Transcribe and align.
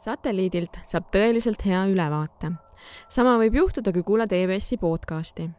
satelliidilt 0.00 0.78
saab 0.88 1.10
tõeliselt 1.14 1.62
hea 1.66 1.84
ülevaate. 1.90 2.52
sama 3.08 3.36
võib 3.40 3.54
juhtuda, 3.54 3.92
kui 3.92 4.02
kuulad 4.02 4.32
EBS-i 4.32 4.76
podcasti. 4.76 5.50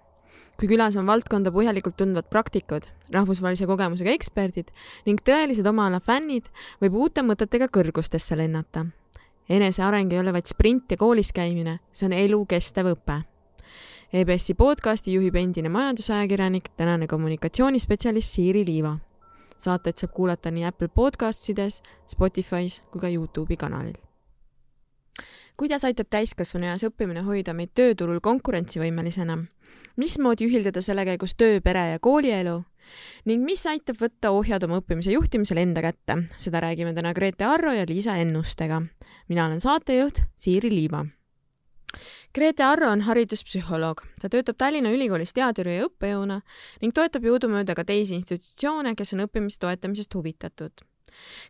kui 0.59 0.67
külas 0.67 0.95
on 0.95 1.05
valdkonda 1.05 1.51
põhjalikult 1.51 1.97
tundvad 1.97 2.29
praktikud, 2.29 2.85
rahvusvahelise 3.11 3.65
kogemusega 3.65 4.11
eksperdid 4.11 4.71
ning 5.05 5.19
tõelised 5.21 5.67
oma 5.67 5.87
ala 5.87 5.99
fännid, 5.99 6.45
võib 6.81 6.93
uute 6.93 7.21
mõtetega 7.21 7.67
kõrgustesse 7.67 8.37
lennata. 8.37 8.85
eneseareng 9.49 10.13
ei 10.13 10.19
ole 10.19 10.33
vaid 10.33 10.45
sprint 10.45 10.91
ja 10.91 10.97
koolis 10.97 11.31
käimine, 11.33 11.79
see 11.91 12.05
on 12.05 12.13
elukestev 12.13 12.93
õpe 12.95 13.23
EBS-i 14.13 14.53
podcasti 14.53 15.13
juhib 15.13 15.35
endine 15.35 15.69
majandusajakirjanik, 15.69 16.69
tänane 16.77 17.07
kommunikatsioonispetsialist 17.07 18.31
Siiri 18.37 18.65
Liiva. 18.65 18.97
saateid 19.57 19.97
saab 19.97 20.11
kuulata 20.13 20.51
nii 20.51 20.65
Apple 20.65 20.87
Podcastides, 20.87 21.81
Spotify's 22.05 22.81
kui 22.91 23.01
ka 23.01 23.07
Youtube'i 23.07 23.57
kanalil 23.57 24.04
kuidas 25.57 25.85
aitab 25.87 26.09
täiskasvanueas 26.11 26.83
õppimine 26.89 27.23
hoida 27.25 27.53
meid 27.55 27.71
tööturul 27.77 28.19
konkurentsivõimelisena? 28.23 29.37
mismoodi 29.95 30.49
ühildada 30.49 30.81
selle 30.83 31.05
käigus 31.07 31.35
töö, 31.39 31.61
pere 31.63 31.85
ja 31.93 31.99
koolielu? 31.99 32.57
ning 33.25 33.43
mis 33.43 33.63
aitab 33.71 33.99
võtta 34.01 34.31
ohjad 34.35 34.63
oma 34.67 34.81
õppimise 34.81 35.13
juhtimisel 35.15 35.61
enda 35.63 35.83
kätte? 35.85 36.17
seda 36.37 36.61
räägime 36.65 36.93
täna 36.93 37.13
Grete 37.13 37.47
Arro 37.47 37.73
ja 37.73 37.85
Liisa 37.87 38.17
Ennustega. 38.19 38.81
mina 39.27 39.45
olen 39.45 39.59
saatejuht 39.59 40.21
Siiri 40.35 40.69
Liiva. 40.69 41.05
Grete 42.35 42.63
Arro 42.63 42.89
on 42.91 43.05
hariduspsühholoog. 43.07 44.03
ta 44.21 44.29
töötab 44.29 44.57
Tallinna 44.57 44.91
Ülikoolis 44.91 45.33
teaduri 45.33 45.77
ja 45.77 45.87
õppejõuna 45.87 46.41
ning 46.81 46.93
toetab 46.93 47.23
jõudumööda 47.23 47.75
ka 47.75 47.87
teisi 47.87 48.15
institutsioone, 48.19 48.95
kes 48.95 49.13
on 49.13 49.23
õppimise 49.29 49.63
toetamisest 49.63 50.19
huvitatud 50.19 50.83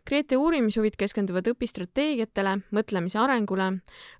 Grete 0.06 0.36
uurimishuvid 0.36 0.96
keskenduvad 0.98 1.48
õpistrateegiatele, 1.52 2.58
mõtlemise 2.70 3.18
arengule, 3.18 3.72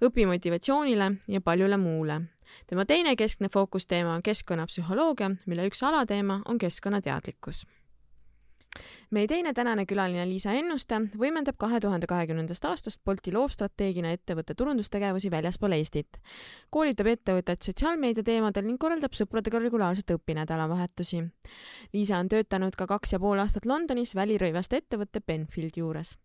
õpimotivatsioonile 0.05 1.13
ja 1.29 1.41
paljule 1.41 1.77
muule. 1.77 2.21
tema 2.67 2.85
teine 2.85 3.17
keskne 3.17 3.49
fookusteema 3.53 4.15
on 4.15 4.23
keskkonnapsühholoogia, 4.23 5.31
mille 5.47 5.67
üks 5.67 5.83
alateema 5.83 6.43
on 6.45 6.59
keskkonnateadlikkus 6.59 7.67
meie 9.11 9.27
teine 9.27 9.53
tänane 9.55 9.87
külaline 9.87 10.25
Liisa 10.29 10.53
Ennuste 10.57 10.99
võimendab 11.19 11.57
kahe 11.61 11.81
tuhande 11.81 12.07
kahekümnendast 12.11 12.65
aastast 12.65 13.03
Bolti 13.05 13.33
loovstrateegina 13.33 14.11
ettevõtte 14.17 14.55
turundustegevusi 14.55 15.31
väljaspool 15.31 15.77
Eestit. 15.77 16.19
koolitab 16.71 17.07
ettevõtet 17.07 17.63
sotsiaalmeedia 17.63 18.25
teemadel 18.27 18.67
ning 18.67 18.79
korraldab 18.79 19.15
sõpradega 19.15 19.61
regulaarselt 19.63 20.11
õpinädalavahetusi. 20.17 21.25
Liisa 21.93 22.19
on 22.19 22.29
töötanud 22.29 22.77
ka 22.77 22.87
kaks 22.87 23.13
ja 23.13 23.21
pool 23.21 23.39
aastat 23.39 23.67
Londonis 23.67 24.15
välirõivaste 24.15 24.77
ettevõtte 24.83 25.21
Benfield 25.21 25.77
juures. 25.77 26.17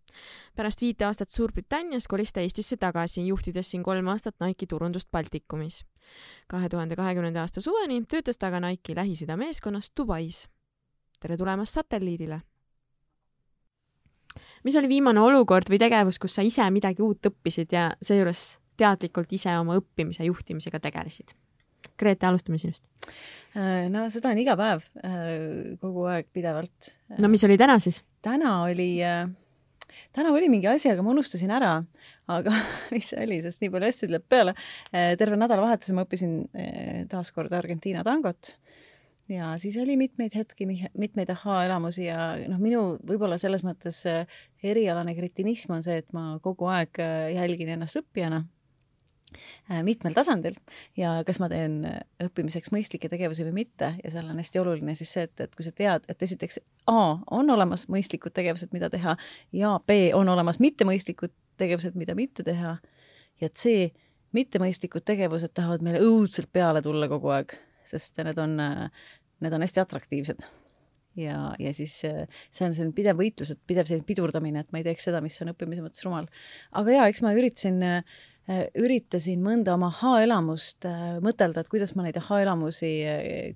pärast 0.56 0.82
viite 0.82 1.06
aastat 1.06 1.30
Suurbritannias 1.30 2.08
kolis 2.08 2.34
ta 2.34 2.42
Eestisse 2.42 2.78
tagasi, 2.78 3.28
juhtides 3.28 3.70
siin 3.72 3.84
kolm 3.84 4.08
aastat 4.08 4.36
Nike'i 4.40 4.68
turundust 4.68 5.12
Baltikumis. 5.12 5.86
kahe 6.48 6.70
tuhande 6.70 6.96
kahekümnenda 6.96 7.42
aasta 7.42 7.62
suveni 7.62 8.04
töötas 8.06 8.38
ta 8.38 8.48
aga 8.48 8.60
Nike'i 8.60 8.96
Lähis-Ida 8.96 9.38
meeskonnas 9.38 9.92
Dubais 9.98 10.50
tere 11.22 11.38
tulemast 11.38 11.78
satelliidile! 11.78 12.42
mis 14.66 14.76
oli 14.78 14.90
viimane 14.90 15.22
olukord 15.22 15.70
või 15.74 15.80
tegevus, 15.82 16.20
kus 16.22 16.36
sa 16.38 16.44
ise 16.46 16.66
midagi 16.74 17.02
uut 17.02 17.30
õppisid 17.30 17.74
ja 17.74 17.88
seejuures 18.02 18.42
teadlikult 18.78 19.34
ise 19.34 19.54
oma 19.58 19.78
õppimise 19.80 20.26
juhtimisega 20.28 20.80
tegelesid? 20.82 21.34
Grete, 21.98 22.28
alustame 22.30 22.60
sinust. 22.62 22.84
Äh, 23.58 23.88
no 23.90 24.06
seda 24.14 24.30
on 24.32 24.42
iga 24.42 24.54
päev, 24.58 24.84
äh, 25.02 25.30
kogu 25.82 26.06
aeg 26.10 26.30
pidevalt. 26.34 26.94
no 27.22 27.30
mis 27.30 27.46
oli 27.46 27.58
täna 27.58 27.80
siis? 27.82 28.02
täna 28.22 28.54
oli, 28.68 28.90
äh, 29.06 29.26
täna 30.14 30.34
oli 30.34 30.50
mingi 30.50 30.70
asi, 30.70 30.92
aga 30.94 31.06
ma 31.06 31.14
unustasin 31.14 31.54
ära, 31.54 31.74
aga 32.30 32.54
mis 32.94 33.12
see 33.14 33.22
oli, 33.26 33.42
sest 33.46 33.66
nii 33.66 33.74
palju 33.74 33.90
asju 33.90 34.10
tuleb 34.10 34.30
peale. 34.30 34.56
terve 34.92 35.42
nädalavahetuse 35.42 35.98
ma 35.98 36.06
õppisin 36.06 36.38
taaskord 37.10 37.54
Argentiina 37.58 38.06
tangot 38.06 38.56
ja 39.32 39.52
siis 39.58 39.78
oli 39.82 39.98
mitmeid 39.98 40.36
hetki, 40.36 40.68
mitmeid 40.98 41.30
ahhaa-elamusi 41.32 42.06
ja 42.06 42.32
noh, 42.52 42.60
minu 42.62 42.82
võib-olla 43.08 43.38
selles 43.42 43.64
mõttes 43.66 44.04
äh, 44.10 44.26
erialane 44.64 45.16
kretinism 45.18 45.78
on 45.78 45.86
see, 45.86 46.02
et 46.02 46.10
ma 46.16 46.36
kogu 46.44 46.68
aeg 46.72 47.00
äh, 47.02 47.30
jälgin 47.36 47.72
ennast 47.76 48.02
õppijana 48.02 48.42
äh, 48.42 49.82
mitmel 49.88 50.16
tasandil. 50.18 50.58
Ja 51.00 51.18
kas 51.28 51.40
ma 51.44 51.50
teen 51.52 51.82
õppimiseks 52.24 52.74
mõistlikke 52.76 53.10
tegevusi 53.12 53.48
või 53.48 53.62
mitte 53.64 53.94
ja 54.04 54.14
seal 54.14 54.30
on 54.30 54.42
hästi 54.42 54.64
oluline 54.64 54.96
siis 55.00 55.14
see, 55.16 55.26
et, 55.30 55.48
et 55.48 55.56
kui 55.56 55.68
sa 55.68 55.74
tead, 55.76 56.08
et 56.12 56.28
esiteks 56.28 56.62
A 56.92 57.02
on 57.32 57.50
olemas 57.54 57.88
mõistlikud 57.94 58.34
tegevused, 58.36 58.74
mida 58.76 58.90
teha 58.92 59.16
ja 59.56 59.76
B 59.88 60.10
on 60.18 60.30
olemas 60.34 60.60
mittemõistlikud 60.60 61.34
tegevused, 61.62 61.96
mida 61.96 62.18
mitte 62.18 62.44
teha 62.44 62.78
ja 63.42 63.50
C 63.50 63.92
mittemõistlikud 64.36 65.04
tegevused 65.06 65.54
tahavad 65.54 65.84
meile 65.86 66.02
õudselt 66.04 66.50
peale 66.54 66.82
tulla 66.82 67.10
kogu 67.12 67.32
aeg, 67.36 67.54
sest 67.88 68.22
need 68.24 68.40
on 68.40 68.56
need 69.42 69.58
on 69.58 69.66
hästi 69.66 69.84
atraktiivsed. 69.84 70.48
ja, 71.20 71.38
ja 71.60 71.74
siis 71.76 71.98
äh, 72.08 72.26
see 72.50 72.66
on 72.70 72.76
selline 72.76 72.96
pidev 72.96 73.20
võitlus, 73.20 73.52
et 73.52 73.60
pidev 73.68 73.88
selline 73.88 74.08
pidurdamine, 74.08 74.64
et 74.64 74.70
ma 74.72 74.80
ei 74.80 74.86
teeks 74.88 75.10
seda, 75.10 75.20
mis 75.24 75.40
on 75.44 75.52
õppimise 75.52 75.84
mõttes 75.84 76.06
rumal. 76.08 76.30
aga 76.72 76.98
jaa, 76.98 77.08
eks 77.12 77.24
ma 77.26 77.34
üritasin 77.36 77.82
äh, 77.84 78.20
üritasin 78.80 79.44
mõnda 79.44 79.76
oma 79.76 79.92
ahhaa-elamust 79.92 80.88
äh, 80.88 81.04
mõtelda, 81.24 81.62
et 81.62 81.72
kuidas 81.72 81.94
ma 81.98 82.06
neid 82.06 82.18
ahhaa-elamusi, 82.22 82.92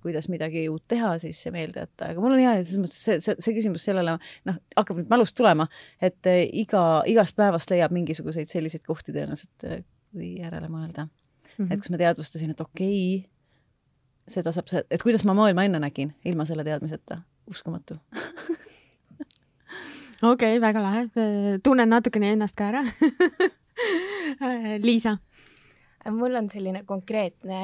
kuidas 0.03 0.27
midagi 0.31 0.67
uut 0.71 0.83
teha 0.91 1.15
siis 1.23 1.39
meelde 1.55 1.85
jätta, 1.85 2.11
aga 2.11 2.23
mul 2.23 2.35
on 2.35 2.43
hea, 2.43 2.53
selles 2.61 2.83
mõttes 2.83 3.01
see, 3.07 3.19
see, 3.23 3.39
see 3.47 3.55
küsimus 3.57 3.87
sellele 3.87 4.17
noh, 4.19 4.61
hakkab 4.75 4.99
nüüd 5.01 5.11
mälust 5.11 5.37
tulema, 5.39 5.67
et 6.03 6.31
iga, 6.45 6.85
igast 7.11 7.39
päevast 7.39 7.71
leiab 7.71 7.95
mingisuguseid 7.95 8.51
selliseid 8.51 8.85
kohti 8.87 9.15
tõenäoliselt, 9.15 9.69
kui 10.11 10.35
järele 10.41 10.69
mõelda 10.71 11.07
mm. 11.07 11.65
-hmm. 11.65 11.73
et 11.73 11.81
kus 11.81 11.91
ma 11.93 12.01
teadvustasin, 12.01 12.51
et 12.51 12.61
okei 12.61 12.99
okay,, 13.17 13.34
seda 14.27 14.51
saab, 14.55 14.71
et 14.89 15.03
kuidas 15.03 15.25
ma 15.27 15.35
maailma 15.37 15.65
enne 15.67 15.79
nägin, 15.83 16.13
ilma 16.25 16.45
selle 16.49 16.63
teadmiseta, 16.67 17.19
uskumatu. 17.51 17.97
Okei 20.25 20.55
okay,, 20.55 20.61
väga 20.61 20.81
lahe, 20.81 21.05
tunnen 21.63 21.91
natukene 21.91 22.31
ennast 22.33 22.55
ka 22.57 22.71
ära. 22.71 22.83
Liisa? 24.87 25.17
mul 26.13 26.35
on 26.37 26.47
selline 26.49 26.83
konkreetne 26.85 27.63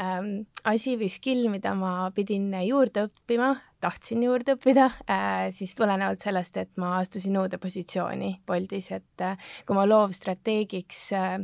ähm, 0.00 0.26
asi 0.68 0.96
või 1.00 1.08
skill, 1.12 1.46
mida 1.48 1.72
ma 1.72 2.10
pidin 2.14 2.50
juurde 2.66 3.06
õppima, 3.08 3.54
tahtsin 3.80 4.22
juurde 4.26 4.58
õppida 4.58 4.90
äh,, 5.08 5.48
siis 5.56 5.72
tulenevalt 5.78 6.20
sellest, 6.20 6.56
et 6.60 6.72
ma 6.76 6.98
astusin 6.98 7.38
uude 7.40 7.56
positsiooni 7.62 8.34
Boltis, 8.46 8.90
et 8.92 9.24
äh, 9.24 9.40
kui 9.66 9.78
ma 9.78 9.86
loovstrateegiks 9.88 11.04
äh, 11.16 11.38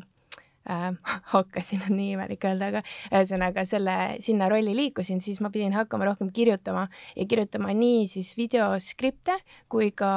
äh, 0.70 0.86
hakkasin, 1.34 1.82
on 1.88 1.96
nii 1.98 2.14
imelik 2.16 2.44
öelda, 2.48 2.70
aga 2.72 2.84
ühesõnaga 3.10 3.66
selle, 3.68 3.96
sinna 4.24 4.48
rolli 4.52 4.76
liikusin, 4.76 5.20
siis 5.24 5.40
ma 5.44 5.52
pidin 5.54 5.76
hakkama 5.76 6.08
rohkem 6.10 6.32
kirjutama 6.34 6.86
ja 7.16 7.26
kirjutama 7.28 7.74
nii 7.76 8.06
siis 8.12 8.34
videoskripte 8.38 9.38
kui 9.72 9.90
ka 9.96 10.12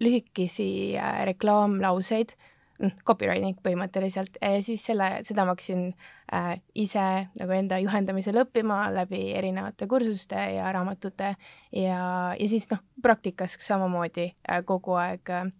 lühikesi 0.00 0.68
äh, 1.00 1.22
reklaamlauseid, 1.30 2.36
mm, 2.80 2.98
copywriting 3.06 3.58
põhimõtteliselt. 3.64 4.38
Siis 4.66 4.84
selle, 4.90 5.10
seda 5.26 5.46
ma 5.46 5.54
hakkasin 5.54 5.88
äh, 6.32 6.60
ise 6.74 7.04
nagu 7.38 7.56
enda 7.56 7.78
juhendamisel 7.82 8.42
õppima 8.44 8.86
läbi 8.94 9.20
erinevate 9.36 9.88
kursuste 9.90 10.38
ja 10.56 10.70
raamatute 10.74 11.34
ja, 11.72 11.98
ja 12.38 12.48
siis 12.48 12.68
noh, 12.72 12.80
praktikas 13.02 13.58
samamoodi 13.60 14.30
äh, 14.32 14.64
kogu 14.66 14.96
aeg 15.00 15.30
äh, 15.30 15.52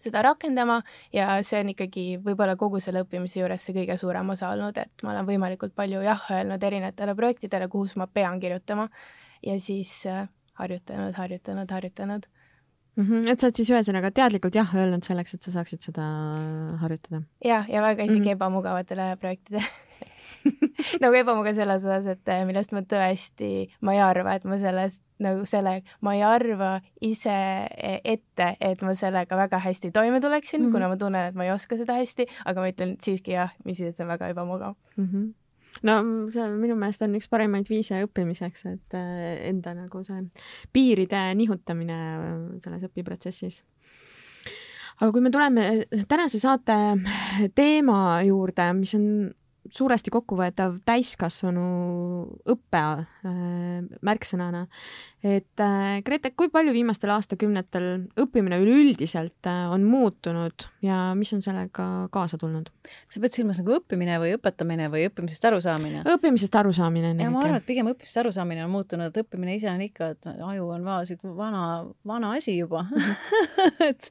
seda 0.00 0.22
rakendama 0.24 0.80
ja 1.12 1.38
see 1.46 1.60
on 1.60 1.72
ikkagi 1.74 2.04
võib-olla 2.24 2.56
kogu 2.60 2.80
selle 2.82 3.04
õppimise 3.04 3.40
juures 3.40 3.64
see 3.64 3.76
kõige 3.76 3.96
suurem 4.00 4.30
osa 4.34 4.50
olnud, 4.54 4.78
et 4.80 5.04
ma 5.04 5.12
olen 5.12 5.28
võimalikult 5.28 5.74
palju 5.76 6.02
jah 6.04 6.24
öelnud 6.32 6.62
erinevatele 6.62 7.14
projektidele, 7.18 7.68
kuhu 7.72 7.88
ma 8.00 8.06
pean 8.06 8.40
kirjutama 8.40 8.88
ja 9.44 9.58
siis 9.60 9.92
äh, 10.10 10.26
harjutanud, 10.60 11.14
harjutanud, 11.18 11.70
harjutanud 11.70 12.26
mm. 12.96 13.04
-hmm. 13.04 13.30
et 13.30 13.40
sa 13.40 13.48
oled 13.48 13.60
siis 13.60 13.70
ühesõnaga 13.70 14.10
teadlikult 14.14 14.54
jah 14.54 14.74
öelnud 14.74 15.04
selleks, 15.06 15.34
et 15.34 15.42
sa 15.42 15.54
saaksid 15.58 15.84
seda 15.90 16.08
harjutada? 16.82 17.22
jah, 17.44 17.68
ja 17.68 17.82
väga 17.82 18.02
isegi 18.02 18.20
mm 18.20 18.26
-hmm. 18.26 18.38
ebamugavatele 18.38 19.16
projektidele 19.20 19.64
nagu 21.02 21.16
ebamugav 21.18 21.56
selles 21.56 21.84
osas, 21.86 22.06
et 22.14 22.32
äh, 22.32 22.44
millest 22.48 22.74
ma 22.76 22.84
tõesti, 22.88 23.50
ma 23.84 23.96
ei 23.96 24.02
arva, 24.04 24.36
et 24.36 24.46
ma 24.48 24.58
sellest 24.60 25.02
nagu 25.24 25.44
selle, 25.46 25.76
ma 26.04 26.14
ei 26.16 26.24
arva 26.26 26.72
ise 27.04 27.34
e, 27.70 27.94
ette, 28.16 28.50
et 28.60 28.82
ma 28.82 28.96
sellega 28.98 29.38
väga 29.38 29.60
hästi 29.62 29.92
toime 29.94 30.20
tuleksin 30.20 30.60
mm, 30.60 30.66
-hmm. 30.66 30.72
kuna 30.74 30.88
ma 30.90 30.98
tunnen, 30.98 31.30
et 31.30 31.38
ma 31.38 31.46
ei 31.46 31.54
oska 31.54 31.78
seda 31.78 31.96
hästi, 32.00 32.26
aga 32.44 32.60
ma 32.60 32.72
ütlen 32.72 32.96
siiski 33.02 33.36
jah, 33.36 33.54
mis 33.64 33.78
siis, 33.78 33.92
et 33.92 33.96
see 33.96 34.04
on 34.04 34.12
väga 34.12 34.28
ebamugav 34.34 34.74
mm. 34.96 35.08
-hmm 35.08 35.32
no 35.82 35.94
see 36.30 36.46
minu 36.48 36.76
meelest 36.78 37.02
on 37.02 37.16
üks 37.18 37.28
parimaid 37.30 37.68
viise 37.70 37.98
õppimiseks, 38.06 38.66
et 38.70 38.94
äh, 38.94 39.48
enda 39.50 39.74
nagu 39.74 40.02
see 40.06 40.20
piiride 40.72 41.34
nihutamine 41.34 41.98
äh, 42.14 42.34
selles 42.62 42.84
õpiprotsessis. 42.86 43.62
aga 45.00 45.10
kui 45.12 45.20
me 45.20 45.30
tuleme 45.30 45.86
tänase 46.08 46.38
saate 46.38 46.76
teema 47.54 48.22
juurde, 48.22 48.72
mis 48.72 48.94
on 48.94 49.08
suuresti 49.72 50.12
kokkuvõetav 50.12 50.78
täiskasvanu 50.84 51.64
õppe 52.54 52.82
märksõnana. 54.04 54.66
et 55.24 55.62
Grete, 56.04 56.30
kui 56.36 56.50
palju 56.52 56.74
viimastel 56.74 57.12
aastakümnetel 57.14 57.86
õppimine 58.20 58.58
üleüldiselt 58.60 59.48
on 59.72 59.86
muutunud 59.88 60.66
ja 60.84 61.14
mis 61.16 61.32
on 61.32 61.42
sellega 61.44 62.08
kaasa 62.12 62.38
tulnud? 62.40 62.68
sa 63.08 63.20
pead 63.22 63.36
silmas 63.36 63.60
nagu 63.62 63.76
õppimine 63.78 64.18
või 64.20 64.34
õpetamine 64.36 64.90
või 64.92 65.06
õppimisest 65.08 65.46
arusaamine? 65.48 66.02
õppimisest 66.14 66.58
arusaamine. 66.60 67.14
ja 67.22 67.30
ma 67.32 67.44
arvan, 67.44 67.60
et 67.62 67.68
pigem 67.68 67.88
õppimisest 67.92 68.20
arusaamine 68.24 68.66
on 68.66 68.72
muutunud, 68.74 69.08
et 69.08 69.22
õppimine 69.24 69.56
ise 69.56 69.70
on 69.72 69.80
ikka, 69.84 70.10
et 70.14 70.28
aju 70.34 70.68
on 70.76 70.84
väga 70.84 71.08
sihuke 71.08 71.32
vana, 71.38 71.62
vana 72.06 72.34
asi 72.36 72.58
juba 72.58 72.84
et, 73.88 74.10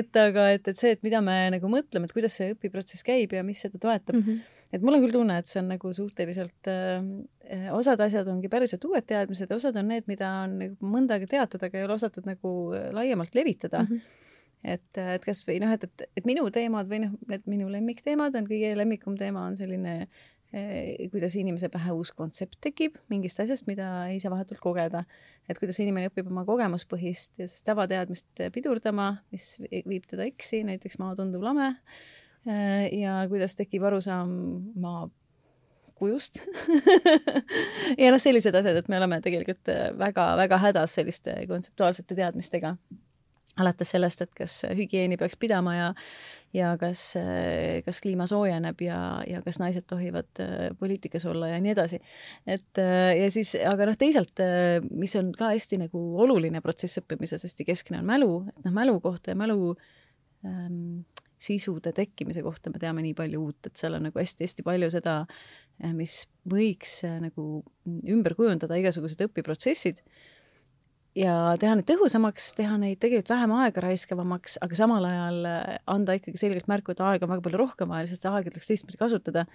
et 0.00 0.22
aga, 0.24 0.48
et, 0.54 0.72
et 0.72 0.80
see, 0.80 0.94
et 0.96 1.04
mida 1.06 1.20
me 1.24 1.36
nagu 1.56 1.72
mõtleme, 1.72 2.08
et 2.08 2.16
kuidas 2.16 2.38
see 2.40 2.54
õpiprotsess 2.54 3.04
käib 3.06 3.36
ja 3.36 3.44
mis 3.46 3.60
seda 3.60 3.80
toetab 3.82 4.16
mm. 4.16 4.24
-hmm 4.24 4.56
et 4.70 4.82
mul 4.82 4.96
on 4.96 5.04
küll 5.04 5.14
tunne, 5.14 5.36
et 5.40 5.50
see 5.50 5.60
on 5.62 5.70
nagu 5.72 5.92
suhteliselt 5.96 6.70
äh,, 6.70 7.68
osad 7.74 8.00
asjad 8.04 8.28
ongi 8.30 8.50
päriselt 8.52 8.84
uued 8.86 9.06
teadmised 9.08 9.50
ja 9.50 9.58
osad 9.58 9.76
on 9.80 9.90
need, 9.90 10.06
mida 10.10 10.30
on 10.44 10.56
nagu 10.62 10.92
mõnda 10.94 11.16
aega 11.16 11.30
teatud, 11.30 11.66
aga 11.66 11.78
ei 11.78 11.86
ole 11.88 11.96
osatud 11.96 12.28
nagu 12.28 12.56
laiemalt 12.96 13.38
levitada 13.38 13.84
mm. 13.84 13.94
-hmm 13.94 14.18
et, 14.64 14.98
et 15.00 15.24
kasvõi 15.24 15.60
noh, 15.62 15.72
et, 15.72 15.86
et, 15.86 16.02
et 16.20 16.26
minu 16.28 16.44
teemad 16.52 16.88
või 16.90 17.04
noh, 17.06 17.14
need 17.30 17.46
minu 17.48 17.70
lemmikteemad 17.72 18.36
on, 18.36 18.48
kõige 18.48 18.74
lemmikum 18.76 19.16
teema 19.16 19.46
on 19.48 19.56
selline 19.56 19.94
eh, 20.52 21.08
kuidas 21.12 21.36
inimese 21.40 21.70
pähe 21.72 21.94
uus 21.96 22.12
kontsept 22.16 22.58
tekib 22.60 22.98
mingist 23.12 23.40
asjast, 23.40 23.64
mida 23.70 23.88
ei 24.12 24.20
saa 24.20 24.34
vahetult 24.34 24.60
kogeda. 24.60 25.04
et 25.48 25.58
kuidas 25.58 25.80
inimene 25.80 26.12
õpib 26.12 26.28
oma 26.28 26.44
kogemuspõhist 26.44 27.40
ja 27.40 27.48
siis 27.48 27.64
tavateadmist 27.66 28.44
pidurdama, 28.52 29.14
mis 29.32 29.54
viib 29.60 30.04
teda 30.06 30.28
eksi, 30.28 30.60
näiteks 30.68 31.00
maa 31.00 31.16
tundub 31.16 31.42
lame 31.42 31.72
Äh, 31.72 32.19
ja 32.46 33.20
kuidas 33.28 33.56
tekib 33.58 33.84
arusaam 33.84 34.30
maa 34.80 35.08
kujust 36.00 36.40
ja 38.00 38.10
noh, 38.10 38.20
sellised 38.22 38.56
asjad, 38.56 38.80
et 38.80 38.88
me 38.90 38.98
oleme 39.00 39.20
tegelikult 39.24 39.70
väga-väga 40.00 40.56
äh, 40.56 40.66
hädas 40.68 40.96
selliste 40.98 41.36
kontseptuaalsete 41.50 42.16
teadmistega. 42.18 42.74
alates 43.60 43.90
sellest, 43.92 44.22
et 44.24 44.30
kas 44.36 44.60
hügieeni 44.76 45.18
peaks 45.20 45.36
pidama 45.40 45.74
ja 45.76 45.88
ja 46.56 46.72
kas, 46.80 47.02
äh, 47.20 47.78
kas 47.86 48.00
kliima 48.02 48.26
soojeneb 48.26 48.80
ja, 48.82 48.98
ja 49.28 49.42
kas 49.44 49.60
naised 49.62 49.86
tohivad 49.86 50.40
poliitikas 50.78 51.26
olla 51.30 51.52
ja 51.52 51.60
nii 51.60 51.74
edasi. 51.76 52.00
et 52.46 52.80
ja 53.20 53.30
siis, 53.30 53.54
aga 53.68 53.90
noh, 53.90 54.00
teisalt, 54.00 54.42
mis 54.90 55.14
on 55.20 55.34
ka 55.36 55.52
hästi 55.52 55.84
nagu 55.84 56.04
oluline 56.24 56.64
protsess 56.64 57.02
õppimises, 57.02 57.44
hästi 57.46 57.68
keskne 57.68 58.00
on 58.00 58.08
mälu, 58.08 58.32
et 58.56 58.64
noh, 58.64 58.74
mälu 58.80 58.98
kohta 59.04 59.34
ja 59.34 59.38
mälu 59.38 59.74
ähm, 60.46 61.02
sisude 61.40 61.92
tekkimise 61.96 62.42
kohta 62.44 62.72
me 62.72 62.80
teame 62.80 63.02
nii 63.04 63.14
palju 63.16 63.40
uut, 63.40 63.68
et 63.68 63.80
seal 63.80 63.96
on 63.96 64.06
nagu 64.08 64.20
hästi-hästi 64.20 64.64
palju 64.66 64.90
seda, 64.92 65.22
eh, 65.80 65.94
mis 65.96 66.22
võiks 66.48 67.00
eh, 67.08 67.16
nagu 67.22 67.46
ümber 67.88 68.36
kujundada 68.38 68.78
igasugused 68.80 69.24
õpiprotsessid. 69.28 70.02
Ja 71.18 71.56
teha 71.58 71.74
neid 71.74 71.88
tõhusamaks, 71.88 72.52
teha 72.54 72.76
neid 72.78 73.00
tegelikult 73.02 73.32
vähem 73.32 73.54
aega 73.58 73.82
raiskavamaks, 73.82 74.60
aga 74.62 74.78
samal 74.78 75.08
ajal 75.08 75.40
eh, 75.50 75.76
anda 75.90 76.18
ikkagi 76.20 76.40
selgelt 76.40 76.68
märku, 76.70 76.94
et 76.94 77.04
aega 77.04 77.26
on 77.26 77.34
väga 77.34 77.46
palju 77.48 77.62
rohkem 77.64 77.90
vaja, 77.90 78.06
lihtsalt 78.06 78.24
seda 78.26 78.36
aega 78.36 78.52
tuleks 78.52 78.70
teistmoodi 78.70 79.00
kasutada. 79.00 79.46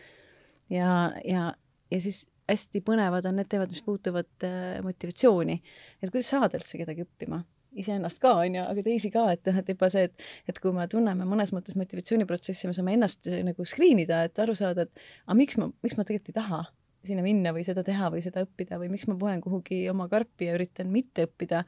ja, 0.74 0.90
ja, 1.24 1.52
ja 1.94 2.00
siis 2.02 2.26
hästi 2.50 2.82
põnevad 2.86 3.26
on 3.30 3.40
need 3.40 3.50
teemad, 3.50 3.72
mis 3.74 3.82
puutuvad 3.86 4.46
motivatsiooni, 4.86 5.56
et 6.02 6.12
kuidas 6.12 6.30
saada 6.30 6.60
üldse 6.60 6.78
kedagi 6.78 7.06
õppima 7.06 7.40
iseennast 7.82 8.22
ka, 8.24 8.36
on 8.42 8.58
ju, 8.58 8.64
aga 8.64 8.86
teisi 8.86 9.12
ka, 9.14 9.28
et 9.36 9.46
noh, 9.50 9.60
et 9.62 9.70
juba 9.74 9.90
see, 9.92 10.08
et, 10.10 10.26
et 10.50 10.62
kui 10.64 10.74
me 10.76 10.88
tunneme 10.92 11.28
mõnes 11.28 11.52
mõttes 11.56 11.78
motivatsiooniprotsessi, 11.80 12.70
me 12.70 12.78
saame 12.78 12.96
ennast 12.96 13.30
nagu 13.48 13.68
screen 13.68 14.02
ida, 14.04 14.24
et 14.30 14.42
aru 14.42 14.56
saada, 14.58 14.88
et 14.88 15.06
aga 15.26 15.38
miks 15.38 15.60
ma, 15.62 15.70
miks 15.86 16.00
ma 16.00 16.08
tegelikult 16.08 16.34
ei 16.34 16.40
taha 16.40 16.64
sinna 17.06 17.22
minna 17.26 17.54
või 17.56 17.66
seda 17.66 17.84
teha 17.86 18.10
või 18.14 18.24
seda 18.26 18.44
õppida 18.46 18.80
või 18.82 18.90
miks 18.94 19.08
ma 19.10 19.18
puhen 19.20 19.42
kuhugi 19.44 19.84
oma 19.92 20.08
karpi 20.12 20.50
ja 20.50 20.56
üritan 20.58 20.90
mitte 20.94 21.28
õppida 21.28 21.64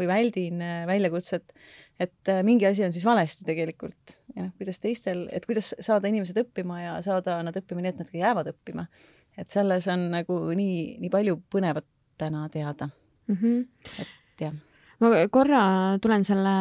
või 0.00 0.08
väldin 0.10 0.62
äh, 0.64 0.82
väljakutset, 0.88 1.52
et 2.00 2.32
äh, 2.32 2.42
mingi 2.46 2.66
asi 2.68 2.84
on 2.86 2.94
siis 2.94 3.06
valesti 3.06 3.46
tegelikult 3.48 4.18
ja 4.34 4.46
noh, 4.46 4.52
kuidas 4.58 4.80
teistel, 4.82 5.26
et 5.32 5.46
kuidas 5.48 5.72
saada 5.78 6.10
inimesed 6.10 6.40
õppima 6.44 6.80
ja 6.82 6.96
saada 7.04 7.38
nad 7.46 7.56
õppima 7.58 7.84
nii, 7.84 7.94
et 7.94 8.02
nad 8.02 8.10
ka 8.10 8.20
jäävad 8.22 8.52
õppima. 8.54 8.88
et 9.36 9.48
selles 9.48 9.88
on 9.88 10.10
nagu 10.12 10.40
nii, 10.56 10.98
nii 11.04 11.12
palju 11.12 11.38
põnevat 11.52 11.88
täna 12.20 12.48
teada 12.52 12.90
mm. 13.28 13.36
-hmm. 13.36 14.02
et 14.02 14.46
jah 14.46 14.60
ma 15.02 15.10
korra 15.32 15.62
tulen 16.02 16.22
selle 16.26 16.52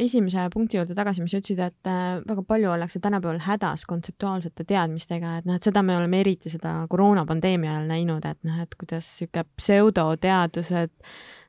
esimese 0.00 0.46
punkti 0.52 0.78
juurde 0.78 0.96
tagasi, 0.96 1.22
mis 1.22 1.34
sa 1.34 1.40
ütlesid, 1.40 1.60
et 1.60 1.90
äh, 1.90 2.20
väga 2.24 2.44
palju 2.48 2.70
ollakse 2.72 3.00
tänapäeval 3.04 3.40
hädas 3.44 3.84
kontseptuaalsete 3.88 4.64
teadmistega, 4.68 5.36
et 5.38 5.48
noh, 5.48 5.58
et 5.58 5.68
seda 5.68 5.82
me 5.84 5.96
oleme 5.98 6.22
eriti 6.24 6.52
seda 6.52 6.74
koroonapandeemia 6.90 7.74
ajal 7.74 7.90
näinud, 7.90 8.24
et 8.28 8.40
noh, 8.48 8.62
et 8.64 8.72
kuidas 8.80 9.10
sihuke 9.18 9.44
pseudoteadused, 9.60 10.94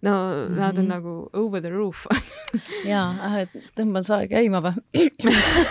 no 0.06 0.16
mm 0.16 0.44
-hmm. 0.44 0.60
nad 0.60 0.78
on 0.78 0.86
mhm. 0.86 0.94
nagu 0.94 1.30
over 1.34 1.62
the 1.62 1.70
roof 1.70 2.06
jaa, 2.92 3.40
et 3.40 3.56
tõmban 3.80 4.04
sae 4.04 4.28
käima 4.28 4.62
või 4.64 5.08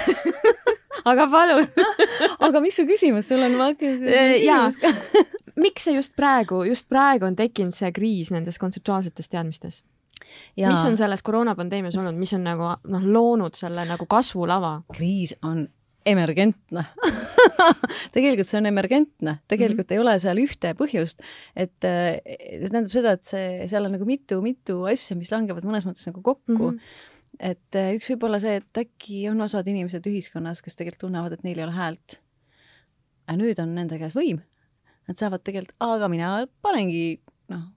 aga 1.10 1.28
palun 1.30 1.68
aga 2.48 2.60
mis 2.60 2.76
su 2.76 2.86
küsimus, 2.88 3.28
sul 3.28 3.42
on 3.42 3.60
äh, 3.60 4.40
jaa, 4.44 4.70
miks 5.56 5.84
see 5.84 5.94
just 5.94 6.16
praegu, 6.16 6.64
just 6.64 6.88
praegu 6.88 7.26
on 7.26 7.36
tekkinud 7.36 7.74
see 7.74 7.92
kriis 7.92 8.30
nendes 8.30 8.58
kontseptuaalsetes 8.58 9.28
teadmistes? 9.28 9.84
Ja... 10.56 10.70
mis 10.70 10.84
on 10.86 10.96
selles 11.00 11.24
koroonapandeemias 11.26 11.96
olnud, 12.00 12.18
mis 12.18 12.34
on 12.36 12.46
nagu 12.46 12.70
noh, 12.90 13.10
loonud 13.18 13.58
selle 13.58 13.84
nagu 13.88 14.06
kasvulava? 14.10 14.78
kriis 14.96 15.34
on 15.42 15.66
emergentne 16.08 16.84
tegelikult 18.14 18.48
see 18.48 18.60
on 18.60 18.70
emergentne, 18.70 19.38
tegelikult 19.50 19.88
mm 19.88 19.94
-hmm. 19.94 19.98
ei 19.98 20.04
ole 20.04 20.18
seal 20.22 20.40
ühte 20.42 20.72
põhjust, 20.78 21.22
et 21.56 21.76
see 21.82 22.70
tähendab 22.70 22.92
seda, 22.94 23.12
et 23.18 23.26
see, 23.26 23.68
seal 23.68 23.86
on 23.86 23.94
nagu 23.96 24.08
mitu-mitu 24.08 24.82
asja, 24.90 25.16
mis 25.18 25.32
langevad 25.34 25.66
mõnes 25.68 25.86
mõttes 25.88 26.06
nagu 26.10 26.22
kokku 26.22 26.56
mm. 26.56 26.74
-hmm 26.74 27.14
et 27.38 27.78
äh, 27.78 27.92
üks 27.96 28.10
võib 28.12 28.26
olla 28.28 28.40
see, 28.42 28.58
et 28.58 28.80
äkki 28.82 29.24
on 29.30 29.40
osad 29.44 29.66
inimesed 29.70 30.06
ühiskonnas, 30.10 30.62
kes 30.64 30.78
tegelikult 30.78 31.06
tunnevad, 31.06 31.36
et 31.36 31.44
neil 31.46 31.60
ei 31.60 31.66
ole 31.66 31.76
häält. 31.76 32.20
aga 33.28 33.36
nüüd 33.38 33.58
on 33.60 33.74
nende 33.76 33.98
käes 34.00 34.16
võim. 34.16 34.40
Nad 35.08 35.20
saavad 35.20 35.44
tegelikult, 35.44 35.76
aga 35.84 36.08
mina 36.08 36.30
panengi 36.64 37.20
noh, 37.52 37.68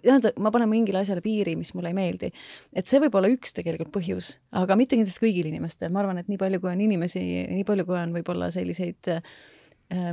tähendab, 0.00 0.38
ma 0.42 0.52
panen 0.54 0.70
mingile 0.70 1.02
asjale 1.02 1.22
piiri, 1.24 1.54
mis 1.58 1.72
mulle 1.76 1.92
ei 1.92 1.96
meeldi. 1.96 2.32
et 2.74 2.88
see 2.88 3.00
võib 3.02 3.16
olla 3.18 3.30
üks 3.32 3.56
tegelikult 3.56 3.92
põhjus, 3.94 4.36
aga 4.58 4.76
mitte 4.78 4.96
kindlasti 4.96 5.24
kõigil 5.24 5.48
inimestel, 5.52 5.92
ma 5.92 6.02
arvan, 6.02 6.20
et 6.22 6.30
nii 6.30 6.40
palju, 6.40 6.60
kui 6.62 6.72
on 6.72 6.84
inimesi, 6.84 7.24
nii 7.52 7.66
palju, 7.68 7.86
kui 7.88 7.98
on 7.98 8.14
võib-olla 8.16 8.50
selliseid 8.54 9.10
äh, 9.12 9.34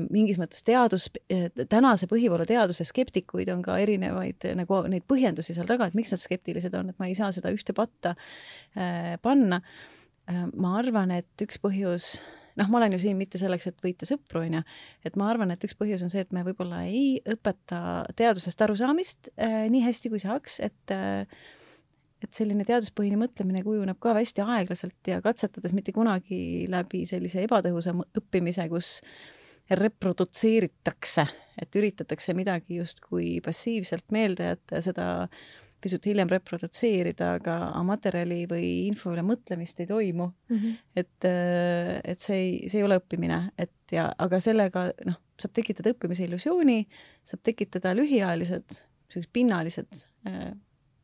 mingis 0.10 0.40
mõttes 0.42 0.66
teadus, 0.68 1.08
tänase 1.72 2.10
põhivoolu 2.12 2.48
teaduse 2.50 2.84
skeptikuid 2.88 3.52
on 3.54 3.62
ka 3.64 3.78
erinevaid 3.80 4.50
nagu 4.60 4.82
neid 4.92 5.06
põhjendusi 5.10 5.56
seal 5.56 5.70
taga, 5.70 5.88
et 5.88 5.96
miks 5.98 6.12
nad 6.16 6.22
skeptilised 6.22 6.76
on, 6.76 6.92
et 6.92 7.00
ma 7.00 7.08
ei 7.08 7.16
saa 7.18 7.32
seda 7.36 7.54
ühte 7.56 7.76
patta 7.78 8.16
äh, 8.76 9.16
panna 9.24 9.62
äh,. 9.62 10.46
ma 10.56 10.76
arvan, 10.82 11.16
et 11.16 11.46
üks 11.46 11.62
põhjus 11.64 12.18
noh, 12.60 12.72
ma 12.72 12.82
olen 12.82 12.96
ju 12.96 13.04
siin 13.06 13.20
mitte 13.20 13.40
selleks, 13.42 13.70
et 13.72 13.80
võita 13.84 14.08
sõpru, 14.10 14.44
on 14.46 14.60
ju, 14.60 14.66
et 15.08 15.16
ma 15.20 15.30
arvan, 15.32 15.54
et 15.54 15.64
üks 15.66 15.78
põhjus 15.80 16.04
on 16.06 16.12
see, 16.12 16.26
et 16.26 16.36
me 16.36 16.44
võib-olla 16.48 16.84
ei 16.90 17.22
õpeta 17.30 17.80
teadusest 18.20 18.62
arusaamist 18.66 19.32
äh, 19.36 19.64
nii 19.72 19.86
hästi, 19.88 20.12
kui 20.14 20.22
saaks, 20.24 20.60
et 20.68 20.96
äh, 20.96 21.40
et 22.20 22.36
selline 22.36 22.66
teaduspõhine 22.68 23.16
mõtlemine 23.20 23.62
kujuneb 23.64 24.00
ka 24.04 24.14
hästi 24.18 24.44
aeglaselt 24.44 25.08
ja 25.08 25.22
katsetades 25.24 25.72
mitte 25.76 25.94
kunagi 25.96 26.68
läbi 26.72 27.06
sellise 27.08 27.46
ebatõhusa 27.46 27.94
õppimise, 27.96 28.66
kus 28.72 28.98
reprodutseeritakse, 29.70 31.26
et 31.62 31.80
üritatakse 31.80 32.34
midagi 32.36 32.80
justkui 32.80 33.38
passiivselt 33.46 34.08
meelde 34.12 34.52
jätta 34.52 34.80
ja 34.80 34.86
seda 34.90 35.08
pisut 35.82 36.06
hiljem 36.10 36.30
reprodutseerida, 36.32 37.34
aga 37.40 37.56
materjali 37.88 38.44
või 38.50 38.68
info 38.88 39.14
üle 39.14 39.24
mõtlemist 39.26 39.80
ei 39.80 39.90
toimu 39.90 40.28
mm. 40.28 40.58
-hmm. 40.58 40.78
et, 40.96 41.28
äh, 41.30 41.94
et 42.04 42.20
see 42.20 42.38
ei, 42.38 42.54
see 42.70 42.82
ei 42.82 42.88
ole 42.88 43.00
õppimine, 43.00 43.42
et 43.58 43.96
ja, 43.96 44.10
aga 44.18 44.40
sellega 44.44 44.90
noh, 45.08 45.20
saab 45.40 45.56
tekitada 45.56 45.94
õppimise 45.96 46.28
illusiooni, 46.28 46.82
saab 47.24 47.44
tekitada 47.44 47.94
lühiajalised, 47.96 48.82
sellised 49.10 49.32
pinnalised 49.34 50.04
äh, 50.28 50.52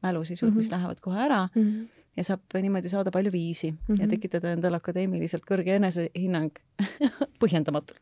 mälusisud 0.04 0.50
mm, 0.50 0.54
-hmm. 0.54 0.58
mis 0.58 0.72
mhm. 0.72 0.76
lähevad 0.76 1.00
kohe 1.02 1.22
ära 1.28 1.44
mm. 1.56 1.62
-hmm 1.62 1.96
ja 2.16 2.24
saab 2.24 2.56
niimoodi 2.56 2.90
saada 2.92 3.12
palju 3.12 3.32
viisi 3.32 3.72
mm 3.72 3.78
-hmm. 3.78 4.00
ja 4.00 4.06
mhm. 4.06 4.10
tekitada 4.10 4.52
endale 4.56 4.80
akadeemiliselt 4.80 5.44
kõrge 5.50 5.76
enesehinnang 5.76 6.52
põhjendamatult. 7.42 8.00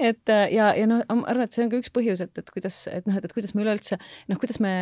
et 0.00 0.28
äh, 0.28 0.52
ja, 0.52 0.72
ja 0.76 0.86
noh, 0.86 1.04
ma 1.08 1.22
arvan, 1.26 1.44
et 1.44 1.52
see 1.52 1.64
on 1.64 1.70
ka 1.70 1.80
üks 1.80 1.92
põhjus, 1.92 2.22
et, 2.24 2.38
et 2.38 2.50
kuidas, 2.50 2.86
et 2.92 3.06
noh, 3.06 3.16
et, 3.16 3.24
et 3.24 3.32
kuidas 3.32 3.54
me 3.54 3.62
üleüldse, 3.64 3.98
noh, 4.28 4.38
kuidas 4.38 4.60
me 4.60 4.72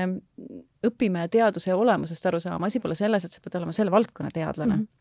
õpime 0.86 1.28
teaduse 1.28 1.74
olemusest 1.74 2.26
aru 2.26 2.40
saama, 2.40 2.66
asi 2.66 2.80
pole 2.80 2.94
selles, 2.94 3.24
et 3.24 3.32
sa 3.32 3.40
pead 3.44 3.60
olema 3.60 3.72
selle 3.72 3.90
valdkonna 3.90 4.30
teadlane 4.34 4.76
mm. 4.76 4.80
-hmm 4.80 4.96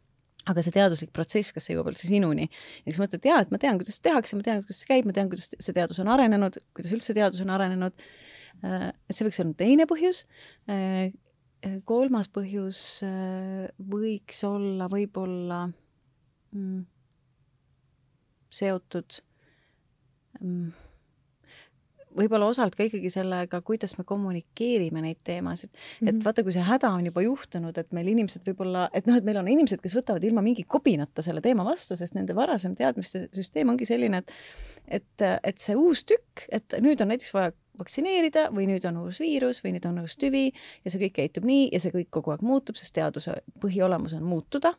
aga 0.49 0.61
see 0.63 0.71
teaduslik 0.71 1.11
protsess, 1.13 1.51
kas 1.53 1.65
see 1.67 1.75
jõuab 1.75 1.91
üldse 1.91 2.07
sinuni 2.07 2.47
ja 2.47 2.87
siis 2.87 2.97
mõtled, 2.97 3.25
jaa, 3.25 3.41
et 3.43 3.51
ma 3.51 3.57
tean, 3.61 3.77
kuidas 3.77 3.99
tehakse, 4.01 4.35
ma 4.39 4.41
tean, 4.41 4.63
kuidas 4.63 4.79
see 4.81 4.87
käib, 4.87 5.05
ma 5.05 5.13
tean, 5.13 5.29
kuidas 5.29 5.51
see 5.59 5.73
teadus 5.75 5.99
on 5.99 6.07
arenenud, 6.07 6.57
kuidas 6.73 6.93
üldse 6.95 7.13
teadus 7.13 7.41
on 7.43 7.49
arenenud. 7.53 7.93
Äh, 8.63 8.87
et 9.09 9.15
see 9.15 9.27
võiks 9.27 9.39
olla 9.43 9.53
teine 9.53 9.85
põhjus 9.85 10.23
Äh, 10.69 11.11
kolmas 11.85 12.29
põhjus 12.31 12.81
äh, 13.07 13.65
võiks 13.91 14.43
olla 14.47 14.87
võib-olla 14.91 15.65
mm, 16.55 16.83
seotud 18.59 19.17
mm, 20.39 20.69
võib-olla 22.19 22.47
osalt 22.49 22.75
ka 22.77 22.85
ikkagi 22.87 23.11
sellega, 23.13 23.61
kuidas 23.65 23.95
me 23.99 24.05
kommunikeerime 24.07 25.03
neid 25.03 25.19
teemasid 25.23 25.69
mm. 25.69 25.77
-hmm. 25.79 26.07
et 26.07 26.15
mhm. 26.15 26.23
vaata, 26.25 26.43
kui 26.43 26.55
see 26.55 26.65
häda 26.65 26.91
on 26.95 27.05
juba 27.11 27.23
juhtunud, 27.25 27.77
et 27.77 27.91
meil 27.95 28.07
inimesed 28.15 28.45
võib-olla, 28.47 28.87
et 28.93 29.07
noh, 29.09 29.19
et 29.19 29.27
meil 29.27 29.41
on 29.41 29.47
inimesed, 29.47 29.81
kes 29.83 29.95
võtavad 29.99 30.23
ilma 30.23 30.43
mingi 30.45 30.63
kobinata 30.63 31.25
selle 31.25 31.41
teema 31.45 31.65
vastu, 31.67 31.97
sest 31.99 32.15
nende 32.17 32.35
varasem 32.35 32.75
teadmiste 32.75 33.27
süsteem 33.35 33.69
ongi 33.75 33.89
selline, 33.89 34.23
et 34.23 34.33
et, 34.89 35.21
et 35.43 35.57
see 35.61 35.75
uus 35.77 36.01
tükk, 36.07 36.47
et 36.49 36.73
nüüd 36.81 37.01
on 37.03 37.11
näiteks 37.11 37.33
vaja 37.35 37.51
vaktsineerida 37.79 38.49
või 38.55 38.67
nüüd 38.69 38.85
on 38.89 39.01
uus 39.05 39.21
viirus 39.23 39.63
või 39.63 39.75
nüüd 39.77 39.87
on 39.89 40.03
uus 40.03 40.17
tüvi 40.19 40.49
ja 40.49 40.91
see 40.91 41.01
kõik 41.05 41.17
käitub 41.21 41.47
nii 41.47 41.69
ja 41.73 41.81
see 41.81 41.93
kõik 41.95 42.11
kogu 42.13 42.33
aeg 42.33 42.43
muutub, 42.45 42.77
sest 42.79 42.95
teaduse 42.97 43.39
põhiolemus 43.63 44.15
on 44.17 44.27
muutuda. 44.27 44.75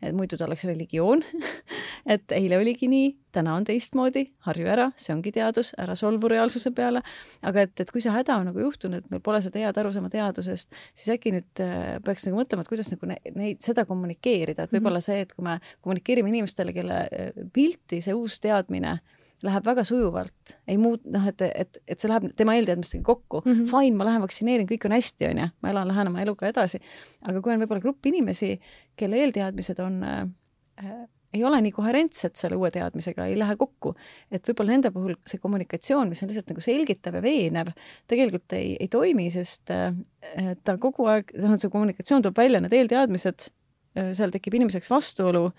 et 0.00 0.14
muidu 0.14 0.36
ta 0.38 0.44
oleks 0.46 0.64
religioon 0.64 1.24
et 2.14 2.32
eile 2.32 2.58
oligi 2.58 2.86
nii, 2.88 3.08
täna 3.34 3.56
on 3.58 3.64
teistmoodi, 3.66 4.22
harju 4.46 4.68
ära, 4.70 4.86
see 4.96 5.14
ongi 5.14 5.32
teadus, 5.34 5.72
ära 5.78 5.96
solvu 5.98 6.28
reaalsuse 6.30 6.70
peale. 6.70 7.02
aga 7.42 7.66
et, 7.66 7.74
et 7.80 7.90
kui 7.90 8.04
see 8.04 8.14
häda 8.14 8.36
on 8.40 8.46
nagu 8.50 8.62
juhtunud, 8.62 9.02
et 9.02 9.10
meil 9.10 9.24
pole 9.26 9.42
seda 9.42 9.64
head 9.64 9.82
arusaama 9.82 10.10
teadusest, 10.12 10.70
siis 10.94 11.10
äkki 11.16 11.34
nüüd 11.34 11.64
äh, 11.64 11.98
peaks 12.06 12.28
nagu 12.28 12.38
mõtlema, 12.38 12.62
et 12.62 12.70
kuidas 12.70 12.92
nagu 12.94 13.10
neid, 13.10 13.60
seda 13.64 13.84
kommunikeerida, 13.88 14.68
et 14.68 14.76
võib-olla 14.76 15.02
mhm. 15.02 15.08
see, 15.08 15.26
et 15.26 15.34
kui 15.34 15.46
me 15.46 15.58
kommunikeerime 15.80 16.30
inimestele, 16.30 16.76
kelle 16.76 17.02
äh, 17.10 17.44
pilti 17.52 18.00
see 18.04 18.14
uus 18.14 18.38
teadmine 18.44 19.00
läheb 19.44 19.66
väga 19.68 19.84
sujuvalt, 19.84 20.54
ei 20.68 20.78
muut-, 20.80 21.04
noh, 21.12 21.26
et, 21.28 21.42
et, 21.44 21.78
et 21.84 22.00
see 22.00 22.08
läheb 22.10 22.30
tema 22.38 22.54
eelteadmistega 22.56 23.04
kokku 23.04 23.42
mm. 23.44 23.52
-hmm. 23.52 23.66
Fine, 23.70 23.96
ma 23.96 24.06
lähen 24.08 24.24
vaktsineerin, 24.24 24.68
kõik 24.70 24.86
on 24.88 24.96
hästi, 24.96 25.28
onju, 25.28 25.48
ma 25.62 25.72
elan, 25.72 25.88
lähen 25.92 26.12
oma 26.12 26.22
eluga 26.22 26.48
edasi. 26.48 26.80
aga 27.22 27.42
kui 27.42 27.52
on 27.52 27.60
võib-olla 27.60 27.84
grupp 27.84 28.06
inimesi, 28.06 28.56
kelle 28.96 29.20
eelteadmised 29.20 29.82
on 29.84 30.02
äh, 30.02 31.04
ei 31.36 31.44
ole 31.44 31.60
nii 31.60 31.72
koherentsed 31.74 32.36
selle 32.38 32.56
uue 32.56 32.70
teadmisega, 32.74 33.26
ei 33.28 33.38
lähe 33.38 33.56
kokku. 33.60 33.94
et 34.30 34.48
võib-olla 34.48 34.72
nende 34.72 34.90
puhul 34.94 35.16
see 35.28 35.40
kommunikatsioon, 35.42 36.08
mis 36.08 36.22
on 36.22 36.30
lihtsalt 36.30 36.52
nagu 36.52 36.64
selgitav 36.64 37.18
ja 37.18 37.22
veenev, 37.24 37.72
tegelikult 38.08 38.56
ei, 38.56 38.76
ei 38.80 38.88
toimi, 38.92 39.28
sest 39.34 39.72
äh, 39.74 40.54
ta 40.64 40.76
kogu 40.82 41.08
aeg, 41.12 41.34
noh, 41.42 41.56
see 41.60 41.72
kommunikatsioon 41.72 42.24
toob 42.24 42.38
välja 42.38 42.62
need 42.62 42.76
eelteadmised, 42.76 43.50
äh, 43.98 44.12
seal 44.16 44.32
tekib 44.34 44.56
inimeseks 44.60 44.90
vastuolu 44.92 45.50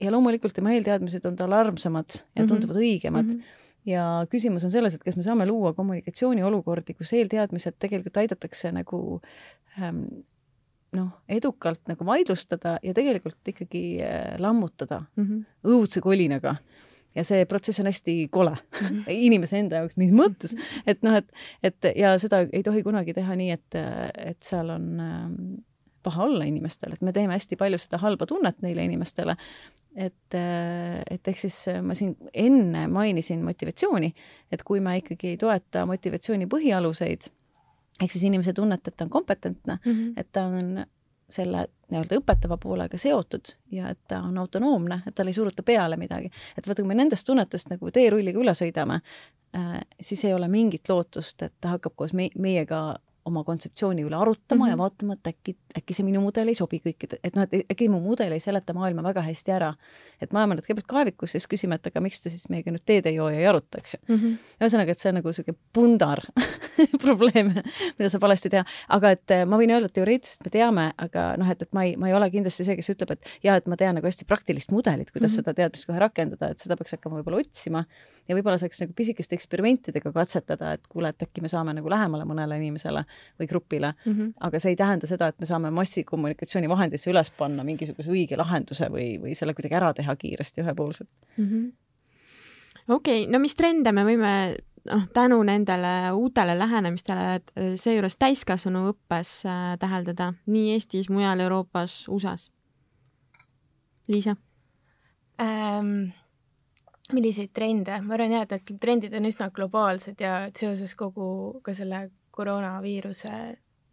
ja 0.00 0.10
loomulikult 0.10 0.54
tema 0.54 0.72
eelteadmised 0.74 1.26
on 1.26 1.36
tal 1.36 1.52
armsamad 1.52 2.10
ja 2.14 2.42
mhm. 2.42 2.48
tunduvad 2.48 2.76
mm 2.76 2.80
-hmm. 2.80 2.94
õigemad 2.94 3.26
mm. 3.26 3.38
-hmm 3.40 3.62
ja 3.86 4.04
küsimus 4.30 4.64
on 4.64 4.72
selles, 4.72 4.94
et 4.94 5.02
kas 5.04 5.16
me 5.16 5.22
saame 5.22 5.46
luua 5.46 5.74
kommunikatsiooniolukordi, 5.76 6.94
kus 6.94 7.12
eelteadmised 7.12 7.76
tegelikult 7.78 8.16
aidatakse 8.16 8.72
nagu 8.72 9.00
ähm, 9.76 10.06
noh, 10.96 11.10
edukalt 11.28 11.82
nagu 11.90 12.06
vaidlustada 12.06 12.78
ja 12.82 12.94
tegelikult 12.96 13.52
ikkagi 13.54 13.84
äh, 14.04 14.38
lammutada 14.38 15.02
mm 15.16 15.24
-hmm. 15.24 15.44
õudse 15.64 16.00
kolinaga. 16.00 16.56
ja 17.14 17.22
see 17.24 17.44
protsess 17.46 17.78
on 17.80 17.86
hästi 17.86 18.28
kole 18.28 18.50
mm 18.50 18.86
-hmm. 18.86 19.04
inimese 19.28 19.58
enda 19.58 19.76
jaoks, 19.76 19.96
mis 19.96 20.12
mõttes, 20.12 20.56
et 20.86 21.02
noh, 21.02 21.14
et, 21.14 21.30
et 21.62 21.92
ja 21.96 22.18
seda 22.18 22.46
ei 22.52 22.62
tohi 22.62 22.82
kunagi 22.82 23.14
teha 23.14 23.36
nii, 23.36 23.50
et, 23.50 23.74
et 24.16 24.42
seal 24.42 24.70
on 24.70 25.00
äh, 25.00 25.30
paha 26.04 26.26
olla 26.28 26.46
inimestel, 26.48 26.94
et 26.94 27.02
me 27.04 27.12
teeme 27.16 27.36
hästi 27.36 27.58
palju 27.60 27.80
seda 27.80 28.00
halba 28.02 28.28
tunnet 28.30 28.60
neile 28.64 28.84
inimestele. 28.84 29.36
et, 29.94 30.34
et 31.10 31.28
ehk 31.30 31.38
siis 31.38 31.58
ma 31.82 31.94
siin 31.94 32.16
enne 32.34 32.88
mainisin 32.90 33.44
motivatsiooni, 33.46 34.10
et 34.52 34.62
kui 34.66 34.80
me 34.82 34.96
ikkagi 34.98 35.34
ei 35.34 35.36
toeta 35.38 35.84
motivatsiooni 35.86 36.48
põhialuseid, 36.50 37.28
ehk 38.02 38.10
siis 38.10 38.24
inimese 38.26 38.52
tunnet, 38.52 38.82
et 38.88 38.96
ta 38.96 39.06
on 39.06 39.10
kompetentne 39.10 39.78
mm, 39.84 39.92
-hmm. 39.92 40.12
et 40.16 40.32
ta 40.32 40.46
on 40.50 40.84
selle 41.30 41.66
nii-öelda 41.90 42.18
õpetava 42.20 42.58
poolega 42.60 42.98
seotud 43.00 43.54
ja 43.72 43.88
et 43.92 44.00
ta 44.08 44.20
on 44.26 44.38
autonoomne, 44.38 45.00
et 45.06 45.14
talle 45.14 45.32
ei 45.32 45.38
suruta 45.38 45.62
peale 45.62 45.96
midagi. 45.96 46.30
et 46.58 46.66
vaata, 46.68 46.82
kui 46.82 46.88
me 46.88 46.94
nendest 46.94 47.26
tunnetest 47.26 47.70
nagu 47.72 47.90
teerulliga 47.90 48.40
üle 48.40 48.54
sõidame 48.54 49.00
äh,, 49.56 49.80
siis 50.00 50.24
ei 50.24 50.34
ole 50.34 50.48
mingit 50.48 50.88
lootust, 50.88 51.42
et 51.42 51.54
ta 51.60 51.74
hakkab 51.76 51.96
koos 51.96 52.12
me 52.12 52.28
meiega 52.38 52.98
oma 53.24 53.44
kontseptsiooni 53.44 54.04
üle 54.04 54.16
arutama 54.16 54.64
mm 54.64 54.66
-hmm. 54.66 54.70
ja 54.70 54.76
mhm. 54.76 54.82
vaatama, 54.82 55.12
et 55.12 55.26
äkki, 55.32 55.56
äkki 55.78 55.94
see 55.94 56.04
minu 56.04 56.20
mudel 56.20 56.48
ei 56.48 56.54
sobi 56.54 56.80
kõikide, 56.84 57.18
et 57.24 57.36
noh, 57.36 57.46
et 57.46 57.70
äkki 57.72 57.88
mu 57.88 58.00
mudel 58.00 58.32
ei 58.32 58.40
seleta 58.40 58.74
maailma 58.76 59.02
väga 59.02 59.22
hästi 59.24 59.52
ära. 59.52 59.74
et 60.20 60.32
me 60.32 60.38
ajame 60.38 60.54
nad 60.54 60.64
kõigepealt 60.64 60.88
kaevikus, 60.88 61.32
siis 61.32 61.46
küsime, 61.48 61.74
et 61.74 61.86
aga 61.86 62.00
miks 62.00 62.20
te 62.20 62.30
siis 62.30 62.48
meiega 62.48 62.70
nüüd 62.70 62.84
teed 62.86 63.06
ei 63.06 63.14
joo 63.14 63.28
ja 63.28 63.38
ei 63.38 63.46
aruta, 63.46 63.78
eks 63.78 63.94
ju 63.94 64.00
mm 64.08 64.20
-hmm.. 64.20 64.36
ühesõnaga, 64.60 64.90
et 64.90 64.98
see 64.98 65.08
on 65.08 65.14
nagu 65.14 65.28
niisugune 65.28 65.58
pundar 65.72 66.20
probleeme, 67.06 67.62
mida 67.98 68.08
saab 68.08 68.22
valesti 68.22 68.50
teha, 68.50 68.64
aga 68.88 69.10
et 69.10 69.30
eh, 69.30 69.44
ma 69.44 69.58
võin 69.60 69.70
öelda, 69.70 69.86
et 69.86 69.92
teoreetiliselt 69.92 70.44
me 70.44 70.50
teame, 70.50 70.92
aga 70.96 71.36
noh, 71.36 71.50
et, 71.50 71.62
et 71.62 71.72
ma 71.72 71.84
ei, 71.84 71.96
ma 71.96 72.08
ei 72.08 72.14
ole 72.14 72.30
kindlasti 72.30 72.64
see, 72.64 72.76
kes 72.76 72.90
ütleb, 72.94 73.16
et 73.16 73.20
jaa, 73.42 73.56
et 73.56 73.66
ma 73.66 73.76
tean 73.76 73.94
nagu 73.94 74.06
hästi 74.06 74.24
praktilist 74.24 74.70
mudelit, 74.70 75.10
kuidas 75.10 75.30
mm 75.30 75.34
-hmm. 75.34 75.44
seda 75.44 75.54
teadmist 75.54 75.86
kohe 75.86 75.98
rakendada, 75.98 76.50
et 76.50 76.58
seda 76.58 76.76
peaks 76.76 76.96
hakkama 76.96 77.20
võib-olla 77.20 77.40
otsima 77.40 77.84
ja 78.28 78.36
võib-olla 78.36 78.58
saaks 78.58 78.80
nagu 78.80 78.92
pisikeste 78.96 79.34
eksperimentidega 79.34 80.12
katsetada, 80.12 80.72
et 80.72 80.86
kuule, 80.88 81.08
et 81.08 81.22
äkki 81.22 81.40
me 81.40 81.48
saame 81.48 81.74
nagu 81.76 81.90
lähemale 81.90 82.24
mõnele 82.24 82.56
inimesele 82.60 83.04
või 83.40 83.48
grupile 83.50 83.92
mm, 83.92 84.12
-hmm. 84.12 84.34
aga 84.48 84.60
see 84.60 84.74
ei 84.74 84.76
tähenda 84.80 85.06
seda, 85.10 85.28
et 85.28 85.40
me 85.40 85.46
saame 85.46 85.70
massikommunikatsioonivahendisse 85.74 87.10
üles 87.10 87.30
panna 87.38 87.64
mingisuguse 87.64 88.10
õige 88.10 88.38
lahenduse 88.40 88.90
või, 88.92 89.14
või 89.22 89.34
selle 89.38 89.54
kuidagi 89.54 89.80
ära 89.80 89.92
teha 89.94 90.16
kiiresti 90.16 90.62
ühepoolselt 90.62 91.10
mm 91.36 91.44
-hmm.. 91.44 91.72
okei 92.88 93.24
okay,, 93.24 93.32
no 93.32 93.38
mis 93.42 93.56
trende 93.56 93.92
me 93.92 94.04
võime 94.04 94.32
noh, 94.90 95.06
tänu 95.12 95.42
nendele 95.42 96.12
uutele 96.12 96.58
lähenemistele 96.58 97.76
seejuures 97.76 98.16
täiskasvanu 98.16 98.88
õppes 98.92 99.36
äh, 99.48 99.78
täheldada 99.78 100.32
nii 100.46 100.72
Eestis, 100.72 101.08
mujal 101.10 101.40
Euroopas, 101.40 102.04
USA-s? 102.08 102.50
Liisa 104.08 104.36
ähm,? 105.40 106.12
milliseid 107.12 107.50
trende, 107.52 107.98
ma 108.00 108.16
arvan 108.16 108.32
jah, 108.32 108.46
et 108.46 108.54
need 108.70 108.80
trendid 108.80 109.14
on 109.18 109.28
üsna 109.28 109.50
globaalsed 109.52 110.20
ja 110.24 110.46
seoses 110.56 110.94
kogu 110.96 111.60
ka 111.64 111.74
selle 111.76 112.06
koroonaviiruse 112.34 113.30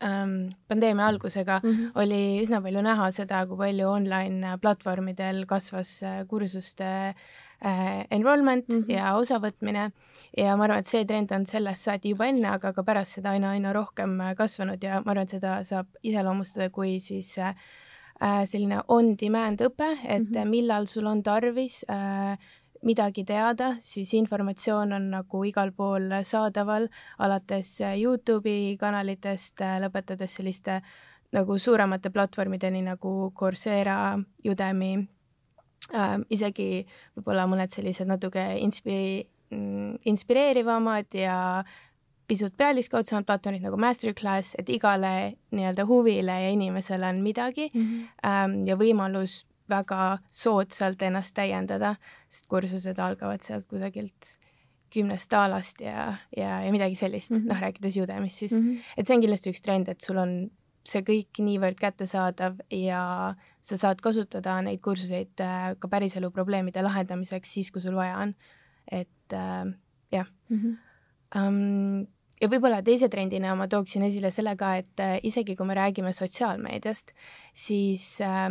ähm, 0.03 0.53
pandeemia 0.67 1.07
algusega 1.07 1.59
mm 1.63 1.69
-hmm. 1.69 1.91
oli 1.95 2.41
üsna 2.41 2.61
palju 2.61 2.81
näha 2.81 3.11
seda, 3.11 3.45
kui 3.47 3.57
palju 3.57 3.89
online 3.89 4.57
platvormidel 4.61 5.45
kasvas 5.45 6.03
äh, 6.03 6.27
kursuste 6.27 7.15
äh, 7.65 8.05
enrollment 8.11 8.69
mm 8.69 8.75
-hmm. 8.75 8.91
ja 8.91 9.15
osavõtmine 9.15 9.91
ja 10.37 10.55
ma 10.57 10.63
arvan, 10.63 10.79
et 10.79 10.87
see 10.87 11.05
trend 11.05 11.31
on 11.31 11.45
sellest 11.45 11.83
saati 11.83 12.09
juba 12.09 12.25
enne, 12.25 12.47
aga 12.47 12.73
ka 12.73 12.83
pärast 12.83 13.19
seda 13.19 13.29
aina, 13.29 13.51
aina 13.51 13.73
rohkem 13.73 14.19
äh, 14.21 14.35
kasvanud 14.35 14.83
ja 14.83 15.01
ma 15.05 15.11
arvan, 15.11 15.23
et 15.23 15.29
seda 15.29 15.63
saab 15.63 15.87
iseloomustada 16.03 16.69
kui 16.69 16.99
siis 16.99 17.37
äh, 17.37 17.55
selline 18.45 18.81
on-demand 18.87 19.61
õpe, 19.61 19.97
et 20.03 20.29
mm 20.29 20.33
-hmm. 20.35 20.45
millal 20.49 20.87
sul 20.87 21.05
on 21.05 21.23
tarvis 21.23 21.85
äh, 21.89 22.37
midagi 22.85 23.23
teada, 23.27 23.75
siis 23.81 24.13
informatsioon 24.17 24.93
on 24.97 25.09
nagu 25.11 25.43
igal 25.45 25.71
pool 25.77 26.09
saadaval, 26.25 26.87
alates 27.21 27.75
Youtube'i 27.81 28.77
kanalitest, 28.81 29.61
lõpetades 29.83 30.37
selliste 30.39 30.81
nagu 31.31 31.57
suuremate 31.57 32.11
platvormideni 32.11 32.81
nagu 32.83 33.31
Coursera, 33.37 34.17
Udemy 34.45 34.91
äh,, 34.97 36.17
isegi 36.29 36.83
võib-olla 37.15 37.47
mõned 37.47 37.71
sellised 37.71 38.09
natuke 38.09 38.43
inspi-, 38.59 39.27
mm, 39.53 40.01
inspireerivamad 40.11 41.15
ja 41.15 41.37
pisut 42.27 42.55
pealiskaudsemad 42.57 43.27
platvormid 43.27 43.63
nagu 43.65 43.79
Masterclass, 43.79 44.55
et 44.59 44.69
igale 44.71 45.37
nii-öelda 45.51 45.85
huvile 45.87 46.35
ja 46.45 46.51
inimesele 46.53 47.07
on 47.07 47.23
midagi 47.23 47.69
mm 47.73 47.81
-hmm. 47.81 48.11
ähm, 48.27 48.61
ja 48.67 48.75
võimalus 48.75 49.45
väga 49.71 50.19
soodsalt 50.29 51.01
ennast 51.07 51.35
täiendada, 51.37 51.95
sest 52.29 52.47
kursused 52.51 52.99
algavad 52.99 53.43
sealt 53.47 53.67
kusagilt 53.71 54.35
kümnest 54.91 55.31
daalast 55.31 55.79
ja, 55.81 56.11
ja, 56.35 56.57
ja 56.65 56.71
midagi 56.71 56.97
sellist 56.99 57.31
mm 57.31 57.37
-hmm., 57.37 57.53
noh, 57.53 57.61
rääkides 57.63 57.97
Udemy'st 58.03 58.43
siis 58.43 58.51
mm, 58.51 58.65
-hmm. 58.67 58.97
et 58.97 59.07
see 59.07 59.15
on 59.15 59.21
kindlasti 59.23 59.53
üks 59.53 59.63
trend, 59.63 59.87
et 59.89 60.01
sul 60.01 60.17
on 60.17 60.51
see 60.87 61.03
kõik 61.05 61.39
niivõrd 61.39 61.77
kättesaadav 61.79 62.57
ja 62.73 63.35
sa 63.61 63.77
saad 63.77 64.01
kasutada 64.01 64.61
neid 64.65 64.81
kursuseid 64.81 65.43
äh, 65.45 65.75
ka 65.79 65.87
päriselu 65.87 66.31
probleemide 66.31 66.81
lahendamiseks 66.81 67.53
siis, 67.53 67.71
kui 67.71 67.81
sul 67.81 67.95
vaja 67.95 68.17
on. 68.17 68.33
et 68.91 69.33
äh, 69.33 69.65
jah 70.11 70.27
mm. 70.49 70.57
-hmm. 70.57 70.77
Um, 71.35 72.07
ja 72.41 72.49
võib-olla 72.51 72.81
teise 72.83 73.07
trendina 73.07 73.53
ma 73.55 73.67
tooksin 73.71 74.03
esile 74.03 74.31
selle 74.31 74.55
ka, 74.59 74.75
et 74.81 74.99
äh, 74.99 75.19
isegi 75.23 75.55
kui 75.55 75.65
me 75.65 75.77
räägime 75.77 76.13
sotsiaalmeediast, 76.13 77.13
siis 77.53 78.21
äh, 78.21 78.49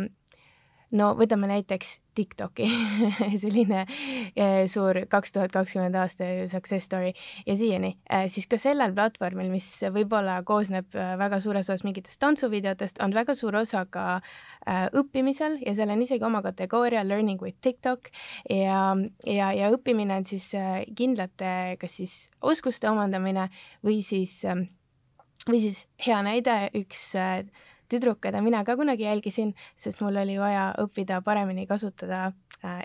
no 0.97 1.11
võtame 1.17 1.47
näiteks 1.49 1.99
TikToki 2.15 2.65
selline 3.43 3.85
eh, 3.85 4.65
suur 4.71 4.97
kaks 5.11 5.35
tuhat 5.35 5.53
kakskümmend 5.53 5.95
aasta 5.95 6.27
success 6.51 6.87
story. 6.89 7.13
Ja 7.47 7.55
siiani, 7.57 7.93
eh, 8.11 8.27
siis 8.31 8.49
ka 8.51 8.59
sellel 8.61 8.93
platvormil, 8.95 9.51
mis 9.53 9.67
võib-olla 9.95 10.41
koosneb 10.47 10.91
eh, 10.95 11.13
väga 11.21 11.39
suures 11.43 11.69
osas 11.69 11.85
mingitest 11.87 12.19
tantsuvideotest, 12.23 12.99
on 13.03 13.15
väga 13.15 13.35
suur 13.37 13.61
osa 13.61 13.85
ka 13.89 14.07
õppimisel 14.93 15.55
ja 15.65 15.71
seal 15.73 15.89
on 15.89 16.03
isegi 16.03 16.21
oma 16.21 16.43
kategooria 16.45 17.01
Learning 17.07 17.41
with 17.41 17.57
TikTok. 17.65 18.11
Ja, 18.51 18.91
ja, 19.25 19.47
ja 19.57 19.71
õppimine 19.73 20.19
on 20.19 20.27
siis 20.27 20.51
kindlate, 20.97 21.79
kas 21.81 21.97
siis 21.97 22.13
oskuste 22.45 22.91
omandamine 22.91 23.47
või 23.81 24.03
siis, 24.05 24.35
või 25.47 25.63
siis 25.63 25.87
hea 26.05 26.21
näide, 26.27 26.67
üks 26.77 27.07
tüdruk, 27.15 27.70
keda 28.21 28.41
mina 28.41 28.63
ka 28.63 28.75
kunagi 28.75 29.03
jälgisin, 29.03 29.53
sest 29.75 30.01
mul 30.01 30.15
oli 30.15 30.37
vaja 30.39 30.71
õppida 30.79 31.21
paremini 31.21 31.67
kasutada 31.67 32.31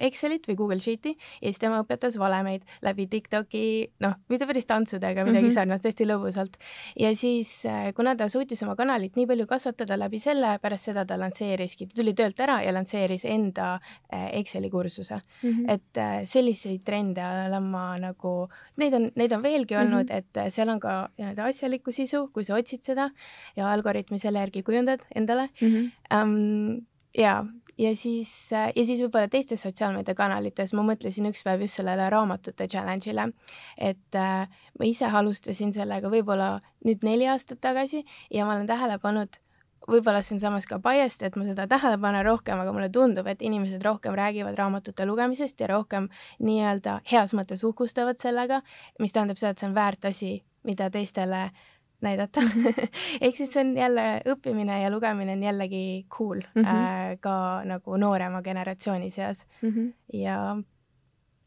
Excelit 0.00 0.46
või 0.48 0.56
Google 0.56 0.80
Sheeti 0.80 1.12
ja 1.16 1.50
siis 1.50 1.60
tema 1.60 1.80
õpetas 1.82 2.16
valemeid 2.18 2.64
läbi 2.84 3.06
TikToki, 3.12 3.64
noh, 4.04 4.16
mitte 4.32 4.48
päris 4.48 4.66
tantsudega, 4.66 5.24
midagi 5.24 5.44
mm 5.44 5.50
-hmm. 5.50 5.54
sarnast, 5.54 5.84
hästi 5.84 6.06
lõbusalt. 6.08 6.56
ja 7.00 7.14
siis, 7.16 7.66
äh, 7.66 7.92
kuna 7.94 8.16
ta 8.16 8.28
suutis 8.28 8.62
oma 8.62 8.76
kanalit 8.76 9.16
nii 9.16 9.26
palju 9.26 9.46
kasvatada 9.46 9.98
läbi 9.98 10.18
selle, 10.18 10.58
pärast 10.62 10.84
seda 10.84 11.04
ta 11.04 11.18
lansseeriski, 11.18 11.86
ta 11.86 12.00
tuli 12.00 12.14
töölt 12.14 12.40
ära 12.40 12.62
ja 12.62 12.72
lansseeris 12.72 13.24
enda 13.24 13.74
äh, 14.12 14.38
Exceli 14.40 14.70
kursuse 14.70 15.20
mm. 15.42 15.50
-hmm. 15.50 15.72
et 15.72 16.28
selliseid 16.28 16.82
trende 16.84 17.22
olen 17.22 17.62
ma 17.62 17.98
nagu, 17.98 18.48
neid 18.76 18.94
on, 18.94 19.10
neid 19.14 19.32
on 19.32 19.42
veelgi 19.42 19.74
mhm. 19.74 19.82
olnud 19.82 20.10
mm, 20.10 20.16
-hmm. 20.16 20.46
et 20.46 20.52
seal 20.52 20.68
on 20.68 20.80
ka 20.80 21.08
nii-öelda 21.18 21.44
asjalikku 21.44 21.92
sisu, 21.92 22.28
kui 22.32 22.44
sa 22.44 22.54
otsid 22.54 22.82
seda 22.82 23.10
ja 23.56 23.72
algoritmi 23.72 24.18
selle 24.18 24.38
järgi 24.38 24.62
kujundad 24.62 25.00
endale 25.14 25.48
mm. 25.60 25.68
-hmm. 25.68 25.92
Um, 26.14 26.86
ja 27.18 27.44
ja 27.78 27.96
siis, 27.96 28.52
äh, 28.52 28.72
ja 28.76 28.84
siis 28.84 29.00
võib-olla 29.04 29.28
teistes 29.28 29.62
sotsiaalmeediakanalites 29.66 30.72
ma 30.76 30.84
mõtlesin 30.86 31.28
üks 31.30 31.44
päev 31.46 31.66
just 31.66 31.80
sellele 31.80 32.08
raamatute 32.12 32.68
challenge'ile, 32.72 33.30
et 33.76 34.18
äh, 34.18 34.46
ma 34.78 34.88
ise 34.88 35.08
alustasin 35.08 35.74
sellega 35.76 36.10
võib-olla 36.12 36.56
nüüd 36.86 37.04
neli 37.06 37.28
aastat 37.28 37.60
tagasi 37.60 38.04
ja 38.32 38.46
ma 38.46 38.56
olen 38.56 38.66
tähele 38.70 38.98
pannud, 39.02 39.38
võib-olla 39.86 40.22
see 40.24 40.36
on 40.38 40.42
samas 40.42 40.66
ka 40.66 40.80
biased, 40.82 41.22
et 41.28 41.36
ma 41.36 41.46
seda 41.46 41.68
tähele 41.70 42.00
panen 42.02 42.24
rohkem, 42.26 42.58
aga 42.62 42.72
mulle 42.74 42.90
tundub, 42.92 43.28
et 43.30 43.44
inimesed 43.44 43.84
rohkem 43.84 44.16
räägivad 44.18 44.56
raamatute 44.58 45.06
lugemisest 45.06 45.60
ja 45.60 45.70
rohkem 45.70 46.08
nii-öelda 46.42 47.00
heas 47.12 47.36
mõttes 47.38 47.62
uhkustavad 47.66 48.18
sellega, 48.18 48.62
mis 49.00 49.14
tähendab 49.14 49.38
seda, 49.38 49.54
et 49.54 49.62
see 49.62 49.70
on 49.70 49.76
väärt 49.76 50.08
asi, 50.08 50.32
mida 50.66 50.88
teistele 50.90 51.44
äh, 51.44 51.75
näidata 52.04 52.40
ehk 53.24 53.36
siis 53.36 53.52
see 53.52 53.62
on 53.64 53.76
jälle 53.76 54.06
õppimine 54.28 54.82
ja 54.82 54.90
lugemine 54.90 55.32
on 55.32 55.42
jällegi 55.42 56.06
cool 56.18 56.40
mm 56.54 56.62
-hmm. 56.62 56.66
äh, 56.66 57.18
ka 57.20 57.62
nagu 57.64 57.96
noorema 57.96 58.42
generatsiooni 58.42 59.10
seas 59.10 59.46
mm. 59.62 59.70
-hmm. 59.70 59.92
ja 60.12 60.56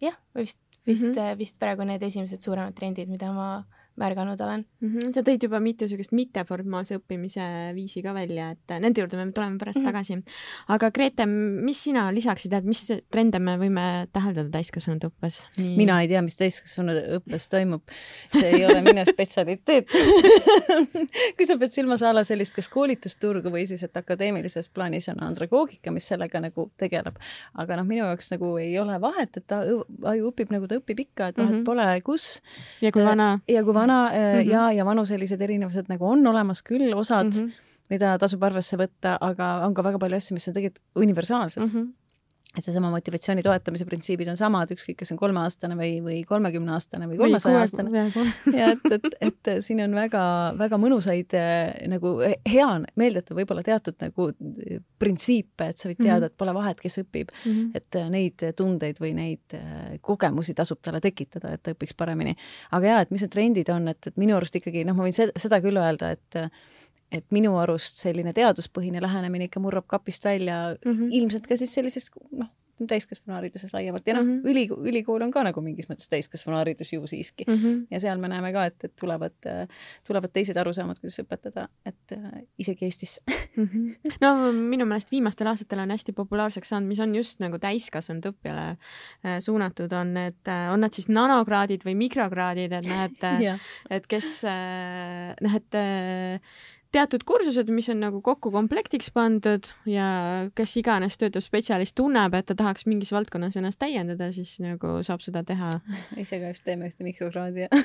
jah, 0.01 0.17
vist, 0.35 0.59
vist 0.87 1.05
mm, 1.05 1.11
-hmm. 1.11 1.37
vist 1.37 1.59
praegu 1.59 1.83
need 1.83 2.03
esimesed 2.03 2.41
suuremad 2.41 2.73
trendid, 2.73 3.09
mida 3.09 3.31
ma 3.33 3.63
märganud 3.99 4.41
olen 4.41 4.63
mm. 4.79 4.89
-hmm. 4.89 5.13
sa 5.15 5.23
tõid 5.25 5.43
juba 5.45 5.59
mitu 5.63 5.85
niisugust 5.85 6.13
mitteformaalse 6.15 6.99
õppimise 6.99 7.45
viisi 7.75 8.03
ka 8.05 8.13
välja, 8.15 8.51
et 8.55 8.75
nende 8.79 9.01
juurde 9.01 9.19
me 9.19 9.31
tuleme 9.31 9.57
pärast 9.59 9.79
mm 9.79 9.85
-hmm. 9.85 9.91
tagasi. 9.91 10.23
aga 10.75 10.91
Grete, 10.91 11.25
mis 11.25 11.83
sina 11.83 12.07
lisaksid, 12.15 12.53
et 12.53 12.65
mis 12.65 12.85
trende 13.11 13.39
me 13.39 13.57
võime 13.57 14.07
täheldada 14.13 14.49
täiskasvanute 14.49 15.11
õppes? 15.11 15.41
mina 15.57 16.01
ei 16.01 16.07
tea, 16.07 16.21
mis 16.21 16.37
täiskasvanute 16.37 17.19
õppes 17.19 17.49
toimub. 17.49 17.83
see 18.33 18.49
ei 18.55 18.65
ole 18.65 18.81
minu 18.81 19.05
spetsialiteet 19.05 19.87
kui 21.37 21.45
sa 21.45 21.57
pead 21.57 21.71
silmas 21.71 22.01
a 22.01 22.13
la 22.13 22.23
sellist 22.23 22.55
kas 22.55 22.69
koolitusturgu 22.69 23.51
või 23.51 23.65
siis, 23.67 23.83
et 23.83 23.97
akadeemilises 23.97 24.69
plaanis 24.69 25.09
on 25.09 25.23
andragoogika, 25.23 25.91
mis 25.91 26.07
sellega 26.07 26.39
nagu 26.39 26.71
tegeleb. 26.77 27.15
aga 27.53 27.75
noh, 27.75 27.85
minu 27.85 28.05
jaoks 28.05 28.31
nagu 28.31 28.57
ei 28.57 28.79
ole 28.79 29.01
vahet, 29.01 29.37
et 29.37 29.47
ta 29.47 29.61
aju 29.63 30.31
õpib 30.31 30.51
nagu 30.51 30.67
ta 30.67 30.79
õpib 30.79 30.99
ikka, 30.99 31.27
et 31.27 31.37
vahet 31.37 31.51
mm 31.51 31.59
-hmm. 31.59 31.65
pole, 31.65 32.01
kus. 32.01 32.41
ja 32.81 32.91
kui 32.91 33.03
vana. 33.03 33.39
ja 33.47 33.63
kui 33.63 33.73
vana 33.73 33.88
vana 33.89 34.09
mm 34.09 34.15
-hmm. 34.15 34.51
ja, 34.51 34.71
ja 34.71 34.85
vanuselised 34.85 35.41
erinevused 35.41 35.89
nagu 35.89 36.05
on 36.05 36.27
olemas 36.27 36.61
küll, 36.63 36.93
osad 36.95 37.33
mm, 37.33 37.47
-hmm. 37.47 37.51
mida 37.89 38.17
tasub 38.17 38.43
arvesse 38.43 38.77
võtta, 38.77 39.17
aga 39.21 39.65
on 39.65 39.73
ka 39.73 39.83
väga 39.83 39.99
palju 39.99 40.17
asju, 40.17 40.33
mis 40.33 40.47
on 40.47 40.53
tegelikult 40.53 40.85
universaalsed 40.95 41.63
mm. 41.63 41.73
-hmm 41.73 41.89
et 42.57 42.65
seesama 42.65 42.89
motivatsiooni 42.89 43.43
toetamise 43.45 43.85
printsiibid 43.85 44.29
on 44.31 44.37
samad, 44.39 44.71
ükskõik, 44.73 44.97
kas 45.03 45.11
on 45.13 45.19
kolmeaastane 45.19 45.75
või, 45.77 45.91
või 46.01 46.17
kolmekümneaastane 46.25 47.05
või 47.11 47.19
kolmesaja-aastane. 47.19 48.05
ja 48.57 48.71
et, 48.73 48.95
et, 48.95 49.05
et 49.27 49.51
siin 49.65 49.83
on 49.83 49.93
väga-väga 49.93 50.79
mõnusaid 50.81 51.35
äh, 51.37 51.75
nagu 51.91 52.15
hea 52.25 52.65
on 52.65 52.87
meeldeta 52.99 53.37
võib-olla 53.37 53.61
teatud 53.65 53.99
nagu 54.01 54.31
printsiipe, 54.99 55.69
et 55.69 55.77
sa 55.77 55.91
võid 55.91 56.01
teada, 56.01 56.23
mhm. 56.25 56.31
et 56.31 56.39
pole 56.41 56.57
vahet, 56.57 56.81
kes 56.81 56.99
õpib 57.03 57.29
mm, 57.29 57.51
-hmm. 57.51 57.69
et 57.77 57.99
neid 58.15 58.47
tundeid 58.57 58.97
või 59.03 59.13
neid 59.19 59.59
kogemusi 60.01 60.57
tasub 60.57 60.81
talle 60.81 61.03
tekitada, 61.05 61.53
et 61.53 61.63
ta 61.63 61.77
õpiks 61.77 61.93
paremini. 61.97 62.33
aga 62.71 62.93
jaa, 62.93 63.05
et 63.05 63.13
mis 63.13 63.21
need 63.21 63.35
trendid 63.37 63.69
on, 63.69 63.87
et, 63.93 64.09
et 64.09 64.17
minu 64.17 64.35
arust 64.39 64.57
ikkagi 64.57 64.87
noh, 64.89 64.97
ma 64.97 65.05
võin 65.05 65.13
seda 65.13 65.61
küll 65.61 65.77
öelda, 65.77 66.15
et 66.17 66.41
et 67.11 67.25
minu 67.33 67.55
arust 67.57 67.97
selline 68.01 68.33
teaduspõhine 68.37 69.01
lähenemine 69.01 69.49
ikka 69.49 69.59
murrab 69.59 69.87
kapist 69.87 70.25
välja 70.25 70.75
mm 70.85 70.91
-hmm. 70.91 71.09
ilmselt 71.11 71.47
ka 71.47 71.57
siis 71.57 71.73
sellisest 71.73 72.13
noh, 72.31 72.49
täiskasvanuhariduses 72.87 73.73
laiemalt 73.73 74.07
ja 74.07 74.13
noh 74.13 74.23
mm 74.23 74.37
-hmm., 74.37 74.49
ülikool, 74.49 74.85
ülikool 74.87 75.21
on 75.21 75.31
ka 75.31 75.43
nagu 75.43 75.61
mingis 75.61 75.89
mõttes 75.89 76.09
täiskasvanuharidus 76.09 76.93
ju 76.93 77.07
siiski 77.07 77.43
mm. 77.47 77.53
-hmm. 77.53 77.87
ja 77.91 77.99
seal 77.99 78.17
me 78.17 78.27
näeme 78.27 78.51
ka, 78.53 78.65
et, 78.65 78.83
et 78.83 78.93
tulevad, 78.99 79.35
tulevad 80.07 80.31
teised 80.33 80.57
arusaamad, 80.57 80.99
kuidas 80.99 81.19
õpetada, 81.19 81.67
et 81.85 82.13
äh, 82.13 82.41
isegi 82.57 82.85
Eestis 82.85 83.19
mm. 83.55 83.69
-hmm. 83.73 84.15
no 84.21 84.51
minu 84.51 84.85
meelest 84.85 85.11
viimastel 85.11 85.47
aastatel 85.47 85.79
on 85.79 85.91
hästi 85.91 86.11
populaarseks 86.13 86.69
saanud, 86.69 86.87
mis 86.87 86.99
on 86.99 87.15
just 87.15 87.39
nagu 87.39 87.59
täiskasvanud 87.59 88.25
õppijale 88.25 88.69
äh, 88.69 89.39
suunatud, 89.39 89.91
on 89.91 90.13
need, 90.13 90.41
äh, 90.47 90.73
on 90.73 90.79
nad 90.79 90.93
siis 90.93 91.07
nanokraadid 91.07 91.85
või 91.85 91.95
mikrokraadid, 91.95 92.71
et 92.71 92.85
noh, 92.85 93.03
et 93.09 93.19
et 93.89 94.07
kes 94.07 94.43
noh, 95.41 95.55
et 95.55 95.75
teatud 96.95 97.23
kursused, 97.27 97.69
mis 97.73 97.89
on 97.93 98.01
nagu 98.01 98.21
kokku 98.25 98.51
komplektiks 98.53 99.11
pandud 99.13 99.67
ja 99.89 100.09
kes 100.57 100.75
iganes 100.81 101.19
töötav 101.21 101.43
spetsialist 101.45 101.95
tunneb, 101.99 102.33
et 102.37 102.47
ta 102.49 102.57
tahaks 102.57 102.87
mingis 102.89 103.13
valdkonnas 103.13 103.57
ennast 103.59 103.81
täiendada, 103.81 104.31
siis 104.35 104.55
nagu 104.63 104.99
saab 105.05 105.23
seda 105.25 105.43
teha. 105.45 105.69
ise 106.23 106.41
ka 106.41 106.53
just 106.53 106.65
teeme 106.65 106.89
ühte 106.89 107.05
mikrokraadi 107.05 107.67
ja 107.67 107.69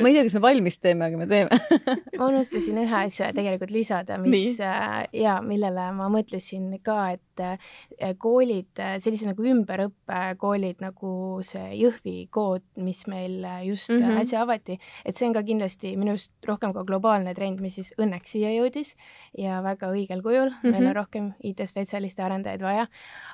ma 0.00 0.08
ei 0.08 0.14
tea, 0.16 0.24
kas 0.26 0.36
me 0.36 0.42
valmis 0.44 0.78
teeme, 0.82 1.06
aga 1.06 1.20
me 1.20 1.26
teeme 1.30 1.58
ma 2.18 2.28
unustasin 2.28 2.78
ühe 2.82 2.96
asja 3.04 3.30
tegelikult 3.36 3.72
lisada, 3.74 4.18
mis 4.22 4.58
äh, 4.64 5.04
ja 5.16 5.38
millele 5.44 5.90
ma 5.96 6.08
mõtlesin 6.12 6.72
ka, 6.84 6.98
et 7.16 7.44
äh, 7.44 8.14
koolid, 8.20 8.72
äh, 8.80 8.96
sellised 9.02 9.30
nagu 9.30 9.46
ümberõppekoolid 9.54 10.82
nagu 10.84 11.12
see 11.46 11.78
Jõhvi 11.80 12.16
kood, 12.32 12.64
mis 12.82 13.04
meil 13.10 13.44
just 13.68 13.92
mm 13.92 14.02
-hmm. 14.02 14.20
äsja 14.24 14.42
avati, 14.44 14.80
et 15.04 15.16
see 15.16 15.28
on 15.28 15.36
ka 15.36 15.44
kindlasti 15.46 15.94
minu 16.00 16.16
arust 16.16 16.32
rohkem 16.46 16.74
ka 16.76 16.84
globaalne 16.88 17.19
globaalne 17.20 17.34
trend, 17.34 17.60
mis 17.60 17.76
siis 17.78 17.92
õnneks 18.00 18.32
siia 18.34 18.50
jõudis 18.54 18.94
ja 19.36 19.60
väga 19.62 19.90
õigel 19.92 20.22
kujul 20.22 20.50
mm, 20.50 20.60
-hmm. 20.62 20.72
meil 20.72 20.86
on 20.88 20.96
rohkem 20.96 21.32
IT-spetsialiste, 21.42 22.22
arendajaid 22.22 22.62
vaja. 22.62 22.86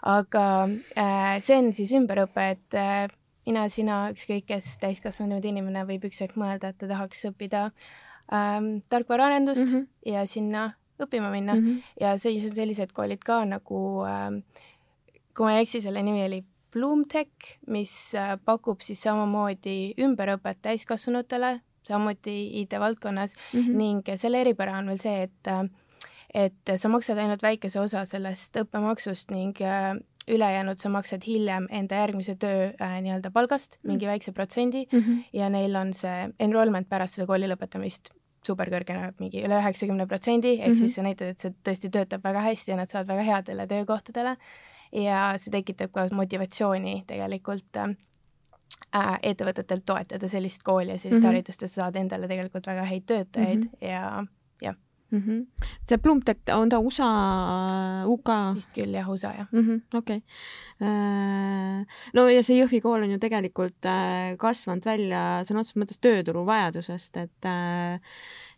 aga 0.02 0.68
äh, 0.96 1.40
see 1.40 1.56
on 1.56 1.72
siis 1.72 1.92
ümberõpe, 1.92 2.50
et 2.50 2.74
äh, 2.74 3.08
mina, 3.46 3.68
sina, 3.68 4.10
ükskõik 4.10 4.46
kes 4.46 4.78
täiskasvanud 4.78 5.44
inimene 5.44 5.84
võib 5.86 6.04
üks 6.04 6.20
hetk 6.20 6.36
mõelda, 6.36 6.68
et 6.68 6.78
ta 6.78 6.86
tahaks 6.86 7.24
õppida 7.30 7.70
ähm, 8.32 8.82
tarkvaraarendust 8.88 9.66
mm 9.66 9.74
-hmm. 9.74 9.86
ja 10.12 10.26
sinna 10.26 10.74
õppima 10.98 11.30
minna 11.30 11.54
mm 11.54 11.60
-hmm. 11.60 11.82
ja 12.00 12.18
siis 12.18 12.44
on 12.44 12.54
sellised 12.54 12.92
koolid 12.92 13.22
ka 13.22 13.44
nagu 13.44 14.04
ähm,, 14.04 14.42
kui 15.36 15.44
ma 15.44 15.52
ei 15.52 15.62
eksi, 15.62 15.80
selle 15.80 16.02
nimi 16.02 16.24
oli 16.24 16.44
Bloomtech, 16.72 17.58
mis 17.66 18.14
äh, 18.14 18.36
pakub 18.44 18.80
siis 18.80 19.00
samamoodi 19.02 19.94
ümberõpet 19.98 20.58
täiskasvanutele 20.62 21.60
samuti 21.88 22.36
IT-valdkonnas 22.62 23.34
mm 23.52 23.60
-hmm. 23.60 23.76
ning 23.76 24.02
selle 24.16 24.40
eripära 24.40 24.78
on 24.78 24.86
veel 24.86 24.98
see, 24.98 25.22
et 25.22 25.72
et 26.34 26.76
sa 26.76 26.88
maksad 26.88 27.18
ainult 27.18 27.42
väikese 27.42 27.80
osa 27.80 28.04
sellest 28.04 28.56
õppemaksust 28.56 29.30
ning 29.30 29.60
äh, 29.62 29.96
ülejäänud 30.28 30.78
sa 30.78 30.88
maksad 30.88 31.22
hiljem 31.26 31.68
enda 31.70 32.02
järgmise 32.02 32.34
töö 32.34 32.70
äh, 32.80 33.00
nii-öelda 33.02 33.30
palgast 33.30 33.76
mm, 33.76 33.78
-hmm. 33.78 33.92
mingi 33.92 34.06
väikse 34.06 34.32
protsendi 34.32 34.86
mm 34.92 35.00
-hmm. 35.00 35.24
ja 35.32 35.50
neil 35.50 35.76
on 35.76 35.92
see 35.94 36.28
enrollment 36.40 36.88
pärast 36.88 37.14
seda 37.14 37.26
kooli 37.26 37.48
lõpetamist 37.48 38.10
superkõrge, 38.46 38.96
mingi 39.18 39.42
üle 39.42 39.58
üheksakümne 39.58 40.06
protsendi, 40.06 40.52
ehk 40.58 40.66
mm 40.66 40.72
-hmm. 40.72 40.78
siis 40.78 40.94
see 40.94 41.02
näitab, 41.02 41.28
et 41.28 41.38
see 41.38 41.54
tõesti 41.68 41.90
töötab 41.90 42.24
väga 42.24 42.40
hästi 42.40 42.70
ja 42.70 42.76
nad 42.76 42.88
saavad 42.88 43.08
väga 43.08 43.22
headele 43.22 43.66
töökohtadele 43.66 44.36
ja 44.92 45.34
see 45.38 45.50
tekitab 45.50 45.92
ka 45.92 46.08
motivatsiooni 46.12 47.02
tegelikult 47.06 47.76
äh, 47.76 47.96
ettevõtetelt 49.22 49.84
toetada 49.86 50.28
sellist 50.28 50.62
kooli 50.62 50.90
ja 50.90 50.98
sellist 50.98 51.20
mm 51.20 51.28
-hmm. 51.28 51.34
haridust, 51.34 51.62
et 51.62 51.70
sa 51.70 51.82
saad 51.82 51.96
endale 51.96 52.28
tegelikult 52.28 52.66
väga 52.66 52.84
häid 52.84 53.06
töötajaid 53.06 53.64
mm 53.64 53.70
-hmm. 53.70 53.88
ja 53.88 54.24
jah 54.62 54.76
mm. 55.10 55.22
-hmm. 55.22 55.66
see 55.82 55.98
Bloomtech, 55.98 56.40
on 56.52 56.68
ta 56.68 56.78
USA, 56.78 57.08
UK? 58.06 58.28
vist 58.54 58.72
küll 58.74 58.94
jah, 58.94 59.08
USA 59.10 59.32
jah 59.32 59.46
mm 59.52 59.62
-hmm,. 59.62 59.98
okei 59.98 60.16
okay. 60.16 60.88
äh,. 60.88 61.86
no 62.14 62.28
ja 62.28 62.42
see 62.42 62.58
Jõhvi 62.64 62.80
kool 62.82 63.02
on 63.02 63.10
ju 63.10 63.18
tegelikult 63.18 63.86
äh, 63.86 64.36
kasvanud 64.38 64.84
välja 64.84 65.42
sõna 65.44 65.62
otseses 65.62 65.80
mõttes 65.82 66.00
tööturu 66.00 66.46
vajadusest, 66.46 67.16
et 67.16 67.44
äh, 67.44 68.00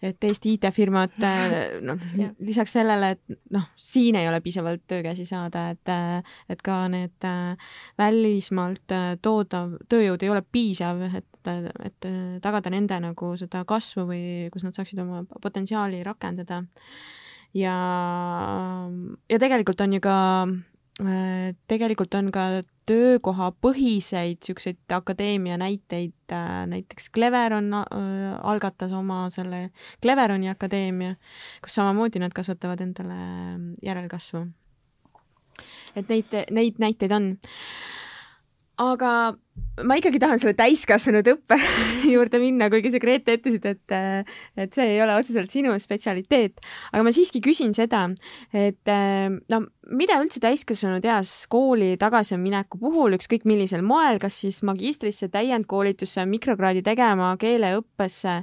et 0.02 0.24
Eesti 0.24 0.54
IT-firmad, 0.56 1.16
äh, 1.26 1.78
noh, 1.84 2.00
lisaks 2.44 2.76
sellele, 2.78 3.12
et 3.16 3.38
noh, 3.54 3.66
siin 3.78 4.18
ei 4.18 4.28
ole 4.30 4.40
piisavalt 4.44 4.84
töökäsi 4.90 5.26
saada, 5.28 5.68
et, 5.74 5.92
äh, 5.92 6.38
et 6.48 6.62
ka 6.64 6.80
need 6.92 7.26
äh, 7.26 7.72
välismaalt 7.98 8.96
toodav 9.22 9.76
tööjõud 9.90 10.22
ei 10.22 10.32
ole 10.32 10.44
piisav, 10.46 11.02
et, 11.08 11.52
et 11.84 12.08
tagada 12.44 12.70
nende 12.72 12.98
nagu 13.02 13.32
seda 13.40 13.64
kasvu 13.68 14.06
või 14.10 14.22
kus 14.52 14.66
nad 14.66 14.76
saaksid 14.76 15.00
oma 15.02 15.24
potentsiaali 15.42 16.02
rakendada. 16.06 16.62
ja, 17.56 17.76
ja 19.28 19.38
tegelikult 19.38 19.80
on 19.80 19.96
ju 19.96 20.00
ka 20.04 20.16
tegelikult 20.98 22.14
on 22.18 22.30
ka 22.34 22.44
töökohapõhiseid 22.88 24.40
niisuguseid 24.40 24.94
akadeemia 24.96 25.58
näiteid, 25.60 26.16
äh, 26.32 26.64
näiteks 26.66 27.10
Cleveron 27.14 27.68
äh, 27.74 27.84
algatas 28.42 28.92
oma 28.96 29.26
selle 29.30 29.68
Cleveroni 30.02 30.50
akadeemia, 30.50 31.14
kus 31.62 31.78
samamoodi 31.78 32.22
nad 32.22 32.34
kasvatavad 32.34 32.82
endale 32.82 33.18
järelkasvu. 33.84 34.46
et 35.96 36.08
neid, 36.08 36.34
neid 36.50 36.82
näiteid 36.82 37.12
on. 37.12 37.36
aga 38.78 39.12
ma 39.84 39.98
ikkagi 39.98 40.20
tahan 40.22 40.40
selle 40.42 40.56
täiskasvanud 40.58 41.28
õppe 41.34 41.58
juurde 42.14 42.40
minna, 42.42 42.68
kuigi 42.72 42.92
sa, 42.94 43.00
Grete, 43.02 43.38
ütlesid, 43.38 43.66
et, 43.68 43.96
et 44.58 44.78
see 44.78 44.94
ei 44.94 45.02
ole 45.04 45.16
otseselt 45.18 45.52
sinu 45.52 45.74
spetsialiteet. 45.80 46.62
aga 46.92 47.04
ma 47.06 47.14
siiski 47.14 47.42
küsin 47.44 47.74
seda, 47.76 48.06
et 48.56 48.94
no 49.52 49.62
mida 49.88 50.18
üldse 50.20 50.40
täiskasvanud 50.42 51.04
eas 51.08 51.32
kooli 51.50 51.94
tagasimineku 52.00 52.80
puhul, 52.80 53.16
ükskõik 53.16 53.46
millisel 53.48 53.84
moel, 53.86 54.20
kas 54.22 54.36
siis 54.42 54.60
magistrisse, 54.66 55.30
täiendkoolitusse, 55.32 56.26
mikrokraadi 56.28 56.82
tegema, 56.86 57.32
keeleõppesse 57.40 58.42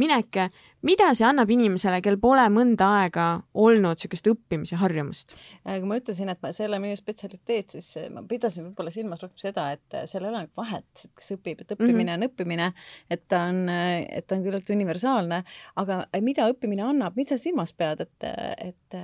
minek, 0.00 0.38
mida 0.86 1.10
see 1.14 1.26
annab 1.28 1.50
inimesele, 1.52 2.00
kel 2.04 2.18
pole 2.20 2.44
mõnda 2.52 2.88
aega 3.02 3.26
olnud 3.54 4.00
niisugust 4.00 4.28
õppimise 4.32 4.78
harjumust? 4.80 5.36
kui 5.66 5.88
ma 5.88 5.98
ütlesin, 6.00 6.32
et 6.32 6.40
ma, 6.42 6.52
see 6.54 6.64
ei 6.66 6.70
ole 6.70 6.80
minu 6.82 6.98
spetsialiteet, 6.98 7.76
siis 7.76 8.10
ma 8.12 8.24
pidasin 8.28 8.66
võib-olla 8.68 8.94
silmas 8.94 9.22
rohkem 9.22 9.42
seda, 9.42 9.68
et 9.76 9.98
seal 10.10 10.26
ei 10.26 10.32
ole 10.42 10.50
vahet, 10.58 11.06
kes 11.18 11.34
õpib, 11.36 11.64
et 11.64 11.74
õppimine 11.76 12.04
mm 12.04 12.08
-hmm. 12.08 12.22
on 12.22 12.28
õppimine, 12.28 12.72
et 13.10 13.26
ta 13.28 13.44
on, 13.50 13.68
et 13.68 14.26
ta 14.26 14.36
on 14.36 14.44
küllalt 14.44 14.70
universaalne, 14.70 15.42
aga 15.76 16.04
mida 16.20 16.48
õppimine 16.52 16.84
annab, 16.86 17.16
mis 17.16 17.28
sa 17.28 17.38
silmas 17.38 17.72
pead, 17.72 18.06
et, 18.06 18.30
et 18.70 19.00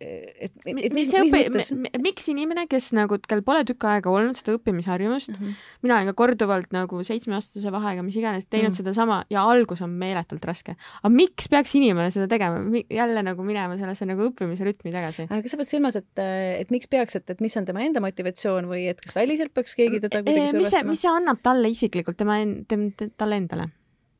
et, 0.00 0.52
et 0.52 0.74
mis, 0.76 0.90
mis 0.92 1.12
õpi-, 1.16 1.90
miks 2.04 2.26
inimene, 2.28 2.66
kes 2.68 2.90
nagu, 2.96 3.16
kel 3.24 3.40
pole 3.46 3.62
tükk 3.68 3.86
aega 3.88 4.12
olnud 4.12 4.36
seda 4.36 4.56
õppimisharjumust 4.58 5.32
mm, 5.32 5.38
-hmm. 5.38 5.62
mina 5.86 5.96
olen 5.96 6.10
ka 6.10 6.14
korduvalt 6.18 6.74
nagu 6.76 7.00
seitsmeaastase 7.06 7.72
vahega, 7.72 8.04
mis 8.04 8.18
iganes, 8.20 8.44
teinud 8.46 8.68
mm 8.68 8.72
-hmm. 8.72 8.82
sedasama 8.82 9.22
ja 9.32 9.46
algus 9.48 9.80
on 9.86 9.94
meeletult 9.96 10.44
raske. 10.44 10.76
aga 11.02 11.12
miks 11.12 11.48
peaks 11.48 11.74
inimene 11.80 12.10
seda 12.10 12.28
tegema, 12.28 12.60
jälle 12.90 13.22
nagu 13.22 13.42
minema 13.42 13.78
sellesse 13.80 14.06
nagu 14.06 14.28
õppimise 14.28 14.68
rütmi 14.68 14.92
tagasi? 14.92 15.28
aga 15.30 15.40
kas 15.42 15.56
sa 15.56 15.62
pead 15.62 15.72
silmas, 15.72 15.96
et, 15.96 16.12
et 16.60 16.70
miks 16.70 16.92
peaks, 16.92 17.16
et, 17.16 17.30
et 17.30 17.40
mis 17.40 17.56
on 17.56 17.64
tema 17.64 17.80
enda 17.80 18.00
motivatsioon 18.04 18.68
või 18.68 18.86
et 18.92 19.00
kas 19.00 19.16
väliselt 19.16 19.54
peaks 19.54 19.74
keegi 19.74 20.00
teda 20.04 20.22
kuidagi 20.22 20.52
survestama? 20.52 20.60
mis 20.60 20.70
see, 20.76 20.84
mis 20.92 21.00
see 21.06 21.10
annab 21.12 21.40
talle 21.42 21.72
isiklikult, 21.72 22.20
tema, 22.20 22.42
talle 23.16 23.36
endale? 23.40 23.70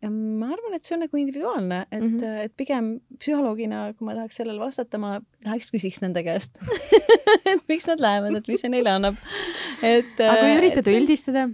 Ma 0.05 0.51
arvan, 0.53 0.77
et 0.77 0.85
see 0.85 0.95
on 0.97 1.03
nagu 1.05 1.19
individuaalne, 1.19 1.81
et 1.91 2.03
mm, 2.03 2.19
-hmm. 2.19 2.45
et 2.45 2.53
pigem 2.57 2.91
psühholoogina, 3.19 3.95
kui 3.97 4.07
ma 4.07 4.15
tahaks 4.15 4.37
sellele 4.43 4.61
vastata, 4.61 4.99
ma 4.99 5.21
läheks 5.47 5.73
küsiks 5.73 6.03
nende 6.05 6.23
käest 6.27 6.59
et 7.53 7.63
miks 7.69 7.89
nad 7.89 8.03
lähevad, 8.05 8.37
et 8.37 8.49
mis 8.49 8.61
see 8.61 8.73
neile 8.73 8.93
annab. 8.93 9.19
et. 9.83 10.15
aga 10.21 10.41
kui 10.43 10.57
üritada 10.61 10.91
et, 10.91 11.01
üldistada? 11.01 11.47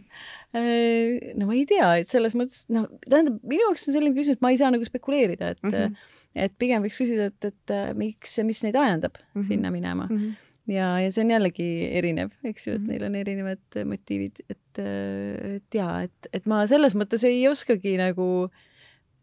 Äh, 0.52 1.32
no 1.38 1.46
ma 1.48 1.56
ei 1.56 1.64
tea, 1.66 1.94
et 2.02 2.10
selles 2.10 2.34
mõttes, 2.36 2.66
noh, 2.68 2.90
tähendab, 3.06 3.38
minu 3.46 3.68
jaoks 3.68 3.88
on 3.88 3.96
selline 3.96 4.16
küsimus, 4.16 4.36
et 4.36 4.44
ma 4.44 4.52
ei 4.52 4.60
saa 4.60 4.72
nagu 4.74 4.84
spekuleerida, 4.84 5.54
et 5.54 5.62
mm, 5.62 5.72
-hmm. 5.72 6.14
et 6.46 6.58
pigem 6.58 6.84
võiks 6.84 6.98
küsida, 7.00 7.30
et, 7.32 7.52
et 7.52 7.76
miks, 7.96 8.38
mis 8.44 8.64
neid 8.66 8.76
ajendab 8.76 9.16
mm 9.16 9.40
-hmm. 9.40 9.46
sinna 9.48 9.70
minema 9.70 10.08
mm. 10.10 10.16
-hmm 10.18 10.40
ja, 10.70 10.90
ja 11.02 11.08
see 11.10 11.24
on 11.24 11.32
jällegi 11.34 11.70
erinev, 11.98 12.34
eks 12.46 12.68
ju, 12.68 12.76
et 12.76 12.82
mhm. 12.82 12.90
neil 12.92 13.08
on 13.08 13.16
erinevad 13.22 13.80
motiivid, 13.94 14.44
et, 14.48 14.82
et 14.82 15.80
ja 15.80 15.88
et, 16.06 16.30
et 16.32 16.46
ma 16.50 16.62
selles 16.70 16.96
mõttes 16.98 17.24
ei 17.28 17.42
oskagi 17.50 17.96
nagu 18.00 18.28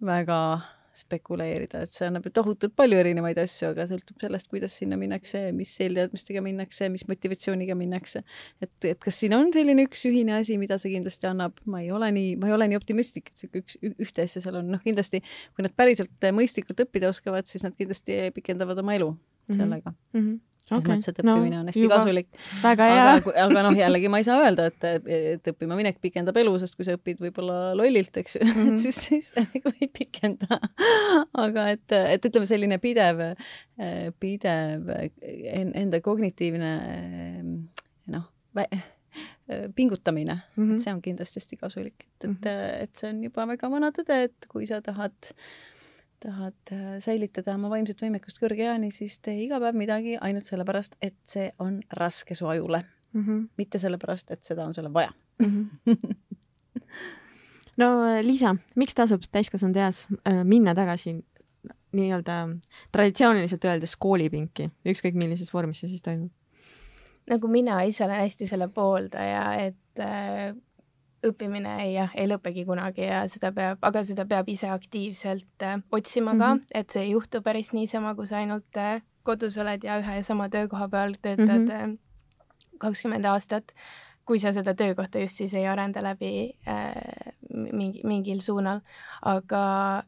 väga 0.03 0.41
spekuleerida, 0.99 1.83
et 1.85 1.93
see 1.93 2.07
annab 2.07 2.25
ju 2.27 2.31
tohutult 2.33 2.73
palju 2.77 2.97
erinevaid 2.99 3.37
asju, 3.39 3.69
aga 3.71 3.85
sõltub 3.89 4.19
sellest, 4.23 4.49
kuidas 4.51 4.73
sinna 4.79 4.97
minnakse, 4.99 5.41
mis 5.55 5.71
eelteadmistega 5.85 6.41
minnakse, 6.43 6.89
mis 6.91 7.05
motivatsiooniga 7.09 7.77
minnakse. 7.77 8.23
et, 8.59 8.73
et 8.89 8.99
kas 9.03 9.21
siin 9.21 9.35
on 9.37 9.53
selline 9.55 9.85
üks 9.87 10.03
ühine 10.09 10.35
asi, 10.39 10.57
mida 10.61 10.79
see 10.81 10.91
kindlasti 10.95 11.29
annab, 11.29 11.61
ma 11.69 11.83
ei 11.85 11.91
ole 11.95 12.11
nii, 12.15 12.35
ma 12.41 12.49
ei 12.49 12.57
ole 12.57 12.69
nii 12.71 12.81
optimistlik, 12.81 13.31
et 13.31 13.43
sihuke 13.45 13.63
üks, 13.63 13.79
ühte 13.89 14.25
asja 14.25 14.43
seal 14.43 14.59
on, 14.59 14.73
noh, 14.75 14.83
kindlasti 14.83 15.21
kui 15.53 15.65
nad 15.65 15.75
päriselt 15.77 16.29
mõistlikult 16.35 16.83
õppida 16.85 17.13
oskavad, 17.13 17.47
siis 17.49 17.63
nad 17.63 17.77
kindlasti 17.79 18.21
pikendavad 18.35 18.83
oma 18.83 18.97
elu 18.99 19.13
mhm. 19.13 19.59
sellega 19.61 19.93
mm. 19.93 20.19
-hmm 20.19 20.37
selles 20.69 20.85
okay. 20.85 20.95
mõttes, 20.95 21.09
et 21.11 21.21
õppimine 21.23 21.55
no, 21.55 21.61
on 21.63 21.71
hästi 21.71 21.83
juba. 21.83 21.97
kasulik. 21.99 22.27
aga, 22.69 22.89
aga 23.45 23.63
noh, 23.65 23.77
jällegi 23.77 24.11
ma 24.11 24.21
ei 24.21 24.27
saa 24.27 24.43
öelda, 24.43 24.67
et, 24.69 25.07
et 25.19 25.49
õppima 25.53 25.77
minek 25.79 25.97
pikendab 26.03 26.37
elu, 26.41 26.53
sest 26.61 26.77
kui 26.77 26.87
sa 26.87 26.97
õpid 26.97 27.23
võib-olla 27.23 27.73
lollilt, 27.77 28.21
eks 28.21 28.37
ju 28.37 28.43
mm, 28.45 28.53
-hmm. 28.53 28.75
et 28.75 28.85
siis, 28.85 29.01
siis 29.09 29.31
nagu 29.39 29.73
ei 29.79 29.89
pikenda. 29.99 30.59
aga 31.45 31.69
et, 31.73 31.97
et 31.97 32.29
ütleme, 32.29 32.49
selline 32.49 32.79
pidev, 32.83 33.25
pidev 34.21 34.93
enda 35.49 36.01
kognitiivne 36.05 36.71
noh, 38.13 38.29
pingutamine 39.75 40.35
mm, 40.55 40.63
-hmm. 40.63 40.73
et 40.73 40.85
see 40.85 40.93
on 40.93 41.01
kindlasti 41.01 41.41
hästi 41.41 41.57
kasulik, 41.57 41.97
et, 42.03 42.23
et, 42.23 42.29
mhm. 42.29 42.83
et 42.83 42.95
see 42.95 43.09
on 43.09 43.23
juba 43.23 43.47
väga 43.49 43.71
vana 43.71 43.91
tõde, 43.95 44.23
et 44.29 44.49
kui 44.51 44.67
sa 44.69 44.81
tahad 44.85 45.33
tahad 46.19 46.71
äh, 46.71 46.97
säilitada 46.99 47.55
oma 47.55 47.69
vaimset 47.71 48.01
võimekust 48.03 48.41
kõrge 48.41 48.65
eani, 48.67 48.91
siis 48.91 49.19
tee 49.23 49.37
iga 49.45 49.59
päev 49.61 49.77
midagi 49.79 50.17
ainult 50.21 50.49
sellepärast, 50.49 50.97
et 51.01 51.17
see 51.27 51.49
on 51.63 51.79
raske 51.95 52.35
su 52.35 52.47
ajule 52.47 52.83
mm. 53.13 53.23
-hmm. 53.25 53.47
mitte 53.57 53.79
sellepärast, 53.79 54.31
et 54.31 54.43
seda 54.43 54.65
on 54.65 54.73
sulle 54.73 54.93
vaja 54.93 55.11
mm. 55.39 55.69
-hmm. 55.87 56.15
no 57.81 57.91
äh, 58.05 58.23
Liisa, 58.23 58.55
miks 58.75 58.95
tasub 58.95 59.23
täiskasvanud 59.31 59.75
eas 59.75 60.07
äh, 60.27 60.43
minna 60.43 60.75
tagasi 60.75 61.19
nii-öelda 61.91 62.49
traditsiooniliselt 62.91 63.65
öeldes 63.65 63.95
koolipinki, 63.95 64.69
ükskõik 64.85 65.15
millises 65.15 65.53
vormis 65.53 65.79
see 65.79 65.89
siis 65.89 66.01
toimub? 66.01 66.31
nagu 67.29 67.47
mina 67.47 67.81
ise 67.81 68.05
olen 68.05 68.21
hästi 68.21 68.47
selle 68.47 68.67
pooldaja, 68.67 69.53
et 69.53 69.75
õppimine 71.25 71.75
ei, 71.83 71.95
ei 72.15 72.27
lõpegi 72.29 72.65
kunagi 72.67 73.07
ja 73.07 73.23
seda 73.31 73.51
peab, 73.55 73.79
aga 73.85 74.03
seda 74.07 74.25
peab 74.29 74.49
ise 74.51 74.69
aktiivselt 74.71 75.65
äh, 75.65 75.79
otsima 75.91 76.35
ka 76.35 76.53
mm, 76.53 76.59
-hmm. 76.59 76.67
et 76.73 76.89
see 76.89 77.03
ei 77.03 77.11
juhtu 77.11 77.41
päris 77.41 77.73
niisama, 77.73 78.15
kui 78.15 78.27
sa 78.27 78.37
ainult 78.37 78.77
äh, 78.77 79.01
kodus 79.23 79.57
oled 79.57 79.83
ja 79.83 79.99
ühe 79.99 80.19
ja 80.19 80.23
sama 80.23 80.49
töökoha 80.49 80.87
peal 80.89 81.15
töötad 81.21 81.65
mhm. 81.65 81.97
kakskümmend 82.77 83.21
mm 83.21 83.25
-hmm. 83.25 83.33
aastat, 83.33 83.73
kui 84.25 84.39
sa 84.39 84.53
seda 84.53 84.73
töökohta 84.73 85.19
just 85.19 85.35
siis 85.35 85.53
ei 85.53 85.67
arenda 85.67 86.03
läbi 86.03 86.55
äh, 86.67 87.33
mingi, 87.49 88.01
mingil 88.03 88.41
suunal. 88.41 88.81
aga 89.21 90.03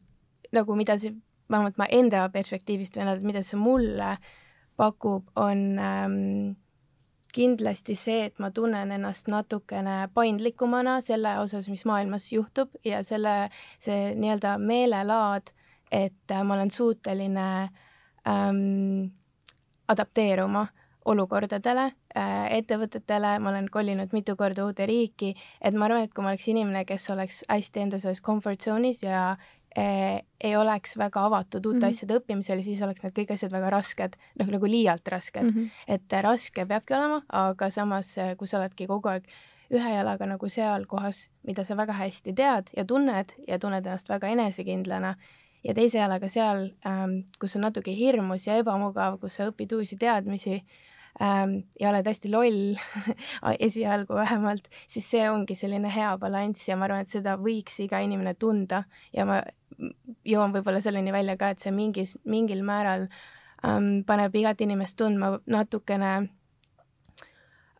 nagu 0.52 0.74
mida 0.74 0.98
see, 0.98 1.14
vähemalt 1.50 1.76
ma 1.76 1.86
enda 1.90 2.28
perspektiivist 2.28 2.96
võin 2.96 3.08
öelda, 3.08 3.26
mida 3.26 3.42
see 3.42 3.58
mulle 3.58 4.16
pakub, 4.76 5.28
on 5.36 5.78
ähm, 5.78 6.56
kindlasti 7.32 7.96
see, 7.96 8.26
et 8.28 8.38
ma 8.42 8.50
tunnen 8.54 8.92
ennast 8.92 9.30
natukene 9.32 10.08
paindlikumana 10.14 11.00
selle 11.04 11.38
osas, 11.40 11.68
mis 11.72 11.84
maailmas 11.88 12.28
juhtub 12.32 12.74
ja 12.84 13.02
selle, 13.06 13.48
see 13.82 14.12
nii-öelda 14.18 14.58
meelelaad, 14.60 15.52
et 15.92 16.36
ma 16.44 16.54
olen 16.54 16.70
suuteline 16.70 17.48
ähm, 18.28 19.10
adapteeruma 19.88 20.66
olukordadele 21.04 21.88
äh,, 22.16 22.52
ettevõtetele, 22.58 23.38
ma 23.42 23.50
olen 23.50 23.68
kolinud 23.72 24.12
mitu 24.14 24.36
korda 24.38 24.66
uude 24.68 24.86
riiki, 24.86 25.32
et 25.60 25.74
ma 25.74 25.88
arvan, 25.88 26.06
et 26.06 26.14
kui 26.14 26.24
ma 26.24 26.32
oleks 26.32 26.48
inimene, 26.52 26.84
kes 26.88 27.08
oleks 27.14 27.42
hästi 27.48 27.86
enda 27.86 28.00
selles 28.02 28.22
comfort 28.22 28.62
zone'is 28.62 29.02
ja 29.02 29.32
ei 29.76 30.56
oleks 30.56 30.96
väga 30.98 31.24
avatud 31.26 31.66
uute 31.66 31.78
mm 31.78 31.82
-hmm. 31.82 31.88
asjade 31.88 32.18
õppimisele, 32.18 32.62
siis 32.62 32.82
oleks 32.82 33.02
need 33.02 33.14
kõik 33.16 33.32
asjad 33.32 33.52
väga 33.52 33.70
rasked, 33.70 34.16
noh 34.38 34.50
nagu 34.52 34.66
liialt 34.66 35.08
rasked 35.08 35.42
mm. 35.42 35.48
-hmm. 35.48 35.70
et 35.88 36.12
eh, 36.12 36.22
raske 36.22 36.66
peabki 36.66 36.94
olema, 36.94 37.22
aga 37.28 37.70
samas, 37.70 38.18
eh, 38.18 38.36
kui 38.36 38.46
sa 38.46 38.58
oledki 38.58 38.86
kogu 38.86 39.08
aeg 39.08 39.24
ühe 39.72 39.94
jalaga 39.94 40.26
nagu 40.26 40.48
seal 40.48 40.84
kohas, 40.86 41.30
mida 41.42 41.64
sa 41.64 41.76
väga 41.76 41.92
hästi 41.92 42.34
tead 42.34 42.70
ja 42.76 42.84
tunned 42.84 43.32
ja 43.48 43.58
tunned 43.58 43.86
ennast 43.86 44.08
väga 44.08 44.28
enesekindlana, 44.28 45.16
ja 45.64 45.74
teise 45.74 45.98
jalaga 45.98 46.28
seal 46.28 46.70
ähm,, 46.86 47.18
kus 47.40 47.56
on 47.56 47.62
natuke 47.62 47.94
hirmus 47.96 48.46
ja 48.46 48.56
ebamugav, 48.60 49.18
kus 49.20 49.38
sa 49.38 49.48
õpid 49.50 49.72
uusi 49.78 49.96
teadmisi 49.96 50.64
ja 51.20 51.90
oled 51.90 52.06
hästi 52.08 52.30
loll 52.32 52.78
esialgu 53.66 54.14
vähemalt, 54.16 54.68
siis 54.88 55.10
see 55.12 55.26
ongi 55.30 55.54
selline 55.58 55.90
hea 55.92 56.12
balanss 56.18 56.68
ja 56.68 56.76
ma 56.76 56.88
arvan, 56.88 57.04
et 57.04 57.12
seda 57.12 57.36
võiks 57.40 57.76
iga 57.84 58.00
inimene 58.02 58.34
tunda 58.34 58.82
ja 59.12 59.26
ma 59.28 59.42
jõuan 60.24 60.54
võib-olla 60.54 60.80
selleni 60.82 61.12
välja 61.12 61.36
ka, 61.36 61.52
et 61.52 61.62
see 61.62 61.72
mingis, 61.74 62.16
mingil 62.24 62.64
määral 62.66 63.06
ähm, 63.66 64.02
paneb 64.08 64.34
igat 64.40 64.60
inimest 64.64 64.96
tundma 64.98 65.36
natukene 65.46 66.12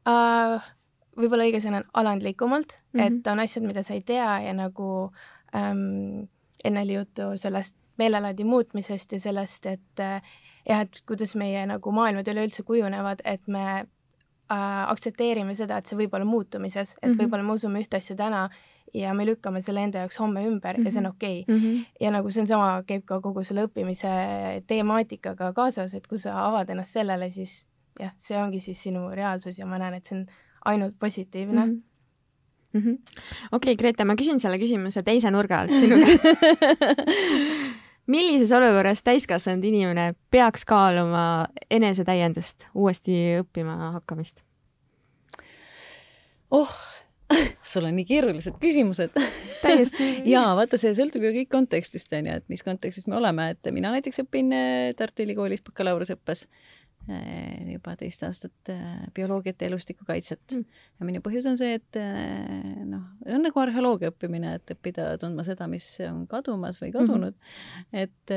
äh, 0.09 0.71
võib-olla 1.19 1.49
õige 1.49 1.63
sõna 1.65 1.83
on 1.83 1.91
alandlikumalt 2.03 2.77
mm, 2.79 3.01
-hmm. 3.01 3.21
et 3.21 3.33
on 3.33 3.41
asjad, 3.41 3.67
mida 3.67 3.83
sa 3.83 3.95
ei 3.95 4.03
tea 4.07 4.41
ja 4.47 4.53
nagu 4.57 5.13
ähm, 5.57 6.29
enne 6.65 6.85
oli 6.85 7.01
juttu 7.01 7.33
sellest 7.37 7.77
meelelaadi 7.99 8.45
muutmisest 8.45 9.13
ja 9.13 9.21
sellest, 9.21 9.67
et 9.67 10.01
äh, 10.01 10.23
jah, 10.69 10.85
et 10.85 11.03
kuidas 11.07 11.35
meie 11.39 11.65
nagu 11.67 11.93
maailmad 11.93 12.29
üleüldse 12.29 12.63
kujunevad, 12.63 13.23
et 13.25 13.47
me 13.47 13.65
äh, 13.79 14.83
aktsepteerime 14.89 15.55
seda, 15.59 15.79
et 15.79 15.87
see 15.87 15.99
võib 15.99 16.15
olla 16.15 16.29
muutumises, 16.29 16.95
et 16.95 17.03
mm 17.03 17.09
-hmm. 17.09 17.23
võib-olla 17.23 17.43
me 17.43 17.53
usume 17.53 17.83
ühte 17.83 17.97
asja 17.97 18.17
täna 18.17 18.49
ja 18.95 19.15
me 19.15 19.27
lükkame 19.27 19.61
selle 19.65 19.85
enda 19.85 19.99
jaoks 19.99 20.19
homme 20.21 20.45
ümber 20.47 20.77
mm 20.77 20.83
-hmm. 20.83 20.87
ja 20.87 20.93
see 20.93 20.99
on 20.99 21.05
mhm. 21.05 21.17
okei 21.17 21.41
okay. 21.43 21.57
mm. 21.57 21.63
-hmm. 21.63 21.85
ja 22.01 22.11
nagu 22.11 22.31
see 22.31 22.41
on 22.41 22.47
sama, 22.47 22.83
käib 22.87 23.05
ka 23.05 23.21
kogu 23.21 23.45
selle 23.45 23.65
õppimise 23.65 24.09
temaatikaga 24.67 25.53
kaasas, 25.53 25.95
et 25.95 26.07
kui 26.07 26.19
sa 26.19 26.47
avad 26.47 26.71
ennast 26.71 26.93
sellele, 26.93 27.31
siis 27.31 27.69
jah, 28.01 28.13
see 28.17 28.43
ongi 28.43 28.61
siis 28.61 28.83
sinu 28.83 29.11
reaalsus 29.11 29.59
ja 29.59 29.67
ma 29.67 29.79
näen, 29.79 29.95
et 29.95 30.05
see 30.05 30.19
on 30.19 30.27
ainult 30.65 30.99
positiivne 30.99 31.67
mm. 31.67 31.73
-hmm 31.73 31.83
mm 32.73 32.81
-hmm.. 32.81 32.99
okei 33.53 33.73
okay,, 33.73 33.77
Grete, 33.77 34.05
ma 34.05 34.15
küsin 34.15 34.41
selle 34.41 34.59
küsimuse 34.59 35.03
teise 35.03 35.31
nurga 35.31 35.59
alt 35.59 35.71
sinu 35.71 35.97
käest 35.97 36.23
millises 38.07 38.53
olukorras 38.53 39.03
täiskasvanud 39.07 39.65
inimene 39.65 40.13
peaks 40.31 40.65
kaaluma 40.69 41.47
enesetäiendust, 41.71 42.67
uuesti 42.75 43.19
õppima 43.43 43.77
hakkamist? 43.99 44.43
oh 46.51 46.73
sul 47.73 47.87
on 47.89 47.97
nii 47.97 48.07
keerulised 48.09 48.59
küsimused. 48.61 49.15
täiesti 49.63 50.09
jaa, 50.35 50.53
vaata, 50.59 50.79
see 50.81 50.95
sõltub 50.97 51.25
ju 51.27 51.33
kõik 51.39 51.51
kontekstist, 51.53 52.13
on 52.17 52.29
ju, 52.29 52.39
et 52.43 52.49
mis 52.53 52.65
kontekstis 52.67 53.09
me 53.11 53.17
oleme, 53.19 53.53
et 53.55 53.73
mina 53.75 53.93
näiteks 53.95 54.25
õpin 54.25 54.53
eh, 54.57 54.93
Tartu 54.99 55.25
Ülikoolis 55.27 55.65
bakalaureuseõppes 55.67 56.47
juba 57.09 57.97
teist 57.99 58.23
aastat 58.23 58.71
äh, 58.71 59.07
bioloogiat 59.15 59.63
ja 59.63 59.69
elustikukaitset 59.69 60.55
mm.. 60.55 60.83
ja 61.01 61.07
minu 61.09 61.23
põhjus 61.25 61.49
on 61.51 61.57
see, 61.59 61.75
et 61.81 61.99
äh, 61.99 62.53
noh, 62.87 63.03
see 63.25 63.35
on 63.35 63.43
nagu 63.43 63.63
arheoloogia 63.63 64.13
õppimine, 64.13 64.53
et 64.61 64.75
õppida 64.77 65.09
tundma 65.23 65.43
seda, 65.47 65.67
mis 65.71 65.87
on 66.07 66.23
kadumas 66.31 66.79
või 66.83 66.93
kadunud 66.95 67.35
mm. 67.35 67.57
-hmm. 67.91 68.05
et, 68.05 68.35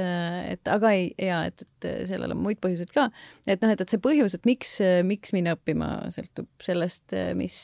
et 0.56 0.74
aga 0.74 0.94
ei, 0.98 1.12
jaa, 1.28 1.44
et, 1.52 1.62
et 1.62 1.90
sellel 2.10 2.34
on 2.34 2.42
muid 2.42 2.62
põhjuseid 2.64 2.90
ka. 2.96 3.12
et 3.46 3.62
noh, 3.62 3.76
et, 3.76 3.86
et 3.86 3.94
see 3.94 4.02
põhjus, 4.02 4.38
et 4.38 4.50
miks, 4.50 4.80
miks 5.06 5.36
minna 5.38 5.54
õppima, 5.60 5.92
sõltub 6.16 6.50
sellest, 6.66 7.14
mis, 7.38 7.60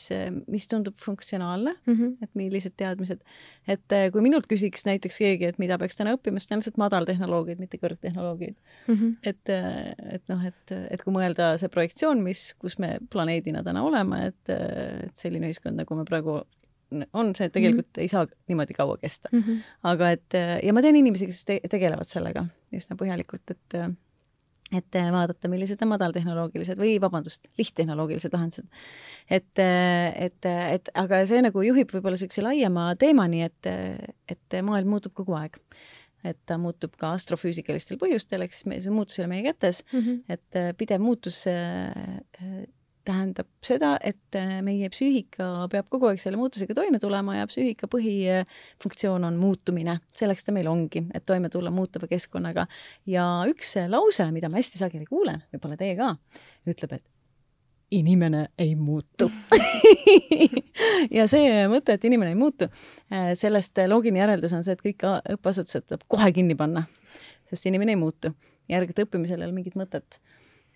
mis 0.46 0.68
tundub 0.70 0.94
funktsionaalne 1.02 1.74
mm, 1.82 1.96
-hmm. 1.96 2.16
et 2.22 2.38
millised 2.38 2.78
teadmised. 2.78 3.26
Et 3.70 3.94
kui 4.12 4.24
minult 4.24 4.48
küsiks 4.50 4.86
näiteks 4.88 5.20
keegi, 5.22 5.50
et 5.52 5.58
mida 5.62 5.78
peaks 5.78 5.98
täna 5.98 6.16
õppima, 6.16 6.40
siis 6.42 6.52
on 6.52 6.62
lihtsalt 6.62 6.80
madaltehnoloogiad, 6.82 7.60
mitte 7.62 7.78
kõrgtehnoloogiad 7.82 8.56
mm. 8.56 8.94
-hmm. 8.94 9.12
et, 9.22 9.52
et 10.18 10.32
noh, 10.32 10.46
et 10.46 10.74
et 10.90 11.02
kui 11.02 11.14
mõelda 11.14 11.52
see 11.60 11.70
projektsioon, 11.72 12.22
mis, 12.24 12.52
kus 12.58 12.78
me 12.82 12.96
planeedina 13.10 13.62
täna 13.62 13.84
oleme, 13.86 14.26
et, 14.32 14.52
et 14.52 15.16
selline 15.16 15.50
ühiskond, 15.50 15.78
nagu 15.78 15.98
me 15.98 16.04
praegu 16.08 16.40
on 17.12 17.34
see 17.34 17.48
tegelikult 17.48 17.86
mm 17.86 17.98
-hmm. 17.98 18.02
ei 18.02 18.08
saa 18.08 18.26
niimoodi 18.48 18.74
kaua 18.74 18.96
kesta 18.96 19.28
mm. 19.32 19.42
-hmm. 19.42 19.60
aga 19.82 20.10
et 20.10 20.38
ja 20.62 20.72
ma 20.72 20.82
tean 20.82 20.96
inimesi, 20.96 21.26
kes 21.26 21.44
te 21.44 21.60
tegelevad 21.70 22.06
sellega 22.06 22.46
üsna 22.72 22.96
põhjalikult, 22.96 23.50
et 23.50 23.78
et 24.72 24.98
vaadata, 25.14 25.50
millised 25.52 25.82
on 25.84 25.92
madaltehnoloogilised 25.92 26.78
või 26.80 26.94
vabandust, 27.02 27.48
lihttehnoloogilised 27.60 28.32
lahendused. 28.32 28.68
et, 29.30 29.58
et, 29.58 30.48
et 30.48 30.92
aga 30.94 31.22
see 31.28 31.42
nagu 31.44 31.64
juhib 31.66 31.92
võib-olla 31.92 32.16
niisuguse 32.16 32.44
laiema 32.44 32.92
teemani, 33.00 33.42
et, 33.48 33.72
et 34.32 34.62
maailm 34.64 34.96
muutub 34.96 35.14
kogu 35.16 35.36
aeg 35.38 35.60
et 36.24 36.38
ta 36.46 36.54
muutub 36.60 36.94
ka 36.98 37.16
astrofüüsikalistel 37.16 37.98
põhjustel, 37.98 38.44
eks 38.46 38.62
see 38.62 38.94
muutus 38.94 39.18
ei 39.18 39.24
ole 39.24 39.32
meie 39.32 39.42
kätes 39.48 39.82
mm, 39.90 39.98
-hmm. 39.98 40.20
et 40.36 40.78
pidev 40.78 41.02
muutus 41.02 41.42
tähendab 43.06 43.48
seda, 43.64 43.94
et 44.04 44.36
äh, 44.38 44.58
meie 44.64 44.88
psüühika 44.92 45.68
peab 45.72 45.88
kogu 45.92 46.10
aeg 46.10 46.20
selle 46.22 46.38
muutusega 46.40 46.74
toime 46.76 47.00
tulema 47.02 47.38
ja 47.40 47.48
psüühika 47.50 47.88
põhifunktsioon 47.92 49.26
on 49.28 49.38
muutumine. 49.40 49.98
selleks 50.16 50.46
ta 50.46 50.54
meil 50.54 50.68
ongi, 50.70 51.04
et 51.14 51.26
toime 51.26 51.50
tulla 51.52 51.70
muutuva 51.74 52.08
keskkonnaga. 52.10 52.66
ja 53.06 53.24
üks 53.50 53.74
lause, 53.88 54.28
mida 54.32 54.50
ma 54.52 54.60
hästi 54.60 54.82
sageli 54.84 55.08
kuulen, 55.08 55.42
võib-olla 55.52 55.78
teie 55.80 55.96
ka, 55.98 56.14
ütleb, 56.68 56.98
et 56.98 57.04
inimene 57.92 58.46
ei 58.58 58.74
muutu 58.76 59.28
ja 61.18 61.26
see 61.28 61.66
mõte, 61.70 61.96
et 61.96 62.06
inimene 62.08 62.32
ei 62.32 62.38
muutu, 62.38 62.68
äh, 63.12 63.32
sellest 63.38 63.82
loogiline 63.88 64.22
järeldus 64.22 64.54
on 64.56 64.64
see, 64.66 64.76
et 64.76 64.84
kõik 64.84 65.04
õppeasutused 65.36 65.88
tuleb 65.88 66.06
kohe 66.10 66.30
kinni 66.34 66.56
panna, 66.58 66.86
sest 67.48 67.66
inimene 67.70 67.96
ei 67.96 68.00
muutu. 68.00 68.32
järelikult 68.70 69.02
õppimisel 69.04 69.42
ei 69.42 69.50
ole 69.50 69.56
mingit 69.56 69.74
mõtet. 69.76 70.22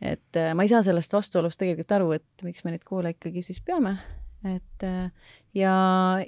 Et 0.03 0.39
äh, 0.41 0.53
ma 0.57 0.67
ei 0.67 0.73
saa 0.73 0.83
sellest 0.87 1.13
vastuolust 1.17 1.61
tegelikult 1.61 1.97
aru, 1.97 2.13
et 2.19 2.47
miks 2.47 2.65
me 2.65 2.75
neid 2.75 2.85
koole 2.87 3.15
ikkagi 3.15 3.45
siis 3.45 3.63
peame, 3.65 3.97
et 4.47 4.87
äh, 4.87 5.33
ja, 5.57 5.75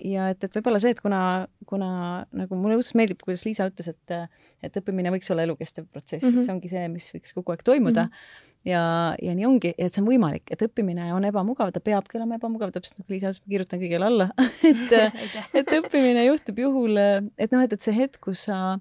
ja 0.01 0.29
et, 0.33 0.43
et 0.45 0.59
võib-olla 0.59 0.81
see, 0.83 0.95
et 0.97 1.03
kuna, 1.05 1.21
kuna 1.69 1.91
nagu 2.33 2.59
mulle 2.59 2.79
õudselt 2.79 2.99
meeldib, 3.01 3.23
kuidas 3.25 3.45
Liisa 3.47 3.69
ütles, 3.71 3.93
et, 3.93 4.19
et 4.65 4.81
õppimine 4.81 5.13
võiks 5.15 5.31
olla 5.35 5.45
elukestev 5.49 5.89
protsess 5.93 6.25
mm, 6.25 6.31
-hmm. 6.31 6.41
et 6.41 6.49
see 6.49 6.57
ongi 6.57 6.73
see, 6.73 6.85
mis 6.93 7.09
võiks 7.15 7.35
kogu 7.37 7.55
aeg 7.55 7.65
toimuda 7.67 8.09
mm. 8.09 8.13
-hmm 8.13 8.47
ja, 8.67 9.15
ja 9.23 9.35
nii 9.37 9.47
ongi, 9.47 9.73
et 9.79 9.93
see 9.93 10.03
on 10.03 10.09
võimalik, 10.09 10.49
et 10.53 10.63
õppimine 10.67 11.11
on 11.15 11.25
ebamugav, 11.29 11.71
ta 11.75 11.83
peabki 11.85 12.19
olema 12.19 12.39
ebamugav, 12.39 12.73
täpselt 12.75 12.99
nagu 13.01 13.15
Liisa 13.15 13.31
ütles, 13.31 13.43
ma 13.45 13.53
kirjutan 13.55 13.83
kõigele 13.83 14.09
alla 14.09 14.29
et 14.71 14.95
et 15.61 15.75
õppimine 15.79 16.27
juhtub 16.27 16.59
juhul, 16.65 16.99
et 16.99 17.55
noh, 17.55 17.65
et, 17.65 17.73
et 17.73 17.85
see 17.85 17.95
hetk, 17.97 18.21
kus 18.25 18.47
sa 18.49 18.79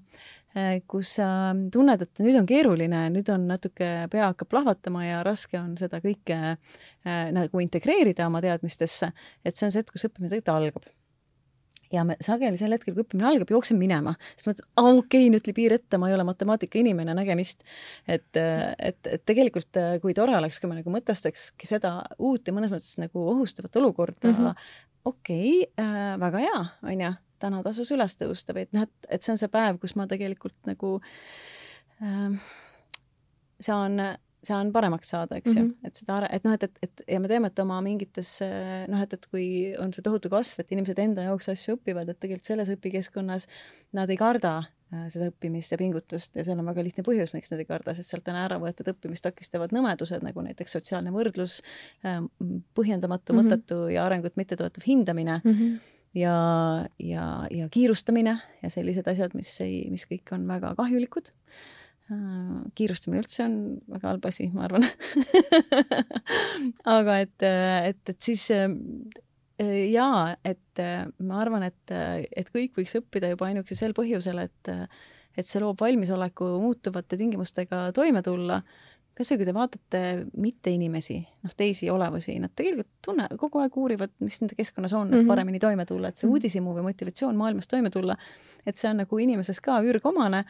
kus 0.88 1.14
sa 1.18 1.28
tunned, 1.72 2.02
et 2.02 2.22
nüüd 2.24 2.38
on 2.40 2.46
keeruline, 2.48 3.02
nüüd 3.14 3.28
on 3.32 3.44
natuke, 3.50 3.88
pea 4.12 4.30
hakkab 4.30 4.50
plahvatama 4.50 5.04
ja 5.04 5.18
raske 5.26 5.58
on 5.60 5.74
seda 5.80 6.00
kõike 6.04 6.38
äh, 6.54 7.28
nagu 7.34 7.60
integreerida 7.62 8.26
oma 8.26 8.40
teadmistesse, 8.44 9.12
et 9.44 9.58
see 9.58 9.68
on 9.68 9.74
see 9.74 9.82
hetk, 9.82 9.92
kus 9.94 10.08
õppimine 10.08 10.32
tegelikult 10.32 10.56
algab. 10.56 10.88
Ja 11.92 12.02
me 12.04 12.18
sageli 12.20 12.58
sel 12.60 12.74
hetkel, 12.74 12.92
kui 12.92 13.04
õppimine 13.04 13.30
algab, 13.30 13.48
jooksen 13.52 13.78
minema, 13.80 14.12
siis 14.34 14.48
mõtlen, 14.48 14.66
aa 14.76 14.90
okei 14.90 14.98
okay,, 15.00 15.30
nüüd 15.32 15.44
tuli 15.44 15.56
piir 15.56 15.76
ette, 15.78 16.00
ma 16.00 16.10
ei 16.10 16.16
ole 16.16 16.26
matemaatika 16.28 16.80
inimene, 16.80 17.14
nägemist. 17.16 17.64
et, 18.04 18.28
et, 18.36 18.98
et 19.08 19.24
tegelikult 19.28 19.80
kui 20.02 20.16
tore 20.16 20.36
oleks, 20.36 20.60
kui 20.60 20.68
me 20.68 20.80
nagu 20.80 20.92
mõtestakski 20.92 21.70
seda 21.70 22.02
uut 22.18 22.44
ja 22.44 22.56
mõnes 22.56 22.74
mõttes 22.74 22.98
nagu 23.00 23.24
ohustavat 23.32 23.80
olukorda. 23.80 24.28
Mm 24.28 24.36
-hmm. 24.36 24.68
okei 25.04 25.62
okay, 25.62 25.86
äh,, 25.86 26.20
väga 26.20 26.44
hea, 26.44 26.60
on 26.82 27.06
ju, 27.06 27.14
täna 27.38 27.62
tasus 27.66 27.90
üles 27.94 28.16
tõusta 28.20 28.56
või 28.56 28.66
et 28.66 28.72
noh, 28.76 28.88
et, 28.88 29.10
et 29.10 29.22
see 29.22 29.34
on 29.34 29.42
see 29.42 29.52
päev, 29.52 29.80
kus 29.82 29.96
ma 29.98 30.08
tegelikult 30.10 30.56
nagu 30.68 30.96
äh, 32.02 32.40
saan 33.60 34.00
saan 34.44 34.72
paremaks 34.72 35.10
saada, 35.10 35.36
eks 35.36 35.54
ju 35.56 35.62
mm, 35.62 35.68
-hmm. 35.68 35.86
et 35.86 35.96
seda, 35.96 36.18
et 36.30 36.44
noh, 36.44 36.54
et, 36.54 36.62
et, 36.62 36.78
et 36.82 37.02
ja 37.14 37.20
me 37.20 37.28
teeme, 37.28 37.50
et 37.50 37.58
oma 37.58 37.80
mingites 37.82 38.38
noh, 38.88 39.02
et, 39.02 39.12
et 39.12 39.26
kui 39.32 39.74
on 39.82 39.92
see 39.94 40.04
tohutu 40.04 40.30
kasv, 40.32 40.62
et 40.62 40.74
inimesed 40.76 40.98
enda 41.02 41.26
jaoks 41.26 41.50
asju 41.54 41.78
õpivad, 41.78 42.10
et 42.10 42.20
tegelikult 42.20 42.46
selles 42.46 42.70
õpikeskkonnas 42.74 43.48
nad 43.98 44.10
ei 44.10 44.18
karda 44.20 44.54
äh, 44.62 45.08
seda 45.12 45.30
õppimist 45.32 45.74
ja 45.74 45.80
pingutust 45.80 46.38
ja 46.38 46.46
seal 46.46 46.62
on 46.62 46.70
väga 46.70 46.86
lihtne 46.86 47.04
põhjus, 47.06 47.34
miks 47.34 47.50
nad 47.52 47.64
ei 47.64 47.68
karda, 47.68 47.94
sest 47.98 48.14
sealt 48.14 48.30
on 48.30 48.38
ära 48.38 48.60
võetud 48.62 48.92
õppimist 48.94 49.26
takistavad 49.26 49.74
nõmedused, 49.74 50.22
nagu 50.24 50.46
näiteks 50.46 50.78
sotsiaalne 50.78 51.14
võrdlus, 51.14 51.60
äh, 52.06 52.22
põhjendamatu 52.78 53.32
mm, 53.32 53.38
-hmm. 53.38 53.54
mõttetu 53.58 53.84
ja 53.94 54.06
arengut 54.06 54.38
mittetoetav 54.38 54.86
hindamine 54.86 55.40
mm. 55.44 55.54
-hmm 55.54 55.96
ja, 56.18 56.36
ja, 57.02 57.24
ja 57.54 57.68
kiirustamine 57.72 58.36
ja 58.62 58.70
sellised 58.72 59.08
asjad, 59.10 59.34
mis 59.38 59.52
ei, 59.64 59.82
mis 59.92 60.06
kõik 60.10 60.32
on 60.36 60.46
väga 60.50 60.74
kahjulikud. 60.78 61.30
Äh, 62.08 62.56
kiirustamine 62.78 63.22
üldse 63.22 63.44
on 63.46 63.58
väga 63.94 64.12
halb 64.14 64.28
asi, 64.30 64.48
ma 64.54 64.66
arvan. 64.68 64.86
Aga 66.98 67.20
et, 67.24 67.36
et, 67.44 68.02
et 68.14 68.18
siis 68.24 68.48
äh, 68.54 68.66
jaa, 69.92 70.34
et 70.46 70.82
ma 71.18 71.40
arvan, 71.42 71.66
et, 71.66 71.94
et 72.30 72.50
kõik 72.54 72.78
võiks 72.78 72.98
õppida 73.00 73.32
juba 73.32 73.48
ainuüksi 73.50 73.78
sel 73.78 73.96
põhjusel, 73.96 74.44
et 74.46 74.74
et 75.38 75.46
see 75.46 75.60
loob 75.62 75.78
valmisoleku 75.78 76.46
muutuvate 76.58 77.14
tingimustega 77.18 77.88
toime 77.94 78.24
tulla 78.26 78.58
kas 79.18 79.32
või 79.32 79.40
kui 79.40 79.46
te 79.48 79.54
vaatate 79.54 80.00
mitteinimesi, 80.38 81.16
noh, 81.42 81.54
teisi 81.58 81.88
olevusi, 81.90 82.36
nad 82.38 82.52
tegelikult 82.54 82.90
tunne, 83.04 83.26
kogu 83.40 83.62
aeg 83.62 83.78
uurivad, 83.82 84.12
mis 84.22 84.38
nende 84.42 84.54
keskkonnas 84.58 84.94
on, 84.94 85.08
et 85.08 85.14
mm 85.16 85.22
-hmm. 85.22 85.32
paremini 85.32 85.58
toime 85.62 85.86
tulla, 85.86 86.08
et 86.08 86.16
see 86.16 86.28
mhm. 86.28 86.34
uudishimu 86.34 86.74
või 86.76 86.86
motivatsioon 86.86 87.36
maailmas 87.36 87.66
toime 87.66 87.90
tulla, 87.90 88.16
et 88.66 88.76
see 88.76 88.90
on 88.90 89.02
nagu 89.02 89.18
inimeses 89.18 89.60
ka 89.60 89.80
ürgomane 89.82 90.44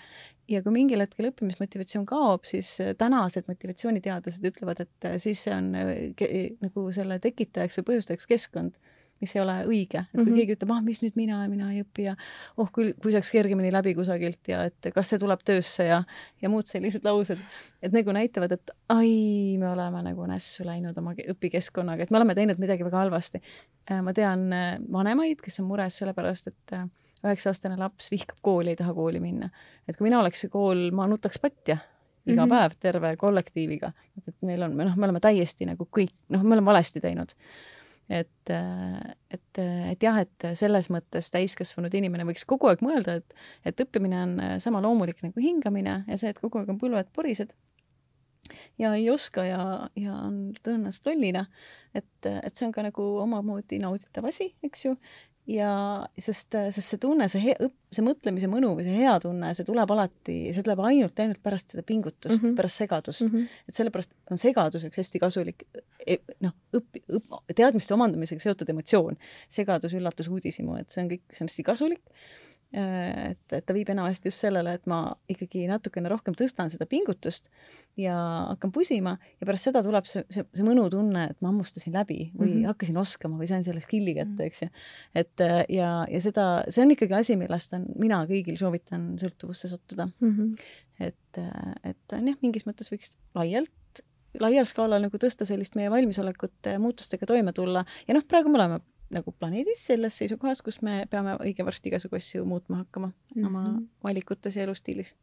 ja 0.49 0.63
kui 0.63 0.73
mingil 0.73 1.01
hetkel 1.01 1.31
õppimismotivatsioon 1.31 2.07
kaob, 2.07 2.45
siis 2.45 2.79
tänased 2.99 3.49
motivatsiooniteadlased 3.49 4.45
ütlevad, 4.45 4.81
et 4.85 5.09
siis 5.17 5.45
see 5.45 5.55
on 5.55 5.73
nagu 6.61 6.93
selle 6.93 7.19
tekitajaks 7.19 7.81
või 7.81 7.89
põhjustajaks 7.93 8.27
keskkond 8.27 8.77
mis 9.21 9.35
ei 9.37 9.43
ole 9.43 9.55
õige, 9.67 10.03
et 10.05 10.13
kui 10.13 10.23
mm 10.23 10.29
-hmm. 10.29 10.37
keegi 10.39 10.55
ütleb, 10.57 10.73
ah, 10.75 10.83
mis 10.85 11.01
nüüd 11.03 11.17
mina 11.19 11.43
ja 11.43 11.49
mina 11.51 11.71
ei 11.73 11.83
õpi 11.83 12.07
ja 12.07 12.15
oh 12.57 12.71
küll, 12.75 12.93
kui 13.03 13.13
saaks 13.13 13.31
kergemini 13.35 13.73
läbi 13.75 13.95
kusagilt 13.95 14.49
ja 14.49 14.63
et 14.69 14.91
kas 14.95 15.11
see 15.11 15.19
tuleb 15.19 15.43
töösse 15.45 15.89
ja, 15.89 16.03
ja 16.43 16.49
muud 16.49 16.67
sellised 16.71 17.05
laused, 17.05 17.39
et 17.83 17.93
nagu 17.93 18.15
näitavad, 18.15 18.53
et 18.53 18.71
ai, 18.95 19.57
me 19.59 19.71
oleme 19.73 20.03
nagu 20.11 20.27
nässu 20.27 20.67
läinud 20.67 20.99
oma 20.99 21.15
õpikeskkonnaga, 21.35 22.03
et 22.03 22.11
me 22.15 22.21
oleme 22.21 22.35
teinud 22.35 22.59
midagi 22.59 22.85
väga 22.85 23.05
halvasti. 23.05 23.43
Äh, 23.91 24.03
ma 24.03 24.15
tean 24.15 24.53
äh, 24.53 24.79
vanemaid, 24.93 25.43
kes 25.43 25.61
on 25.61 25.67
mures 25.67 25.99
sellepärast, 25.99 26.53
et 26.53 26.79
äh, 26.79 26.89
üheksa-aastane 27.25 27.79
laps 27.79 28.11
vihkab 28.11 28.39
kooli, 28.43 28.71
ei 28.71 28.77
taha 28.77 28.95
kooli 28.95 29.21
minna. 29.21 29.51
et 29.89 29.97
kui 29.97 30.07
mina 30.07 30.21
oleks 30.21 30.41
see 30.45 30.51
kool, 30.53 30.91
ma 30.95 31.07
nutaks 31.07 31.39
patja 31.39 31.79
iga 32.29 32.47
mm 32.47 32.51
-hmm. 32.51 32.55
päev 32.55 32.73
terve 32.81 33.17
kollektiiviga, 33.17 33.93
et 34.29 34.35
meil 34.43 34.63
on, 34.63 34.77
noh, 34.77 34.97
me 34.97 35.05
oleme 35.07 35.21
täiesti 35.21 35.67
nagu 35.67 35.89
kõik, 35.99 36.13
noh, 36.29 36.43
me 36.43 36.55
oleme 36.55 36.71
valesti 36.71 37.01
teinud 37.01 37.33
et, 38.09 38.51
et, 38.51 39.61
et 39.61 40.03
jah, 40.03 40.21
et 40.25 40.49
selles 40.59 40.91
mõttes 40.93 41.31
täiskasvanud 41.35 41.95
inimene 41.95 42.27
võiks 42.29 42.47
kogu 42.49 42.71
aeg 42.71 42.85
mõelda, 42.85 43.19
et, 43.21 43.39
et 43.69 43.85
õppimine 43.85 44.21
on 44.25 44.37
sama 44.65 44.83
loomulik 44.85 45.23
nagu 45.27 45.43
hingamine 45.43 46.03
ja 46.09 46.21
see, 46.21 46.33
et 46.33 46.41
kogu 46.41 46.61
aeg 46.61 46.73
on 46.73 46.81
põlved 46.81 47.13
porised 47.17 47.53
ja 48.79 48.95
ei 48.95 49.11
oska 49.11 49.45
ja, 49.45 49.63
ja 49.97 50.15
on 50.15 50.39
tõenäoliselt 50.65 51.11
lollina, 51.11 51.45
et, 51.97 52.29
et 52.29 52.55
see 52.55 52.69
on 52.69 52.75
ka 52.75 52.85
nagu 52.87 53.05
omamoodi 53.25 53.81
nauditav 53.83 54.29
asi, 54.31 54.51
eks 54.65 54.87
ju, 54.87 54.95
ja 55.49 55.71
sest, 56.21 56.53
sest 56.53 56.93
see 56.93 57.01
tunne, 57.01 57.29
see 57.33 57.41
hea, 57.41 57.69
see 57.95 58.05
mõtlemise 58.05 58.51
mõnu 58.53 58.75
või 58.77 58.85
see 58.87 58.99
hea 59.01 59.15
tunne, 59.23 59.53
see 59.57 59.67
tuleb 59.67 59.93
alati, 59.95 60.37
see 60.53 60.65
tuleb 60.65 60.83
ainult, 60.85 61.23
ainult 61.25 61.41
pärast 61.45 61.73
seda 61.73 61.85
pingutust 61.89 62.35
mm, 62.35 62.43
-hmm. 62.43 62.57
pärast 62.59 62.83
segadust 62.83 63.25
mm. 63.25 63.31
-hmm. 63.33 63.63
et 63.69 63.79
sellepärast 63.79 64.13
on 64.35 64.43
segadus 64.43 64.85
üks 64.89 65.01
hästi 65.01 65.23
kasulik 65.23 65.65
e, 66.05 66.19
noh, 66.45 66.53
õpi-, 66.77 67.05
õp-, 67.17 67.41
teadmiste 67.55 67.97
omandamisega 67.97 68.45
seotud 68.45 68.69
emotsioon. 68.75 69.17
segadus, 69.49 69.95
üllatus, 69.97 70.29
uudishimu, 70.29 70.77
et 70.77 70.91
see 70.91 71.05
on 71.05 71.11
kõik, 71.15 71.25
see 71.33 71.45
on 71.45 71.53
hästi 71.53 71.67
kasulik 71.71 72.05
et, 72.73 73.53
et 73.57 73.65
ta 73.65 73.73
viib 73.73 73.89
enamasti 73.89 74.29
just 74.29 74.43
sellele, 74.45 74.75
et 74.77 74.87
ma 74.91 74.99
ikkagi 75.33 75.65
natukene 75.71 76.11
rohkem 76.13 76.35
tõstan 76.37 76.69
seda 76.69 76.85
pingutust 76.87 77.49
ja 77.97 78.15
hakkan 78.51 78.73
pusima 78.75 79.15
ja 79.41 79.49
pärast 79.49 79.71
seda 79.71 79.81
tuleb 79.85 80.05
see, 80.09 80.21
see, 80.29 80.45
see 80.53 80.67
mõnutunne, 80.67 81.31
et 81.31 81.41
ma 81.41 81.49
hammustasin 81.49 81.97
läbi 81.97 82.19
või 82.35 82.51
mm 82.51 82.53
-hmm. 82.59 82.67
hakkasin 82.73 83.01
oskama 83.01 83.39
või 83.41 83.49
sain 83.49 83.65
selle 83.65 83.81
skill'i 83.81 84.15
kätte, 84.15 84.37
Mhm. 84.37 84.47
eks 84.47 84.63
ju. 84.63 84.69
et 85.15 85.41
äh, 85.41 85.65
ja, 85.69 86.07
ja 86.11 86.21
seda, 86.21 86.65
see 86.69 86.85
on 86.85 86.91
ikkagi 86.91 87.15
asi, 87.15 87.37
millest 87.37 87.73
on, 87.73 87.87
mina 87.97 88.21
kõigil 88.27 88.59
soovitan 88.61 89.17
sõltuvusse 89.19 89.69
sattuda. 89.69 90.09
mm. 90.21 90.37
-hmm. 90.37 90.57
et, 91.01 91.39
äh, 91.39 91.73
et 91.85 92.13
on 92.13 92.29
jah, 92.29 92.37
mingis 92.43 92.67
mõttes 92.67 92.93
võiks 92.93 93.17
laialt, 93.35 93.71
laial 94.41 94.65
skaalal 94.65 95.03
nagu 95.03 95.17
tõsta 95.17 95.47
sellist 95.49 95.75
meie 95.75 95.91
valmisolekut 95.91 96.67
äh, 96.67 96.79
muutustega 96.79 97.27
toime 97.27 97.53
tulla 97.53 97.85
ja 98.07 98.15
noh, 98.15 98.23
praegu 98.29 98.49
me 98.49 98.59
oleme 98.61 98.81
nagu 99.11 99.33
planeedis 99.33 99.87
selles 99.87 100.19
seisukohas, 100.19 100.63
kus 100.63 100.83
me 100.83 101.07
peame 101.11 101.37
õige 101.41 101.65
varsti 101.65 101.89
igasugu 101.89 102.17
asju 102.17 102.45
muutma 102.45 102.77
hakkama 102.83 103.07
mm 103.07 103.13
-hmm. 103.43 103.47
oma 103.47 103.63
Mhm. 103.69 103.85
valikutes 104.05 104.57
ja 104.57 104.63
elustiilis. 104.63 105.17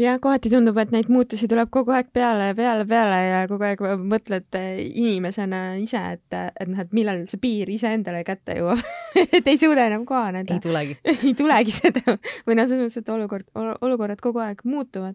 Ja 0.00 0.16
kohati 0.22 0.50
tundub, 0.50 0.78
et 0.82 0.90
neid 0.94 1.10
muutusi 1.12 1.46
tuleb 1.50 1.70
kogu 1.74 1.94
aeg 1.94 2.10
peale 2.14 2.50
ja 2.50 2.56
peale, 2.58 2.86
peale 2.88 3.18
ja 3.22 3.40
kogu 3.50 3.66
aeg 3.68 3.82
mõtled 4.02 4.58
eh, 4.58 4.80
inimesena 4.90 5.62
ise, 5.82 6.00
et, 6.16 6.36
et 6.36 6.70
noh, 6.70 6.80
et 6.82 6.94
millal 6.96 7.22
see 7.30 7.40
piir 7.42 7.70
iseendale 7.70 8.24
kätte 8.26 8.58
jõuab 8.58 8.82
et 9.38 9.46
ei 9.46 9.58
suuda 9.60 9.86
enam 9.88 10.04
kohaneda. 10.08 10.56
ei 10.56 10.62
tulegi 10.62 10.96
ei 11.14 11.34
tulegi 11.38 11.74
seda 11.74 12.02
või 12.46 12.58
noh, 12.58 12.66
selles 12.66 12.82
mõttes, 12.82 12.98
et 13.02 13.12
olukord, 13.14 13.48
olukorrad 13.54 14.22
kogu 14.24 14.42
aeg 14.42 14.64
muutuvad. 14.66 15.14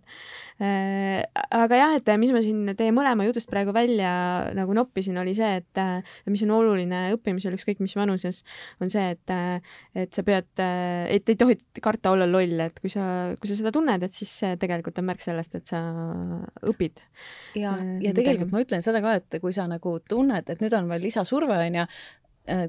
aga 0.59 1.81
jah, 1.81 1.95
et 1.99 2.13
mis 2.21 2.31
ma 2.35 2.43
siin 2.43 2.73
teie 2.79 2.93
mõlema 2.95 3.27
jutust 3.27 3.49
praegu 3.51 3.73
välja 3.75 4.11
nagu 4.55 4.75
noppisin, 4.75 5.17
oli 5.19 5.35
see, 5.37 5.59
et 5.59 6.29
mis 6.31 6.43
on 6.47 6.55
oluline 6.55 7.09
õppimisel 7.15 7.55
ükskõik 7.57 7.83
mis 7.83 7.95
vanuses, 7.99 8.43
on 8.79 8.91
see, 8.91 9.11
et, 9.15 9.35
et 10.05 10.15
sa 10.15 10.23
pead, 10.27 10.49
et 10.59 11.31
ei 11.31 11.39
tohi 11.39 11.57
karta 11.83 12.13
olla 12.15 12.27
loll, 12.29 12.59
et 12.63 12.79
kui 12.79 12.91
sa, 12.91 13.35
kui 13.39 13.51
sa 13.51 13.59
seda 13.59 13.73
tunned, 13.75 14.03
et 14.05 14.15
siis 14.15 14.31
see 14.39 14.55
tegelikult 14.61 15.01
on 15.01 15.09
märk 15.09 15.23
sellest, 15.23 15.57
et 15.59 15.69
sa 15.69 15.81
õpid. 16.69 17.03
ja, 17.59 17.75
Äh, 17.75 17.97
ja 18.05 18.15
tegelikult 18.15 18.53
ma 18.55 18.63
ütlen 18.63 18.85
seda 18.85 19.01
ka, 19.03 19.17
et 19.19 19.41
kui 19.43 19.53
sa 19.55 19.67
nagu 19.69 19.99
tunned, 20.09 20.49
et 20.49 20.63
nüüd 20.63 20.73
on 20.77 20.89
veel 20.91 21.05
lisasurve, 21.07 21.59
onju, 21.67 21.85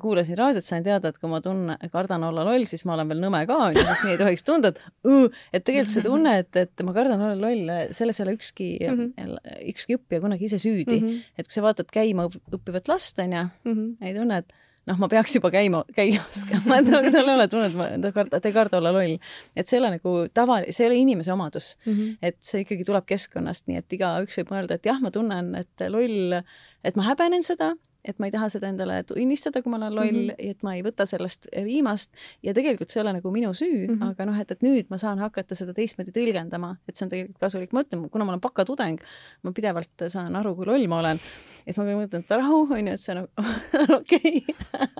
kuulasin 0.02 0.36
raadiot, 0.36 0.64
sain 0.66 0.84
teada, 0.84 1.08
et 1.08 1.18
kui 1.18 1.30
ma 1.30 1.38
tunnen, 1.40 1.78
kardan 1.92 2.24
olla 2.26 2.42
loll, 2.44 2.66
siis 2.68 2.82
ma 2.84 2.96
olen 2.96 3.08
veel 3.12 3.22
nõme 3.22 3.40
ka, 3.48 3.56
onju, 3.70 3.84
sest 3.86 4.04
nii 4.04 4.12
ei 4.12 4.20
tohiks 4.20 4.44
tunda, 4.44 4.72
et 4.74 4.80
õõ, 5.08 5.30
et 5.56 5.64
tegelikult 5.64 5.94
see 5.94 6.04
tunne, 6.04 6.34
et, 6.42 6.58
et 6.60 6.84
ma 6.84 6.94
kardan 6.96 7.22
olla 7.28 7.48
loll, 7.48 7.70
selles 7.96 8.20
ei 8.20 8.26
ole 8.26 8.34
ükski 8.36 8.70
mm. 8.82 9.00
-hmm. 9.16 9.52
ükski 9.72 9.96
õppija 9.96 10.20
kunagi 10.26 10.50
ise 10.50 10.58
süüdi 10.60 10.98
mm. 11.00 11.06
-hmm. 11.06 11.38
et 11.38 11.48
kui 11.48 11.56
sa 11.56 11.64
vaatad 11.64 11.88
käima 11.92 12.28
õppivat 12.28 12.92
last, 12.92 13.18
onju, 13.18 13.46
Mhm. 13.64 13.86
ei 14.04 14.14
tunne, 14.14 14.42
et 14.44 14.52
noh, 14.88 14.98
ma 15.00 15.08
peaks 15.12 15.36
juba 15.36 15.50
käima, 15.52 15.82
käia 15.96 16.22
oskama, 16.32 16.80
et 16.80 16.90
aga 17.00 17.12
tal 17.14 17.28
ei 17.28 17.36
ole 17.36 17.48
tunnet, 17.52 18.00
ta 18.04 18.12
karda, 18.16 18.40
ta 18.40 18.50
ei 18.50 18.56
karda 18.56 18.80
olla 18.80 18.94
loll. 18.96 19.18
et 19.56 19.68
see 19.68 19.78
ei 19.78 19.82
ole 19.82 19.92
nagu 19.96 20.14
tava, 20.34 20.60
see 20.68 20.86
ei 20.86 20.90
ole 20.90 21.02
inimese 21.02 21.32
omadus 21.34 21.74
mm. 21.84 21.92
-hmm. 21.92 22.16
et 22.30 22.38
see 22.44 22.64
ikkagi 22.64 22.86
tuleb 22.88 23.06
keskkonnast, 23.08 23.68
nii 23.68 23.82
et 23.82 23.98
igaüks 23.98 24.40
võib 24.40 24.54
mõelda, 24.56 24.80
et 24.80 24.90
jah, 24.90 25.00
ma 25.02 25.12
tunnen, 25.14 25.54
et 25.60 25.86
loll, 25.88 26.40
et 26.84 26.96
ma 26.96 27.08
häbenen 27.10 27.46
seda, 27.46 27.74
et 28.04 28.18
ma 28.18 28.28
ei 28.28 28.34
taha 28.34 28.48
seda 28.52 28.70
endale 28.70 29.02
tunnistada, 29.08 29.62
kui 29.62 29.72
ma 29.72 29.78
olen 29.80 29.94
loll 29.94 30.10
mm, 30.10 30.28
-hmm. 30.30 30.50
et 30.52 30.62
ma 30.66 30.74
ei 30.76 30.82
võta 30.86 31.06
sellest 31.06 31.48
viimast 31.64 32.12
ja 32.42 32.54
tegelikult 32.56 32.90
see 32.90 33.00
ei 33.00 33.04
ole 33.04 33.12
nagu 33.18 33.30
minu 33.30 33.52
süü 33.54 33.86
mm, 33.86 33.94
-hmm. 33.94 34.10
aga 34.10 34.26
noh, 34.30 34.40
et, 34.40 34.50
et 34.50 34.62
nüüd 34.66 34.90
ma 34.90 34.98
saan 34.98 35.18
hakata 35.18 35.54
seda 35.54 35.74
teistmoodi 35.76 36.14
tõlgendama, 36.16 36.76
et 36.88 36.96
see 36.96 37.06
on 37.06 37.10
tegelikult 37.10 37.40
kasulik. 37.40 37.72
ma 37.72 37.84
ütlen, 37.84 38.08
kuna 38.10 38.24
ma 38.24 38.32
olen 38.32 38.40
bakatudeng, 38.40 39.00
ma 39.42 39.52
pidevalt 39.52 40.08
saan 40.08 40.36
aru, 40.36 40.54
kui 40.56 40.66
loll 40.66 40.86
ma 40.88 40.98
olen, 40.98 41.20
et 41.66 41.76
ma 41.76 41.84
mõtlen, 41.84 42.24
et 42.24 42.30
rahu, 42.30 42.66
on 42.70 42.86
ju, 42.86 42.92
et 42.92 43.00
see 43.00 43.16
on 43.16 43.28
okei 44.00 44.44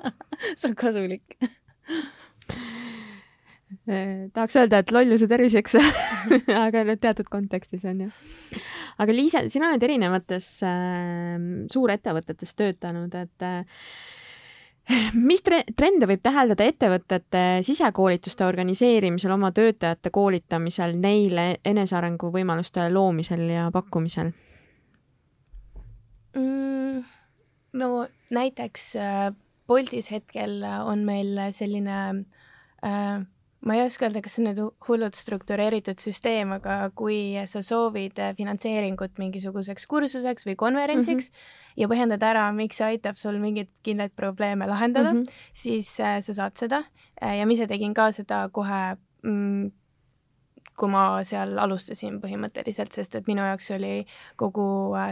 see 0.59 0.69
on 0.69 0.75
kasulik 0.75 1.39
tahaks 4.35 4.57
öelda, 4.61 4.81
et 4.83 4.93
lolluse 4.95 5.27
terviseks 5.31 5.77
aga 6.65 6.85
need 6.87 7.01
teatud 7.03 7.29
kontekstis 7.31 7.85
on 7.91 8.05
ju. 8.07 8.13
aga 9.03 9.17
Liisa, 9.17 9.45
sina 9.51 9.71
oled 9.71 9.83
erinevates 9.87 10.49
äh, 10.67 11.37
suurettevõtetes 11.73 12.55
töötanud, 12.59 13.15
et 13.19 13.47
äh, 13.47 13.85
mis 15.15 15.43
tre 15.47 15.63
trende 15.77 16.09
võib 16.11 16.23
täheldada 16.23 16.67
ettevõtete 16.67 17.45
sisekoolituste 17.67 18.47
organiseerimisel, 18.47 19.35
oma 19.35 19.53
töötajate 19.57 20.13
koolitamisel, 20.15 20.97
neile 20.99 21.49
enesearengu 21.65 22.31
võimaluste 22.35 22.87
loomisel 22.93 23.47
ja 23.55 23.69
pakkumisel 23.75 24.33
mm,? 26.37 27.05
no 27.81 27.91
näiteks 28.35 28.89
äh, 29.01 29.29
Boltis 29.71 30.11
hetkel 30.11 30.65
on 30.67 31.05
meil 31.07 31.37
selline 31.55 31.99
äh, 32.83 33.21
ma 33.67 33.77
ei 33.77 33.83
oska 33.85 34.07
öelda, 34.07 34.23
kas 34.25 34.37
see 34.37 34.43
on 34.43 34.49
nüüd 34.51 34.61
hullult 34.87 35.19
struktureeritud 35.19 36.01
süsteem, 36.01 36.55
aga 36.57 36.91
kui 36.97 37.37
sa 37.51 37.63
soovid 37.65 38.21
finantseeringut 38.39 39.21
mingisuguseks 39.21 39.87
kursuseks 39.91 40.49
või 40.49 40.57
konverentsiks 40.61 41.29
mm 41.29 41.35
-hmm. 41.35 41.75
ja 41.83 41.91
põhjendad 41.93 42.25
ära, 42.31 42.47
miks 42.57 42.81
see 42.81 42.95
aitab 42.95 43.21
sul 43.21 43.39
mingeid 43.43 43.69
kindlaid 43.83 44.17
probleeme 44.17 44.67
lahendada 44.67 45.13
mm, 45.13 45.21
-hmm. 45.21 45.45
siis 45.53 45.93
äh, 46.01 46.21
sa 46.21 46.35
saad 46.35 46.57
seda 46.57 46.85
ja 47.21 47.47
ma 47.47 47.53
ise 47.53 47.67
tegin 47.67 47.95
ka 47.95 48.13
seda 48.13 48.49
kohe 48.49 48.97
mm, 49.23 49.71
kui 50.81 50.89
ma 50.93 51.05
seal 51.27 51.59
alustasin 51.61 52.17
põhimõtteliselt, 52.23 52.95
sest 52.97 53.19
et 53.19 53.29
minu 53.29 53.45
jaoks 53.45 53.71
oli 53.77 53.93
kogu 54.41 54.65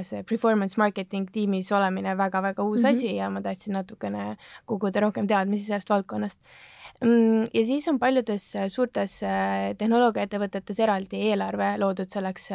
see 0.09 0.25
performance 0.29 0.81
marketing 0.81 1.29
tiimis 1.35 1.71
olemine 1.77 2.17
väga-väga 2.17 2.65
uus 2.65 2.83
mm 2.83 2.89
-hmm. 2.89 2.97
asi 2.97 3.17
ja 3.17 3.31
ma 3.31 3.43
tahtsin 3.45 3.77
natukene 3.77 4.37
koguda 4.65 5.05
rohkem 5.05 5.29
teadmisi 5.29 5.65
sellest 5.65 5.91
valdkonnast. 5.91 6.41
Mm, 7.05 7.47
ja 7.55 7.65
siis 7.67 7.89
on 7.89 7.99
paljudes 7.99 8.53
suurtes 8.69 9.21
tehnoloogiaettevõtetes 9.79 10.81
eraldi 10.83 11.21
eelarve 11.31 11.77
loodud 11.79 12.11
selleks, 12.11 12.51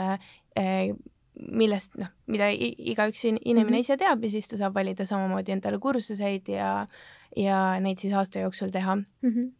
millest 1.34 1.96
noh, 1.98 2.12
mida 2.28 2.50
igaüks 2.52 3.26
inimene 3.26 3.64
mm 3.64 3.74
-hmm. 3.74 3.80
ise 3.80 3.98
teab 3.98 4.24
ja 4.24 4.30
siis 4.30 4.48
ta 4.48 4.58
saab 4.58 4.76
valida 4.76 5.06
samamoodi 5.06 5.52
endale 5.52 5.80
kursuseid 5.80 6.48
ja, 6.48 6.88
ja 7.36 7.80
neid 7.80 7.98
siis 7.98 8.14
aasta 8.14 8.40
jooksul 8.40 8.70
teha 8.70 8.96
mm. 8.96 9.30
-hmm 9.30 9.52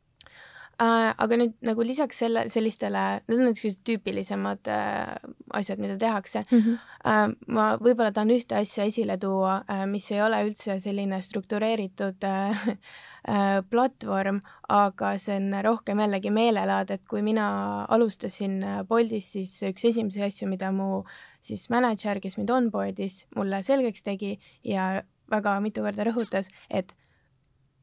aga 0.82 1.38
nüüd 1.38 1.54
nagu 1.62 1.86
lisaks 1.86 2.24
selle, 2.24 2.48
sellistele, 2.50 3.04
need 3.28 3.40
on 3.40 3.52
niisugused 3.52 3.82
tüüpilisemad 3.86 4.70
uh, 4.74 5.14
asjad, 5.54 5.82
mida 5.84 5.98
tehakse 6.02 6.46
mm. 6.50 6.60
-hmm. 6.60 6.90
Uh, 7.04 7.34
ma 7.48 7.64
võib-olla 7.76 8.14
tahan 8.16 8.32
ühte 8.32 8.56
asja 8.56 8.86
esile 8.88 9.18
tuua, 9.20 9.64
mis 9.92 10.06
ei 10.12 10.22
ole 10.24 10.40
üldse 10.48 10.80
selline 10.80 11.22
struktureeritud 11.22 12.24
platvorm, 13.70 14.40
aga 14.70 15.18
see 15.18 15.36
on 15.36 15.54
rohkem 15.64 16.00
jällegi 16.00 16.32
meelelaad, 16.32 16.90
et 16.92 17.04
kui 17.08 17.22
mina 17.22 17.86
alustasin 17.90 18.64
Boltis, 18.88 19.32
siis 19.32 19.62
üks 19.64 19.86
esimesi 19.86 20.24
asju, 20.24 20.48
mida 20.48 20.72
mu 20.72 21.04
siis 21.42 21.70
mänedžer, 21.70 22.20
kes 22.24 22.38
mind 22.38 22.50
onboard'is, 22.50 23.26
mulle 23.36 23.64
selgeks 23.64 24.04
tegi 24.04 24.40
ja 24.64 25.04
väga 25.32 25.60
mitu 25.64 25.84
korda 25.84 26.08
rõhutas, 26.08 26.48
et 26.70 26.94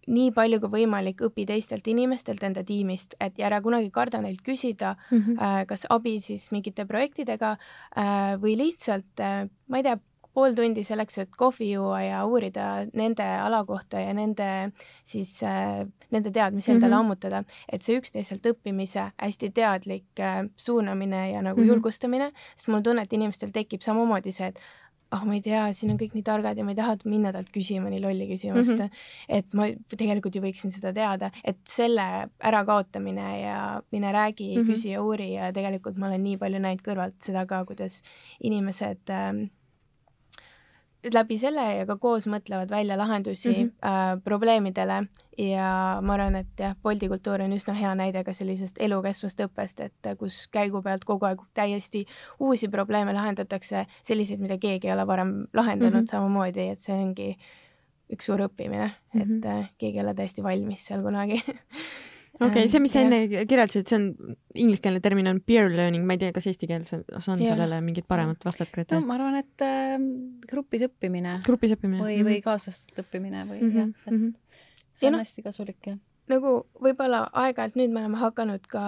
nii 0.09 0.31
palju 0.33 0.61
kui 0.61 0.73
võimalik 0.81 1.21
õpi 1.29 1.47
teistelt 1.49 1.87
inimestelt 1.91 2.43
enda 2.47 2.65
tiimist, 2.67 3.15
et 3.21 3.39
ja 3.39 3.49
ära 3.51 3.61
kunagi 3.63 3.91
karda 3.91 4.21
neilt 4.21 4.43
küsida 4.47 4.97
mm, 5.11 5.19
-hmm. 5.19 5.41
äh, 5.41 5.67
kas 5.67 5.87
abi 5.91 6.21
siis 6.21 6.51
mingite 6.53 6.87
projektidega 6.87 7.57
äh, 7.97 8.37
või 8.41 8.57
lihtsalt 8.57 9.21
äh,, 9.21 9.49
ma 9.69 9.77
ei 9.77 9.83
tea, 9.83 9.99
pool 10.35 10.55
tundi 10.55 10.85
selleks, 10.87 11.19
et 11.19 11.37
kohvi 11.37 11.73
juua 11.73 12.03
ja 12.03 12.25
uurida 12.27 12.87
nende 12.95 13.25
ala 13.25 13.65
kohta 13.67 14.01
ja 14.01 14.13
nende 14.15 14.73
siis 15.05 15.43
äh,, 15.43 15.87
nende 16.11 16.31
teadmisi 16.31 16.71
endale 16.71 16.95
mm 16.95 16.97
-hmm. 16.97 17.01
ammutada, 17.01 17.45
et 17.73 17.83
see 17.83 17.99
üksteiselt 17.99 18.47
õppimise 18.47 19.11
hästi 19.19 19.51
teadlik 19.51 20.21
äh, 20.21 20.47
suunamine 20.57 21.31
ja 21.31 21.43
nagu 21.43 21.61
mm 21.61 21.65
-hmm. 21.65 21.69
julgustamine, 21.69 22.33
sest 22.57 22.69
mul 22.69 22.77
on 22.77 22.83
tunne, 22.83 23.03
et 23.03 23.13
inimestel 23.13 23.51
tekib 23.51 23.81
samamoodi 23.81 24.33
see, 24.33 24.47
et 24.47 24.59
ah 25.11 25.19
oh,, 25.19 25.27
ma 25.27 25.35
ei 25.35 25.43
tea, 25.43 25.65
siin 25.75 25.91
on 25.91 25.99
kõik 25.99 26.13
nii 26.15 26.25
targad 26.27 26.59
ja 26.59 26.65
ma 26.65 26.71
ei 26.71 26.79
taha 26.79 26.95
minna 27.11 27.33
talt 27.35 27.49
küsima 27.51 27.91
nii 27.91 28.03
lolli 28.05 28.29
küsimust 28.31 28.77
mm. 28.77 28.85
-hmm. 28.85 29.07
et 29.39 29.57
ma 29.59 29.67
tegelikult 29.91 30.37
ju 30.39 30.43
võiksin 30.45 30.71
seda 30.75 30.93
teada, 30.95 31.33
et 31.45 31.59
selle 31.67 32.07
ärakaotamine 32.51 33.29
ja 33.41 33.61
mine 33.91 34.13
räägi 34.15 34.53
mm, 34.55 34.61
-hmm. 34.63 34.71
küsi 34.71 34.93
ja 34.95 35.03
uuri 35.03 35.33
ja 35.33 35.53
tegelikult 35.53 35.99
ma 35.99 36.07
olen 36.07 36.23
nii 36.25 36.37
palju 36.39 36.63
näinud 36.63 36.85
kõrvalt 36.87 37.19
seda 37.27 37.47
ka, 37.47 37.65
kuidas 37.65 38.03
inimesed 38.41 39.11
äh, 39.11 39.51
läbi 41.15 41.39
selle 41.41 41.65
ja 41.79 41.87
ka 41.89 41.97
koos 41.97 42.27
mõtlevad 42.29 42.71
välja 42.71 42.97
lahendusi 42.99 43.49
mm 43.49 43.69
-hmm. 43.69 43.89
äh, 43.89 44.23
probleemidele 44.25 45.07
ja 45.39 45.99
ma 46.03 46.15
arvan, 46.15 46.37
et 46.37 46.59
jah, 46.59 46.77
Bolti 46.83 47.09
kultuur 47.09 47.41
on 47.41 47.53
üsna 47.53 47.75
hea 47.75 47.95
näide 47.95 48.25
ka 48.25 48.33
sellisest 48.33 48.77
elukestvast 48.79 49.41
õppest, 49.41 49.81
et 49.81 50.19
kus 50.19 50.47
käigu 50.53 50.83
pealt 50.83 51.05
kogu 51.05 51.27
aeg 51.27 51.41
täiesti 51.55 52.05
uusi 52.41 52.69
probleeme 52.69 53.13
lahendatakse, 53.13 53.87
selliseid, 54.03 54.41
mida 54.41 54.59
keegi 54.59 54.89
ei 54.89 54.93
ole 54.93 55.07
varem 55.07 55.47
lahendanud 55.53 55.95
mm 55.95 56.01
-hmm. 56.01 56.11
samamoodi, 56.11 56.69
et 56.69 56.81
see 56.81 56.95
ongi 56.95 57.37
üks 58.13 58.27
suur 58.27 58.41
õppimine 58.41 58.91
mm, 58.91 59.21
-hmm. 59.21 59.37
et 59.37 59.45
äh, 59.45 59.71
keegi 59.79 59.99
ei 59.99 60.05
ole 60.05 60.15
täiesti 60.15 60.43
valmis 60.43 60.87
seal 60.87 61.03
kunagi 61.03 61.43
okei 62.41 62.51
okay,, 62.51 62.69
see, 62.73 62.83
mis 62.83 62.95
sa 62.97 63.05
enne 63.05 63.23
kirjeldasid, 63.29 63.87
see 63.89 63.99
on 63.99 64.37
ingliskeelne 64.67 65.01
termin 65.05 65.31
on 65.31 65.41
peer 65.45 65.71
learning, 65.71 66.05
ma 66.09 66.17
ei 66.17 66.23
tea, 66.25 66.35
kas 66.37 66.49
eesti 66.51 66.69
keeles 66.71 66.95
on 66.97 67.41
ja. 67.41 67.55
sellele 67.55 67.81
mingit 67.85 68.09
paremat 68.11 68.45
vastet, 68.45 68.73
Grete? 68.75 68.97
no 68.97 69.07
ma 69.07 69.19
arvan, 69.19 69.41
et 69.43 69.67
äh, 69.67 69.97
grupis 70.51 70.87
õppimine. 70.89 71.41
grupis 71.47 71.77
õppimine. 71.77 72.05
või, 72.05 72.21
või 72.27 72.39
kaaslastelt 72.45 73.05
õppimine 73.05 73.45
või 73.49 73.61
mm 73.61 73.67
-hmm. 73.67 73.79
jah, 73.79 74.07
et 74.07 74.13
mm 74.13 74.23
-hmm. 74.23 74.63
see 74.95 75.09
on 75.09 75.13
ja 75.13 75.19
no, 75.19 75.25
hästi 75.27 75.47
kasulik, 75.47 75.83
jah 75.87 76.01
nagu 76.31 76.57
võib-olla 76.83 77.25
aeg-ajalt 77.33 77.79
nüüd 77.79 77.95
me 77.95 78.05
oleme 78.05 78.21
hakanud 78.21 78.67
ka 78.71 78.85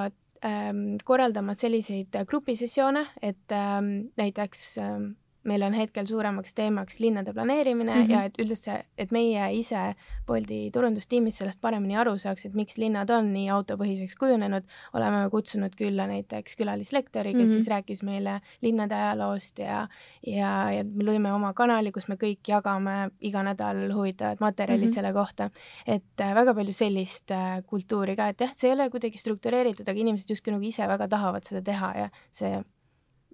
ähm, 0.47 0.99
korraldama 1.05 1.55
selliseid 1.59 2.15
grupisessioone, 2.29 3.07
et 3.23 3.57
ähm, 3.57 4.13
näiteks 4.21 4.67
ähm, 4.83 5.13
meil 5.45 5.63
on 5.67 5.75
hetkel 5.75 6.07
suuremaks 6.07 6.55
teemaks 6.55 7.01
linnade 7.01 7.33
planeerimine 7.33 7.95
mm 7.95 8.03
-hmm. 8.07 8.13
ja 8.13 8.25
et 8.25 8.39
üldse, 8.39 8.85
et 8.99 9.11
meie 9.11 9.53
ise 9.55 9.95
Bolti 10.27 10.71
turundustiimis 10.73 11.39
sellest 11.39 11.61
paremini 11.61 11.97
aru 11.97 12.19
saaks, 12.19 12.47
et 12.47 12.55
miks 12.55 12.79
linnad 12.79 13.11
on 13.11 13.33
nii 13.33 13.49
autopõhiseks 13.51 14.15
kujunenud, 14.19 14.63
oleme 14.93 15.31
kutsunud 15.31 15.75
külla 15.77 16.07
näiteks 16.07 16.57
külalislektori, 16.57 17.33
kes 17.33 17.41
mm 17.41 17.47
-hmm. 17.47 17.55
siis 17.55 17.69
rääkis 17.69 18.03
meile 18.03 18.41
linnade 18.63 18.95
ajaloost 18.95 19.59
ja, 19.59 19.89
ja, 20.27 20.71
ja 20.71 20.85
me 20.85 21.05
lõime 21.05 21.33
oma 21.35 21.53
kanali, 21.53 21.93
kus 21.93 22.09
me 22.09 22.15
kõik 22.15 22.49
jagame 22.49 23.11
iga 23.21 23.43
nädal 23.43 23.95
huvitavat 23.95 24.41
materjali 24.41 24.83
mm 24.83 24.89
-hmm. 24.89 24.95
selle 24.95 25.13
kohta. 25.13 25.51
et 25.87 26.21
äh, 26.21 26.35
väga 26.35 26.55
palju 26.55 26.73
sellist 26.73 27.31
äh, 27.31 27.63
kultuuri 27.67 28.17
ka, 28.17 28.29
et 28.29 28.41
jah, 28.41 28.53
see 28.57 28.71
ei 28.71 28.75
ole 28.75 28.91
kuidagi 28.91 29.19
struktureeritud, 29.19 29.89
aga 29.89 30.01
inimesed 30.01 30.31
justkui 30.31 30.53
nagu 30.53 30.65
ise 30.65 30.89
väga 30.89 31.09
tahavad 31.09 31.45
seda 31.45 31.63
teha 31.63 31.93
ja 31.97 32.09
see 32.33 32.65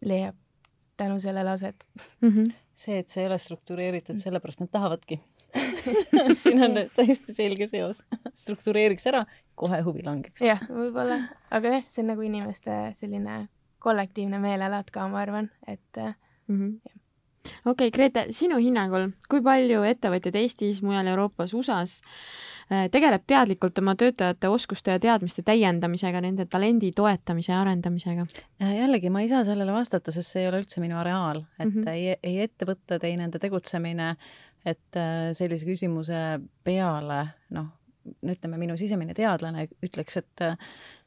leiab 0.04 0.34
tänu 0.98 1.18
sellele 1.22 1.50
aset 1.50 1.86
mm. 2.20 2.28
-hmm. 2.28 2.52
see, 2.74 2.98
et 2.98 3.08
see 3.08 3.24
ei 3.24 3.30
ole 3.30 3.38
struktureeritud, 3.38 4.18
sellepärast 4.20 4.64
nad 4.64 4.72
tahavadki 4.72 5.20
siin 6.42 6.62
on 6.64 6.74
täiesti 6.96 7.34
selge 7.34 7.68
seos. 7.68 8.02
struktureeriks 8.34 9.06
ära, 9.06 9.24
kohe 9.54 9.80
huvi 9.82 10.04
langeks. 10.04 10.42
jah, 10.44 10.60
võib-olla, 10.68 11.22
aga 11.50 11.78
jah, 11.78 11.88
see 11.88 12.04
on 12.04 12.12
nagu 12.12 12.26
inimeste 12.26 12.76
selline 12.98 13.46
kollektiivne 13.78 14.40
meelelaad 14.42 14.90
ka, 14.92 15.08
ma 15.08 15.22
arvan, 15.24 15.50
et 15.66 16.02
mm. 16.02 16.58
-hmm 16.58 16.97
okei 17.64 17.88
okay,, 17.88 17.94
Grete, 17.94 18.26
sinu 18.36 18.58
hinnangul, 18.62 19.10
kui 19.30 19.42
palju 19.44 19.84
ettevõtjad 19.88 20.36
Eestis, 20.40 20.82
mujal 20.84 21.10
Euroopas, 21.12 21.54
USA-s 21.56 22.02
äh, 22.70 22.86
tegeleb 22.94 23.24
teadlikult 23.28 23.78
oma 23.82 23.94
töötajate 23.98 24.50
oskuste 24.52 24.94
ja 24.94 25.02
teadmiste 25.02 25.44
täiendamisega, 25.46 26.22
nende 26.24 26.48
talendi 26.50 26.90
toetamise 26.96 27.52
ja 27.52 27.62
arendamisega? 27.62 28.26
Äh, 28.62 28.74
jällegi, 28.82 29.12
ma 29.14 29.24
ei 29.24 29.32
saa 29.32 29.44
sellele 29.48 29.74
vastata, 29.74 30.14
sest 30.14 30.34
see 30.34 30.44
ei 30.44 30.50
ole 30.52 30.62
üldse 30.64 30.82
minu 30.84 30.98
areaal, 31.00 31.44
et 31.58 31.66
mm 31.66 31.82
-hmm. 31.82 31.90
ei, 31.94 32.16
ei 32.22 32.46
ettevõtted, 32.46 33.04
ei 33.04 33.16
nende 33.20 33.38
tegutsemine, 33.42 34.14
et 34.66 34.96
äh, 34.96 35.30
sellise 35.32 35.66
küsimuse 35.66 36.40
peale, 36.64 37.26
noh, 37.56 37.72
ütleme, 38.22 38.56
minu 38.56 38.76
sisemine 38.76 39.14
teadlane 39.14 39.68
ütleks, 39.84 40.16
et 40.16 40.48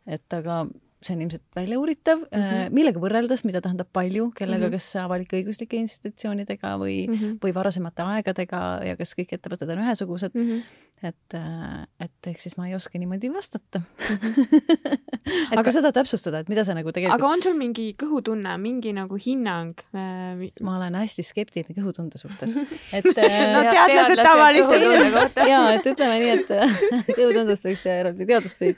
et 0.08 0.34
aga 0.34 0.66
see 1.02 1.16
on 1.16 1.22
ilmselt 1.26 1.44
väljauuritav 1.58 2.20
mm, 2.20 2.42
-hmm. 2.42 2.74
millega 2.78 3.02
võrreldes, 3.02 3.42
mida 3.48 3.62
tähendab 3.62 3.90
palju, 3.94 4.30
kellega 4.38 4.68
mm, 4.68 4.74
-hmm. 4.74 4.78
kas 4.78 4.96
avalik-õiguslike 5.02 5.80
institutsioonidega 5.82 6.76
või 6.78 7.08
mm, 7.08 7.16
-hmm. 7.16 7.40
või 7.42 7.54
varasemate 7.56 8.06
aegadega 8.06 8.62
ja 8.86 8.98
kas 9.00 9.16
kõik 9.18 9.34
ettevõtted 9.34 9.70
on 9.74 9.82
ühesugused 9.82 10.36
mm. 10.38 10.50
-hmm. 10.50 10.62
et, 11.10 11.38
äh, 11.40 12.06
et 12.06 12.30
ehk 12.34 12.44
siis 12.44 12.58
ma 12.58 12.68
ei 12.68 12.76
oska 12.78 13.02
niimoodi 13.02 13.34
vastata 13.34 13.82
mm. 13.82 14.16
-hmm. 14.16 15.00
et 15.52 15.58
aga, 15.58 15.72
seda 15.72 15.92
täpsustada, 15.92 16.44
et 16.46 16.50
mida 16.54 16.64
sa 16.64 16.78
nagu 16.78 16.92
tegelikult. 16.92 17.18
aga 17.18 17.34
on 17.34 17.44
sul 17.44 17.58
mingi 17.58 17.96
kõhutunne, 17.98 18.58
mingi 18.62 18.94
nagu 18.94 19.18
hinnang 19.26 19.82
äh...? 19.96 20.48
ma 20.62 20.78
olen 20.78 20.96
hästi 21.02 21.26
skeptiline 21.26 21.74
kõhutunde 21.82 22.22
suhtes, 22.22 22.56
et 22.98 23.06
no 23.10 23.66
teadlased 23.72 24.22
tavaliselt. 24.22 25.44
ja, 25.50 25.66
et 25.74 25.86
ütleme 25.96 26.22
nii, 26.22 26.32
et 26.38 26.56
kõhutundest 27.18 27.66
võiks 27.66 27.82
teha 27.82 28.06
eraldi 28.06 28.26
teadustöid, 28.26 28.78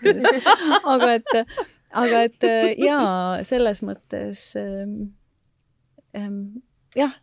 aga 0.84 1.14
et 1.20 1.40
aga 1.94 2.24
et 2.28 2.46
äh, 2.48 2.74
jaa, 2.82 3.44
selles 3.48 3.84
mõttes 3.86 4.46
ähm, 4.60 5.14
ähm, 6.18 6.64
jah, 6.98 7.14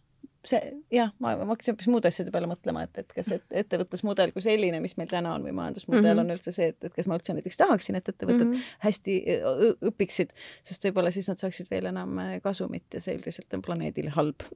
see 0.47 0.61
jah, 0.93 1.11
ma, 1.20 1.34
ma 1.36 1.47
hakkasin 1.51 1.74
hoopis 1.74 1.88
muude 1.93 2.09
asjade 2.09 2.32
peale 2.32 2.49
mõtlema, 2.49 2.84
et, 2.86 3.03
et 3.03 3.11
kas 3.12 3.28
et 3.34 3.57
ettevõtlusmudel 3.62 4.32
kui 4.32 4.45
selline, 4.45 4.80
mis 4.80 4.97
meil 4.97 5.11
täna 5.11 5.34
on 5.36 5.45
või 5.45 5.53
majandusmudel 5.57 6.03
mm 6.03 6.09
-hmm. 6.14 6.22
on 6.22 6.36
üldse 6.36 6.55
see, 6.57 6.70
et, 6.72 6.78
et 6.84 6.95
kas 6.97 7.11
ma 7.11 7.18
üldse 7.18 7.34
näiteks 7.36 7.61
tahaksin, 7.61 7.99
et 7.99 8.09
ettevõtted 8.09 8.47
mm 8.47 8.55
-hmm. 8.55 8.70
hästi 8.86 9.16
õpiksid, 9.91 10.32
sest 10.62 10.86
võib-olla 10.88 11.12
siis 11.12 11.28
nad 11.28 11.43
saaksid 11.43 11.68
veel 11.70 11.91
enam 11.93 12.18
äh, 12.18 12.32
kasumit 12.43 12.95
ja 12.95 13.01
see 13.05 13.18
üldiselt 13.18 13.53
on 13.55 13.62
planeedile 13.66 14.14
halb 14.16 14.47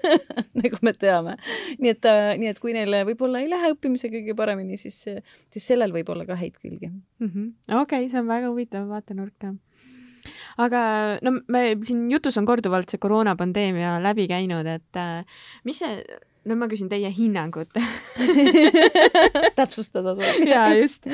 nagu 0.62 0.82
me 0.82 0.92
teame. 0.92 1.36
nii 1.78 1.94
et, 1.96 2.04
äh, 2.04 2.36
nii 2.36 2.52
et 2.52 2.60
kui 2.60 2.76
neil 2.76 3.00
võib-olla 3.08 3.40
ei 3.40 3.48
lähe 3.50 3.72
õppimisega 3.72 4.20
kõige 4.20 4.36
paremini, 4.36 4.76
siis, 4.76 5.00
siis 5.50 5.66
sellel 5.66 5.92
võib 5.92 6.12
olla 6.12 6.26
ka 6.26 6.36
häid 6.36 6.60
külgi 6.60 6.92
-hmm.. 6.92 7.80
okei 7.80 8.10
see 8.10 8.20
on 8.20 8.28
väga 8.28 8.52
huvitav 8.52 8.88
vaatenurk 8.88 9.48
jah 9.48 9.56
aga 10.60 10.82
no 11.24 11.36
me 11.48 11.62
siin 11.86 12.08
jutus 12.12 12.38
on 12.40 12.48
korduvalt 12.48 12.90
see 12.90 13.00
koroonapandeemia 13.02 13.98
läbi 14.04 14.28
käinud, 14.30 14.68
et 14.68 15.00
äh, 15.00 15.40
mis 15.68 15.80
see, 15.82 16.02
no 16.48 16.56
ma 16.56 16.68
küsin 16.70 16.88
teie 16.90 17.10
hinnangut 17.12 17.72
täpsustada 19.58 20.14
tuleb. 20.16 20.46
jaa, 20.48 20.68
just. 20.78 21.04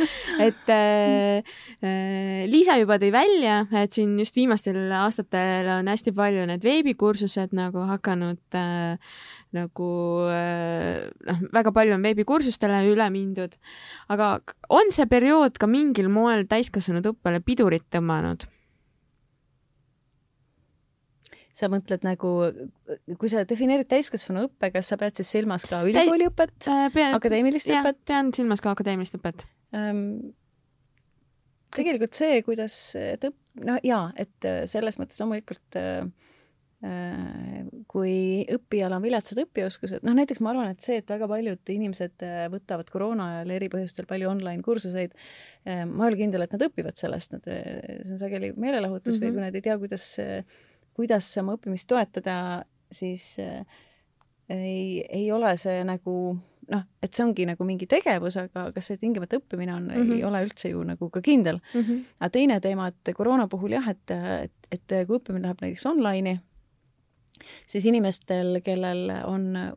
et 0.43 0.71
äh, 0.73 1.43
äh, 1.83 2.45
Liisa 2.51 2.79
juba 2.81 2.99
tõi 3.03 3.11
välja, 3.15 3.63
et 3.83 3.97
siin 3.97 4.15
just 4.21 4.39
viimastel 4.39 4.79
aastatel 5.01 5.71
on 5.79 5.91
hästi 5.91 6.15
palju 6.17 6.47
need 6.51 6.67
veebikursused 6.67 7.57
nagu 7.59 7.87
hakanud 7.91 8.59
äh, 8.59 9.17
nagu 9.57 9.91
äh, 10.31 11.07
noh, 11.27 11.47
väga 11.55 11.73
palju 11.75 11.97
on 11.97 12.07
veebikursustele 12.07 12.85
üle 12.91 13.09
mindud, 13.15 13.57
aga 14.13 14.37
on 14.75 14.93
see 14.95 15.09
periood 15.11 15.59
ka 15.59 15.71
mingil 15.71 16.11
moel 16.13 16.47
täiskasvanud 16.51 17.15
õppele 17.15 17.43
pidurit 17.45 17.87
tõmmanud? 17.91 18.47
Sa 21.57 21.71
mõtled 21.73 22.05
nagu, 22.05 22.33
kui 23.17 23.31
sa 23.33 23.47
defineerid 23.49 23.89
täiskasvanu 23.89 24.47
õppe, 24.51 24.71
kas 24.75 24.93
sa 24.93 24.99
pead 25.01 25.17
siis 25.17 25.31
silmas 25.39 25.65
ka 25.69 25.81
ülikooliõpet 25.89 26.59
Täi..., 26.67 27.07
akadeemilist 27.17 27.71
ja, 27.73 27.81
õpet? 27.81 28.03
pean 28.11 28.33
silmas 28.37 28.63
ka 28.65 28.75
akadeemilist 28.77 29.17
õpet 29.21 29.47
ähm,. 29.77 30.35
tegelikult 31.77 32.17
see, 32.19 32.43
kuidas, 32.45 32.77
et 33.01 33.25
õpp-, 33.31 33.65
no 33.65 33.81
jaa, 33.85 34.11
et 34.21 34.49
äh, 34.49 34.63
selles 34.69 35.01
mõttes 35.01 35.21
loomulikult 35.23 35.81
äh, 35.81 36.05
äh, 36.85 37.65
kui 37.89 38.45
õppijal 38.53 38.99
on 38.99 39.09
viletsad 39.09 39.41
õpioskused, 39.47 40.05
noh 40.05 40.17
näiteks 40.21 40.45
ma 40.45 40.53
arvan, 40.53 40.77
et 40.77 40.85
see, 40.85 41.01
et 41.01 41.17
väga 41.17 41.29
paljud 41.33 41.75
inimesed 41.79 42.29
äh, 42.29 42.47
võtavad 42.53 42.93
koroona 42.93 43.33
ajal 43.33 43.57
eri 43.57 43.73
põhjustel 43.73 44.09
palju 44.13 44.29
online 44.35 44.61
kursuseid 44.67 45.17
äh,, 45.17 45.87
ma 45.89 46.05
ei 46.05 46.13
ole 46.13 46.21
kindel, 46.21 46.45
et 46.45 46.53
nad 46.53 46.69
õpivad 46.69 47.01
sellest, 47.01 47.33
nad, 47.33 47.49
see 47.49 48.13
on 48.13 48.21
sageli 48.21 48.53
meelelahutus 48.61 49.17
mm 49.17 49.23
-hmm. 49.23 49.25
või 49.25 49.31
mhm. 49.31 49.37
kui 49.41 49.49
nad 49.49 49.57
ei 49.57 49.69
tea, 49.71 49.81
kuidas 49.81 50.11
kuidas 50.97 51.29
oma 51.43 51.57
õppimist 51.57 51.89
toetada, 51.91 52.65
siis 52.93 53.37
äh, 53.43 53.65
ei, 54.49 55.05
ei 55.09 55.27
ole 55.33 55.53
see 55.61 55.83
nagu 55.87 56.17
noh, 56.73 56.83
et 57.03 57.15
see 57.15 57.25
ongi 57.25 57.47
nagu 57.47 57.67
mingi 57.67 57.87
tegevus, 57.91 58.39
aga 58.41 58.71
kas 58.75 58.91
see 58.91 59.01
tingimata 59.01 59.39
õppimine 59.39 59.75
on 59.75 59.87
mm, 59.87 60.01
-hmm. 60.01 60.17
ei 60.17 60.25
ole 60.27 60.43
üldse 60.47 60.73
ju 60.73 60.83
nagu 60.87 61.11
ka 61.11 61.23
kindel 61.23 61.61
mm. 61.61 61.81
-hmm. 61.81 62.03
aga 62.21 62.31
teine 62.31 62.61
teema, 62.61 62.89
et 62.89 63.15
koroona 63.15 63.47
puhul 63.49 63.77
jah, 63.77 63.89
et, 63.89 64.11
et, 64.11 64.71
et 64.73 65.07
kui 65.07 65.19
õppimine 65.19 65.47
läheb 65.47 65.63
näiteks 65.63 65.87
online'i, 65.87 66.39
siis 67.67 67.87
inimestel, 67.87 68.61
kellel 68.65 69.13
on 69.25 69.77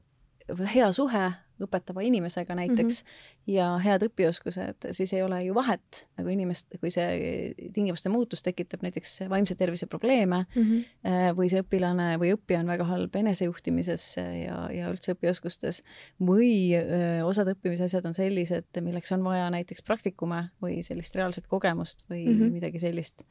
hea 0.73 0.91
suhe 0.91 1.31
õpetava 1.65 2.03
inimesega 2.05 2.55
näiteks 2.55 3.03
mm 3.03 3.07
-hmm. 3.07 3.53
ja 3.53 3.67
head 3.83 4.03
õpioskused, 4.07 4.89
siis 4.91 5.13
ei 5.13 5.23
ole 5.23 5.43
ju 5.43 5.55
vahet 5.55 6.05
nagu 6.17 6.29
inimest, 6.29 6.67
kui 6.79 6.91
see 6.91 7.53
tingimuste 7.73 8.09
muutus 8.09 8.43
tekitab 8.43 8.83
näiteks 8.85 9.19
vaimse 9.29 9.55
tervise 9.55 9.87
probleeme 9.87 10.45
mm 10.55 10.63
-hmm. 10.63 11.35
või 11.37 11.49
see 11.49 11.61
õpilane 11.63 12.17
või 12.19 12.33
õppija 12.37 12.59
on 12.59 12.67
väga 12.67 12.83
halb 12.83 13.15
enesejuhtimises 13.15 14.17
ja, 14.17 14.69
ja 14.73 14.89
üldse 14.91 15.13
õpioskustes 15.13 15.83
või 16.19 16.75
öö, 16.75 17.23
osad 17.25 17.47
õppimise 17.47 17.83
asjad 17.83 18.05
on 18.05 18.13
sellised, 18.13 18.81
milleks 18.81 19.11
on 19.11 19.23
vaja 19.23 19.49
näiteks 19.49 19.81
praktikume 19.81 20.49
või 20.61 20.83
sellist 20.83 21.15
reaalset 21.15 21.47
kogemust 21.47 22.05
või 22.09 22.25
mm 22.25 22.39
-hmm. 22.39 22.51
midagi 22.51 22.79
sellist, 22.79 23.23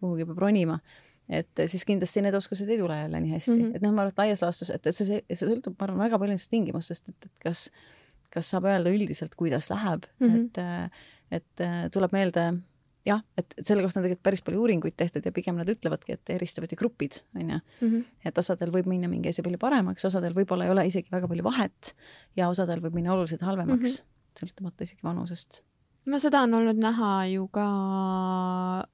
kuhugi 0.00 0.24
peab 0.24 0.38
ronima 0.38 0.78
et 1.28 1.64
siis 1.70 1.86
kindlasti 1.88 2.22
need 2.24 2.36
oskused 2.36 2.68
ei 2.68 2.78
tule 2.78 2.98
jälle 2.98 3.20
nii 3.20 3.32
hästi 3.32 3.54
mm, 3.54 3.62
-hmm. 3.62 3.76
et 3.76 3.82
noh, 3.82 3.94
ma 3.94 4.04
arvan, 4.04 4.12
et 4.12 4.18
laias 4.18 4.42
laastus, 4.42 4.70
et, 4.70 4.86
et 4.86 4.96
see, 4.96 5.06
see, 5.08 5.22
see 5.32 5.48
sõltub, 5.48 5.76
ma 5.78 5.88
arvan, 5.88 6.04
väga 6.04 6.20
palju 6.20 6.34
nendest 6.34 6.50
tingimustest, 6.52 7.08
et, 7.08 7.26
et 7.30 7.42
kas, 7.46 7.70
kas 8.34 8.50
saab 8.52 8.68
öelda 8.68 8.92
üldiselt, 8.92 9.34
kuidas 9.34 9.70
läheb 9.72 10.06
mm, 10.20 10.28
-hmm. 10.28 10.90
et, 11.32 11.40
et 11.40 11.92
tuleb 11.92 12.12
meelde 12.12 12.52
jah, 13.08 13.20
et 13.38 13.56
selle 13.60 13.84
kohta 13.84 14.00
on 14.00 14.06
tegelikult 14.06 14.24
päris 14.24 14.42
palju 14.44 14.60
uuringuid 14.60 14.96
tehtud 14.96 15.26
ja 15.26 15.32
pigem 15.32 15.58
nad 15.60 15.68
ütlevadki, 15.68 16.16
et 16.16 16.32
eristavad 16.36 16.72
ju 16.72 16.78
grupid, 16.80 17.20
on 17.36 17.50
ju. 17.50 17.60
Mhm. 17.80 18.00
et 18.24 18.38
osadel 18.38 18.72
võib 18.72 18.88
minna 18.90 19.08
mingi 19.08 19.28
asi 19.28 19.42
palju 19.42 19.58
paremaks, 19.60 20.04
osadel 20.04 20.34
võib-olla 20.36 20.64
ei 20.64 20.70
ole 20.70 20.86
isegi 20.86 21.12
väga 21.12 21.28
palju 21.28 21.44
vahet 21.44 21.94
ja 22.36 22.48
osadel 22.48 22.80
võib 22.80 22.94
minna 22.94 23.12
oluliselt 23.12 23.42
halvemaks 23.42 24.00
mm, 24.00 24.04
-hmm. 24.04 24.40
sõltumata 24.40 24.88
isegi 24.88 25.00
vanusest 25.04 25.62
no 26.04 26.18
seda 26.20 26.42
on 26.44 26.52
olnud 26.58 26.76
näha 26.80 27.10
ju 27.32 27.46
ka 27.52 27.64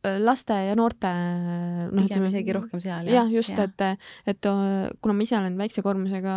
äh, 0.06 0.18
laste 0.22 0.54
ja 0.68 0.76
noorte 0.78 1.10
noh, 1.10 2.04
pigem 2.06 2.26
isegi 2.28 2.54
rohkem 2.54 2.82
seal 2.82 3.08
jah? 3.08 3.16
jah, 3.18 3.32
just 3.34 3.56
ja., 3.56 3.66
et, 3.66 4.04
et 4.30 4.46
äh, 4.46 4.90
kuna 5.02 5.16
ma 5.18 5.26
ise 5.26 5.34
olen 5.38 5.56
väikse 5.58 5.82
koormusega 5.82 6.34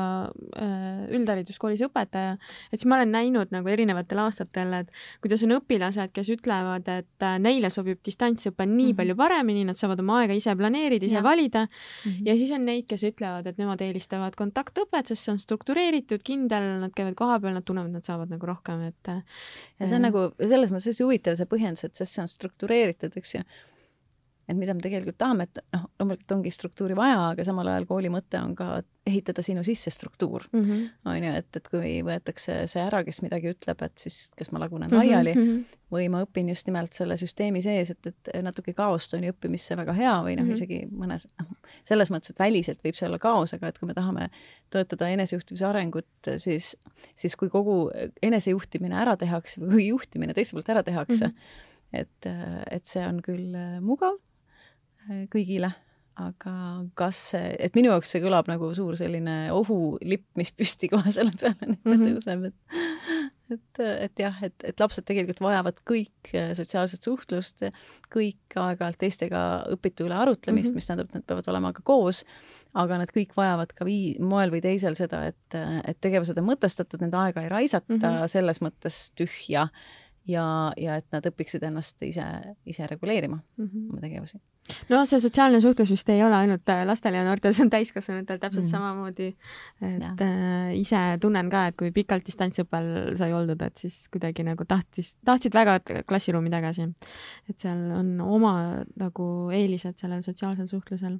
äh, 0.58 1.04
üldhariduskoolis 1.14 1.84
õpetaja, 1.86 2.38
et 2.72 2.80
siis 2.80 2.88
ma 2.90 2.98
olen 2.98 3.14
näinud 3.14 3.54
nagu 3.54 3.70
erinevatel 3.70 4.24
aastatel, 4.26 4.74
et 4.82 4.90
kuidas 5.24 5.46
on 5.46 5.56
õpilased, 5.60 6.14
kes 6.16 6.32
ütlevad, 6.34 6.90
et 6.90 7.28
neile 7.44 7.70
sobib 7.74 8.02
distantsõpe 8.06 8.66
nii 8.66 8.74
mm 8.74 8.90
-hmm. 8.90 8.98
palju 9.02 9.18
paremini, 9.20 9.68
nad 9.70 9.78
saavad 9.78 10.02
oma 10.02 10.24
aega 10.24 10.38
ise 10.38 10.56
planeerida, 10.58 11.06
ise 11.06 11.22
ja. 11.22 11.24
valida 11.24 11.68
mm. 11.68 12.10
-hmm. 12.10 12.28
ja 12.30 12.38
siis 12.38 12.52
on 12.52 12.66
neid, 12.66 12.88
kes 12.90 13.06
ütlevad, 13.12 13.48
et 13.48 13.62
nemad 13.62 13.82
eelistavad 13.82 14.34
kontaktõpet, 14.36 15.06
sest 15.06 15.24
see 15.24 15.36
on 15.36 15.40
struktureeritud, 15.40 16.26
kindel, 16.26 16.80
nad 16.82 16.92
käivad 16.96 17.14
kohapeal, 17.16 17.54
nad 17.54 17.64
tunnevad, 17.64 17.92
nad 17.94 18.04
saavad 18.04 18.34
nagu 18.34 18.46
rohkem, 18.46 18.82
et 18.90 19.14
ja 19.80 19.88
see 19.88 19.96
on 19.96 20.08
nagu, 20.08 20.28
selle 20.42 20.62
selles 20.64 20.74
mõttes 20.76 20.91
hästi 20.93 21.05
huvitav 21.07 21.38
see 21.39 21.49
põhjendus, 21.51 21.86
et 21.88 21.95
sest 21.95 22.16
see 22.16 22.24
on 22.24 22.32
struktureeritud, 22.32 23.16
eks 23.20 23.36
ju 23.38 23.43
et 24.49 24.57
mida 24.57 24.74
me 24.76 24.84
tegelikult 24.84 25.18
tahame, 25.20 25.47
et 25.47 25.61
noh, 25.74 25.86
loomulikult 25.99 26.34
ongi 26.36 26.51
struktuuri 26.51 26.97
vaja, 26.97 27.20
aga 27.32 27.45
samal 27.47 27.70
ajal 27.72 27.86
kooli 27.88 28.11
mõte 28.11 28.39
on 28.41 28.55
ka 28.57 28.82
ehitada 29.07 29.43
sinu 29.45 29.64
sisse 29.64 29.91
struktuur. 29.93 30.45
-hmm. 30.51 30.89
on 31.05 31.24
ju, 31.24 31.32
et, 31.39 31.49
et 31.55 31.70
kui 31.72 31.93
võetakse 32.03 32.57
see 32.72 32.84
ära, 32.84 33.03
kes 33.07 33.22
midagi 33.24 33.53
ütleb, 33.53 33.84
et 33.88 33.97
siis 33.97 34.34
kas 34.38 34.51
ma 34.51 34.59
lagunen 34.59 34.89
mm 34.89 34.93
-hmm. 34.93 34.99
laiali 34.99 35.36
mm 35.36 35.47
-hmm. 35.47 35.80
või 35.91 36.09
ma 36.09 36.24
õpin 36.24 36.49
just 36.49 36.68
nimelt 36.68 36.93
selle 36.93 37.18
süsteemi 37.18 37.61
sees, 37.61 37.91
et, 37.91 38.07
et 38.07 38.34
natuke 38.41 38.74
kaost 38.74 39.14
on 39.14 39.24
ju 39.24 39.32
õppimisse 39.32 39.78
väga 39.78 39.93
hea 39.93 40.16
või 40.24 40.36
noh 40.36 40.43
mm 40.43 40.49
-hmm., 40.49 40.53
isegi 40.53 40.88
mõnes, 40.91 41.28
noh, 41.39 41.53
selles 41.88 42.12
mõttes, 42.14 42.34
et 42.34 42.40
väliselt 42.40 42.82
võib 42.86 42.98
see 42.98 43.08
olla 43.08 43.20
kaos, 43.22 43.54
aga 43.56 43.70
et 43.72 43.80
kui 43.80 43.90
me 43.90 43.96
tahame 43.98 44.30
toetada 44.74 45.10
enesejuhtimise 45.14 45.68
arengut, 45.70 46.32
siis, 46.42 46.74
siis 47.16 47.38
kui 47.40 47.52
kogu 47.54 47.78
enesejuhtimine 48.24 48.98
ära 49.04 49.16
tehakse 49.20 49.62
või 49.64 49.72
kui 49.76 49.88
juhtimine 49.88 50.36
teiselt 50.38 50.60
poolt 50.60 50.74
ära 50.76 50.84
tehakse 50.84 51.30
mm, 51.30 51.40
-hmm. 51.40 52.04
et, 52.04 52.30
et 52.72 52.86
see 52.86 53.06
on 53.08 53.22
küll 53.26 53.58
mugav 53.82 54.20
kõigile, 55.34 55.74
aga 56.22 56.55
kas 56.99 57.20
et 57.36 57.74
minu 57.78 57.89
jaoks 57.89 58.11
see 58.14 58.22
kõlab 58.22 58.49
nagu 58.51 58.70
suur 58.78 58.97
selline 58.99 59.38
ohulipp, 59.55 60.28
mis 60.38 60.51
püsti 60.53 60.89
kohe 60.91 61.11
selle 61.11 61.34
peale 61.39 61.74
mm 61.74 61.78
-hmm. 61.86 62.18
tõuseb, 62.18 62.45
et 62.51 63.32
et, 63.53 63.80
et 63.80 64.20
jah, 64.24 64.38
et, 64.45 64.55
et 64.66 64.80
lapsed 64.80 65.05
tegelikult 65.05 65.41
vajavad 65.43 65.80
kõik 65.89 66.32
sotsiaalset 66.57 67.05
suhtlust, 67.05 67.66
kõik 68.14 68.57
aeg-ajalt 68.59 68.99
teistega 69.01 69.41
õpitu 69.74 70.07
üle 70.07 70.18
arutlemist 70.18 70.70
mm, 70.70 70.72
-hmm. 70.72 70.76
mis 70.76 70.88
tähendab, 70.89 71.09
et 71.09 71.20
nad 71.20 71.26
peavad 71.28 71.49
olema 71.53 71.74
ka 71.74 71.84
koos, 71.86 72.24
aga 72.74 72.97
nad 73.01 73.11
kõik 73.14 73.36
vajavad 73.38 73.74
ka 73.76 73.86
vii-, 73.86 74.18
moel 74.20 74.53
või 74.53 74.61
teisel 74.61 74.97
seda, 74.99 75.26
et, 75.32 75.57
et 75.84 75.99
tegevused 76.01 76.38
on 76.39 76.49
mõtestatud, 76.49 77.03
nende 77.03 77.20
aega 77.20 77.43
ei 77.43 77.51
raisata 77.51 77.93
mm 77.93 78.01
-hmm. 78.01 78.32
selles 78.38 78.61
mõttes 78.61 79.03
tühja 79.18 79.68
ja, 80.30 80.46
ja 80.80 80.98
et 81.02 81.08
nad 81.14 81.26
õpiksid 81.28 81.64
ennast 81.68 82.02
ise, 82.06 82.24
ise 82.70 82.88
reguleerima 82.88 83.38
mm 83.38 83.66
-hmm. 83.66 83.90
oma 83.92 84.02
tegevusi. 84.02 84.40
no 84.90 85.02
see 85.06 85.20
sotsiaalne 85.20 85.60
suhtlus 85.62 85.92
vist 85.92 86.10
ei 86.10 86.24
ole 86.24 86.36
ainult 86.36 86.70
äh, 86.70 86.86
lastel 86.88 87.18
ja 87.18 87.24
noortel, 87.28 87.54
see 87.54 87.66
on 87.66 87.70
täiskasvanutel 87.70 88.40
täpselt 88.40 88.64
mm 88.64 88.68
-hmm. 88.68 88.72
samamoodi. 88.72 89.28
et 89.82 90.02
ja. 90.02 90.14
äh, 90.28 90.80
ise 90.80 91.18
tunnen 91.22 91.50
ka, 91.50 91.68
et 91.68 91.78
kui 91.78 91.92
pikalt 91.92 92.26
distantsõppel 92.26 93.18
sai 93.18 93.34
oldud, 93.34 93.62
et 93.62 93.78
siis 93.78 94.08
kuidagi 94.10 94.44
nagu 94.44 94.66
tahtis, 94.66 95.16
tahtsid 95.26 95.54
väga 95.54 95.80
klassiruumi 96.08 96.50
tagasi. 96.50 96.88
et 97.50 97.60
seal 97.60 97.92
on 97.92 98.22
oma 98.22 98.84
nagu 98.96 99.50
eelised 99.52 99.98
sellel 99.98 100.22
sotsiaalsel 100.22 100.68
suhtlusel. 100.68 101.20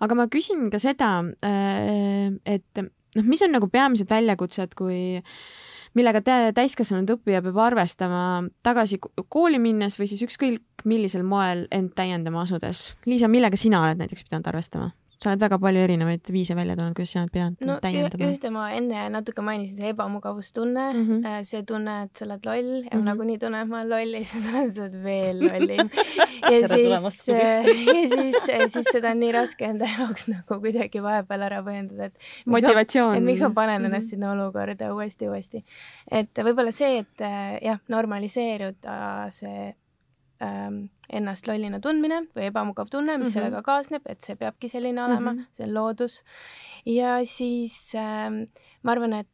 aga 0.00 0.14
ma 0.14 0.26
küsin 0.26 0.70
ka 0.70 0.78
seda, 0.78 1.24
äh, 1.44 2.34
et 2.44 2.82
noh, 3.16 3.24
mis 3.24 3.42
on 3.42 3.52
nagu 3.52 3.68
peamised 3.68 4.10
väljakutsed, 4.10 4.74
kui 4.74 5.16
äh, 5.16 5.24
millega 5.98 6.22
täiskasvanud 6.54 7.10
õppija 7.16 7.42
peab 7.44 7.58
arvestama 7.64 8.22
tagasi 8.66 9.00
kooli 9.02 9.58
minnes 9.62 9.98
või 10.00 10.10
siis 10.10 10.22
ükskõik 10.26 10.86
millisel 10.88 11.24
moel 11.26 11.66
end 11.74 11.94
täiendama 11.98 12.44
asudes. 12.46 12.90
Liisa, 13.06 13.28
millega 13.28 13.58
sina 13.60 13.82
oled 13.84 14.00
näiteks 14.00 14.26
pidanud 14.28 14.50
arvestama? 14.52 14.92
Sa 15.20 15.28
oled 15.28 15.42
väga 15.44 15.58
palju 15.60 15.80
erinevaid 15.84 16.30
viise 16.32 16.54
välja 16.56 16.74
toonud, 16.78 16.94
kuidas 16.96 17.10
sina 17.12 17.24
oled 17.26 17.32
pidanud 17.34 17.64
no, 17.68 17.76
täiendama. 17.84 18.28
ühte 18.32 18.50
ma 18.54 18.66
enne 18.72 19.02
natuke 19.12 19.44
mainisin, 19.44 19.76
see 19.76 19.90
ebamugavustunne 19.92 20.84
mm, 20.94 21.02
-hmm. 21.08 21.48
see 21.48 21.64
tunne, 21.68 21.96
et 22.06 22.16
sa 22.16 22.24
oled 22.24 22.46
loll 22.48 22.70
ja 22.70 22.80
mm 22.80 22.86
-hmm. 22.88 23.08
nagunii 23.10 23.38
tunnen, 23.42 23.66
et 23.66 23.68
ma 23.68 23.80
olen 23.80 23.90
loll 23.90 24.16
ja 24.16 24.22
siis 24.30 24.46
tunned, 24.46 24.70
et 24.70 24.74
sa 24.76 24.86
oled 24.86 25.02
veel 25.04 25.42
lollim. 25.44 25.90
ja 26.52 26.68
siis, 26.68 27.28
ja 27.36 28.06
siis, 28.14 28.72
siis 28.72 28.88
seda 28.92 29.10
on 29.10 29.20
nii 29.20 29.32
raske 29.36 29.68
enda 29.68 29.90
jaoks 29.98 30.28
nagu 30.32 30.60
kuidagi 30.62 31.02
vahepeal 31.04 31.44
ära 31.48 31.60
põhjendada, 31.66 32.08
et 32.08 32.30
motivatsioon. 32.46 33.16
et 33.18 33.26
miks 33.26 33.44
ma 33.44 33.50
panen 33.50 33.84
ennast 33.84 33.92
mm 33.92 34.06
-hmm. 34.06 34.10
sinna 34.10 34.32
olukorda 34.32 34.94
uuesti, 34.94 35.28
uuesti. 35.28 35.64
et 36.10 36.32
võib-olla 36.48 36.72
see, 36.72 37.04
et 37.04 37.26
jah, 37.62 37.78
normaliseeruda 37.88 39.28
see 39.30 39.74
ähm, 40.40 40.88
ennast 41.12 41.48
lollina 41.48 41.80
tundmine 41.80 42.22
või 42.36 42.48
ebamugav 42.50 42.90
tunne, 42.90 43.16
mis 43.16 43.18
mm 43.18 43.24
-hmm. 43.24 43.32
sellega 43.32 43.62
kaasneb, 43.66 44.06
et 44.06 44.20
see 44.20 44.36
peabki 44.36 44.68
selline 44.68 45.02
olema 45.02 45.32
mm, 45.32 45.38
-hmm. 45.38 45.46
see 45.52 45.66
on 45.66 45.74
loodus. 45.74 46.22
ja 46.86 47.18
siis 47.24 47.92
ähm, 47.94 48.42
ma 48.82 48.92
arvan, 48.92 49.12
et 49.12 49.28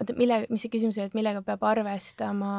oota, 0.00 0.16
mille, 0.18 0.46
mis 0.50 0.64
see 0.64 0.72
küsimus 0.72 0.98
oli, 0.98 1.10
et 1.10 1.14
millega 1.14 1.42
peab 1.42 1.62
arvestama 1.62 2.52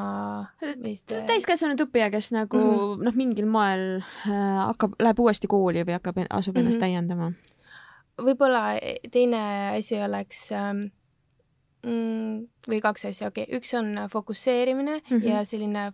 vist 0.86 1.12
äh, 1.12 1.26
täiskasvanud 1.30 1.82
õppija, 1.88 2.10
kes 2.14 2.32
nagu 2.32 2.58
mm 2.58 2.74
-hmm. 2.78 3.04
noh, 3.08 3.16
mingil 3.16 3.46
moel 3.46 3.86
äh, 4.00 4.66
hakkab, 4.68 4.96
läheb 5.00 5.20
uuesti 5.20 5.48
kooli 5.48 5.86
või 5.88 5.98
hakkab, 5.98 6.24
asub 6.30 6.58
ennast 6.58 6.80
mm 6.80 6.84
-hmm. 6.84 6.88
täiendama? 6.88 7.32
võib-olla 8.22 8.78
teine 9.12 9.42
asi 9.78 9.98
oleks 10.02 10.52
ähm, 10.52 10.92
mm, 11.86 12.48
või 12.68 12.82
kaks 12.82 13.06
asja, 13.06 13.32
okei 13.32 13.48
okay., 13.48 13.58
üks 13.58 13.74
on 13.78 13.96
fokusseerimine 14.12 15.00
mm 15.00 15.18
-hmm. 15.18 15.28
ja 15.28 15.46
selline 15.46 15.86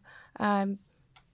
äh, 0.42 0.68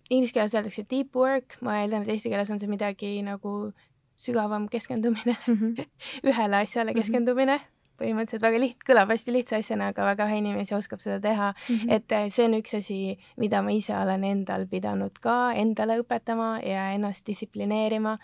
inglise 0.09 0.33
keeles 0.33 0.55
öeldakse 0.55 0.85
deep 0.89 1.15
work, 1.15 1.57
ma 1.61 1.81
eeldan, 1.81 2.03
et 2.03 2.15
eesti 2.15 2.31
keeles 2.33 2.51
on 2.53 2.59
see 2.59 2.71
midagi 2.71 3.15
nagu 3.25 3.73
sügavam 4.17 4.67
keskendumine 4.71 5.35
mm, 5.47 5.53
-hmm. 5.53 5.85
ühele 6.23 6.63
asjale 6.63 6.91
mhm. 6.91 6.99
keskendumine 6.99 7.57
mm. 7.57 7.63
-hmm 7.63 7.73
põhimõtteliselt 8.03 8.43
väga 8.43 8.61
liht-, 8.61 8.83
kõlab 8.87 9.11
hästi 9.13 9.35
lihtsa 9.35 9.59
asjana, 9.61 9.91
aga 9.93 10.07
väga 10.07 10.27
vähe 10.27 10.39
inimesi 10.41 10.75
oskab 10.75 11.01
seda 11.03 11.19
teha 11.23 11.51
mm. 11.53 11.75
-hmm. 11.75 11.91
et 11.95 12.11
eh, 12.11 12.29
see 12.33 12.45
on 12.45 12.57
üks 12.59 12.77
asi, 12.77 13.17
mida 13.37 13.61
ma 13.61 13.71
ise 13.71 13.95
olen 13.97 14.23
endal 14.23 14.65
pidanud 14.67 15.19
ka 15.21 15.53
endale 15.53 15.99
õpetama 16.01 16.57
ja 16.65 16.91
ennast 16.93 17.27
distsiplineerima, 17.27 18.17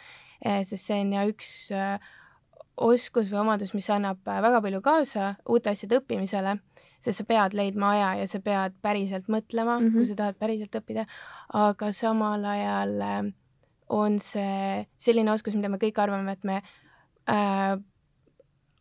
eh, 0.45 0.65
sest 0.65 0.85
see 0.85 1.01
on 1.01 1.13
ja 1.13 1.27
üks 1.29 1.71
eh, 1.71 1.99
oskus 2.77 3.29
või 3.31 3.41
omadus, 3.43 3.73
mis 3.73 3.89
annab 3.89 4.23
väga 4.25 4.61
palju 4.61 4.81
kaasa 4.81 5.35
uute 5.45 5.69
asjade 5.69 5.99
õppimisele 5.99 6.57
sest 6.99 7.21
sa 7.21 7.25
pead 7.27 7.55
leidma 7.57 7.93
aja 7.95 8.09
ja 8.21 8.27
sa 8.27 8.41
pead 8.43 8.75
päriselt 8.81 9.29
mõtlema 9.31 9.79
mm, 9.79 9.85
-hmm. 9.85 9.93
kui 9.95 10.05
sa 10.05 10.15
tahad 10.15 10.39
päriselt 10.39 10.75
õppida, 10.75 11.05
aga 11.53 11.91
samal 11.95 12.45
ajal 12.45 13.01
äh, 13.01 13.21
on 13.89 14.19
see 14.19 14.85
selline 14.97 15.31
oskus, 15.31 15.55
mida 15.55 15.69
me 15.69 15.81
kõik 15.81 15.97
arvame, 16.01 16.31
et 16.31 16.43
me 16.43 16.61
äh, 17.29 17.77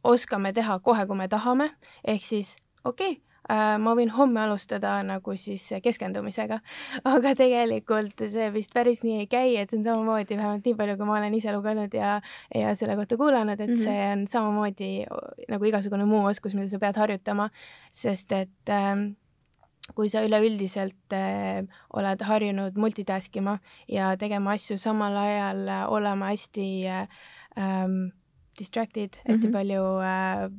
oskame 0.05 0.53
teha 0.53 0.79
kohe, 0.79 1.07
kui 1.07 1.17
me 1.17 1.29
tahame, 1.29 1.71
ehk 2.05 2.25
siis 2.25 2.57
okei 2.85 3.13
okay,, 3.13 3.28
ma 3.49 3.95
võin 3.97 4.11
homme 4.13 4.41
alustada 4.43 4.99
nagu 5.07 5.37
siis 5.41 5.63
keskendumisega, 5.83 6.59
aga 7.15 7.35
tegelikult 7.39 8.27
see 8.29 8.51
vist 8.53 8.75
päris 8.77 9.01
nii 9.05 9.23
ei 9.23 9.29
käi, 9.31 9.55
et 9.57 9.71
see 9.71 9.81
on 9.81 9.87
samamoodi, 9.87 10.37
vähemalt 10.37 10.67
nii 10.69 10.77
palju, 10.79 10.97
kui 10.99 11.09
ma 11.09 11.17
olen 11.19 11.39
ise 11.39 11.55
lugenud 11.57 11.95
ja, 11.97 12.19
ja 12.55 12.75
selle 12.79 12.99
kohta 12.99 13.17
kuulanud, 13.17 13.61
et 13.61 13.71
mm 13.71 13.75
-hmm. 13.75 13.85
see 13.85 14.11
on 14.13 14.27
samamoodi 14.29 14.91
nagu 15.49 15.65
igasugune 15.65 16.05
muu 16.05 16.27
oskus, 16.29 16.55
mida 16.55 16.69
sa 16.69 16.79
pead 16.79 16.97
harjutama, 16.97 17.49
sest 17.93 18.33
et 18.33 18.69
ähm, 18.69 19.17
kui 19.97 20.11
sa 20.13 20.23
üleüldiselt 20.27 21.17
äh, 21.17 21.65
oled 21.97 22.23
harjunud 22.29 22.77
multitask 22.77 23.37
ima 23.41 23.59
ja 23.89 24.15
tegema 24.21 24.57
asju 24.57 24.77
samal 24.81 25.17
ajal 25.17 25.65
äh,, 25.69 25.85
olema 25.89 26.33
hästi 26.33 26.69
äh, 26.87 27.09
ähm, 27.57 28.11
distracted 28.59 29.11
mm, 29.11 29.21
-hmm. 29.21 29.31
hästi 29.33 29.47
mhm. 29.47 29.53
palju 29.53 29.85
äh, 30.01 30.51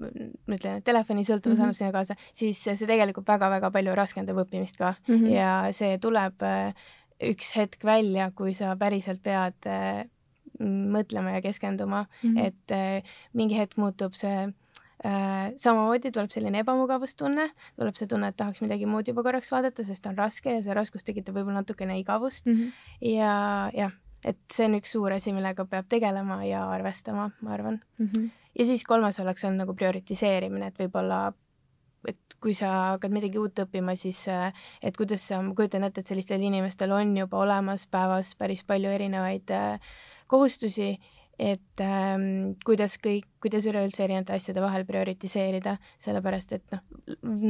ma 0.00 0.56
ütlen, 0.58 0.82
telefonisõltuvus 0.84 1.56
mm 1.56 1.60
-hmm. 1.60 1.64
annab 1.68 1.78
sinna 1.78 1.92
kaasa, 1.94 2.16
siis 2.32 2.60
see 2.64 2.88
tegelikult 2.88 3.28
väga-väga 3.28 3.70
palju 3.72 3.94
raskendab 3.96 4.42
õppimist 4.44 4.78
ka 4.80 4.94
mm 5.06 5.14
-hmm. 5.14 5.30
ja 5.32 5.72
see 5.72 5.98
tuleb 5.98 6.42
äh, 6.42 6.74
üks 7.22 7.54
hetk 7.56 7.84
välja, 7.84 8.30
kui 8.30 8.54
sa 8.54 8.76
päriselt 8.76 9.22
pead 9.22 9.66
äh, 9.66 10.04
mõtlema 10.60 11.34
ja 11.36 11.42
keskenduma 11.42 12.06
mm, 12.22 12.34
-hmm. 12.34 12.46
et 12.46 12.70
äh, 12.70 13.02
mingi 13.32 13.58
hetk 13.58 13.76
muutub 13.76 14.14
see 14.14 14.52
samamoodi 15.56 16.10
tuleb 16.10 16.30
selline 16.30 16.58
ebamugavustunne, 16.58 17.50
tuleb 17.76 17.94
see 17.94 18.08
tunne, 18.08 18.28
et 18.28 18.36
tahaks 18.36 18.60
midagi 18.60 18.86
muud 18.86 19.06
juba 19.06 19.22
korraks 19.22 19.52
vaadata, 19.52 19.84
sest 19.84 20.06
on 20.06 20.16
raske 20.16 20.50
ja 20.50 20.62
see 20.62 20.74
raskus 20.74 21.04
tekitab 21.04 21.36
võib-olla 21.36 21.60
natukene 21.60 21.98
igavust 21.98 22.46
mm 22.46 22.52
-hmm. 22.52 22.72
ja 23.00 23.70
jah, 23.74 23.92
et 24.26 24.38
see 24.52 24.66
on 24.66 24.74
üks 24.80 24.96
suur 24.96 25.14
asi, 25.14 25.32
millega 25.32 25.64
peab 25.70 25.86
tegelema 25.88 26.42
ja 26.44 26.66
arvestama, 26.70 27.30
ma 27.40 27.54
arvan 27.54 27.80
mm. 27.98 28.10
-hmm 28.10 28.34
ja 28.58 28.64
siis 28.64 28.84
kolmas 28.84 29.20
oleks 29.20 29.44
olnud 29.44 29.60
nagu 29.60 29.74
prioritiseerimine, 29.76 30.70
et 30.70 30.78
võib-olla 30.80 31.32
et 32.08 32.36
kui 32.40 32.54
sa 32.54 32.70
hakkad 32.92 33.12
midagi 33.12 33.38
uut 33.40 33.58
õppima, 33.64 33.96
siis 33.98 34.22
et 34.30 34.96
kuidas 34.96 35.26
sa, 35.28 35.40
ma 35.42 35.54
kujutan 35.58 35.84
ette, 35.84 36.00
et 36.00 36.06
sellistel 36.12 36.42
inimestel 36.46 36.92
on 36.94 37.16
juba 37.16 37.40
olemas 37.42 37.86
päevas 37.90 38.34
päris 38.38 38.62
palju 38.64 38.92
erinevaid 38.92 39.52
kohustusi 40.30 40.94
et 41.38 41.82
ähm, 41.84 42.54
kuidas 42.64 42.96
kõik, 43.02 43.26
kuidas 43.44 43.66
üleüldse 43.68 44.04
erinevate 44.04 44.34
asjade 44.36 44.62
vahel 44.64 44.86
prioritiseerida, 44.88 45.76
sellepärast 46.02 46.54
et 46.56 46.64
noh, 46.72 46.82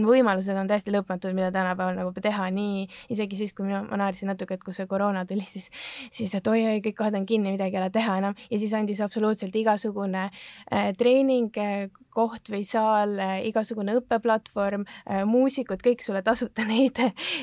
võimalused 0.08 0.58
on 0.58 0.70
täiesti 0.70 0.94
lõpmatud, 0.94 1.36
mida 1.36 1.52
tänapäeval 1.54 1.98
nagu 1.98 2.12
teha, 2.22 2.48
nii 2.54 2.86
isegi 3.14 3.38
siis, 3.38 3.54
kui 3.56 3.68
mina, 3.68 3.84
ma 3.86 4.00
naersin 4.02 4.30
natuke, 4.32 4.58
et 4.58 4.64
kui 4.66 4.74
see 4.76 4.88
koroona 4.90 5.22
tuli, 5.28 5.46
siis, 5.48 5.70
siis 6.14 6.34
et 6.34 6.50
oi-oi, 6.50 6.80
kõik 6.84 6.98
kohad 6.98 7.18
on 7.18 7.28
kinni, 7.28 7.54
midagi 7.54 7.78
ei 7.78 7.84
ole 7.84 7.92
teha 7.94 8.18
enam. 8.22 8.36
Ja 8.50 8.60
siis 8.62 8.74
andis 8.76 9.00
absoluutselt 9.04 9.54
igasugune 9.56 10.28
äh, 10.28 10.90
treening 10.98 11.54
äh,, 11.62 11.86
koht 12.16 12.50
või 12.50 12.64
saal 12.66 13.14
äh,, 13.22 13.36
igasugune 13.50 13.94
õppeplatvorm 14.00 14.86
äh,, 14.88 15.22
muusikud, 15.28 15.84
kõik 15.84 16.02
sulle 16.02 16.24
tasuta 16.26 16.66
neid, 16.72 16.98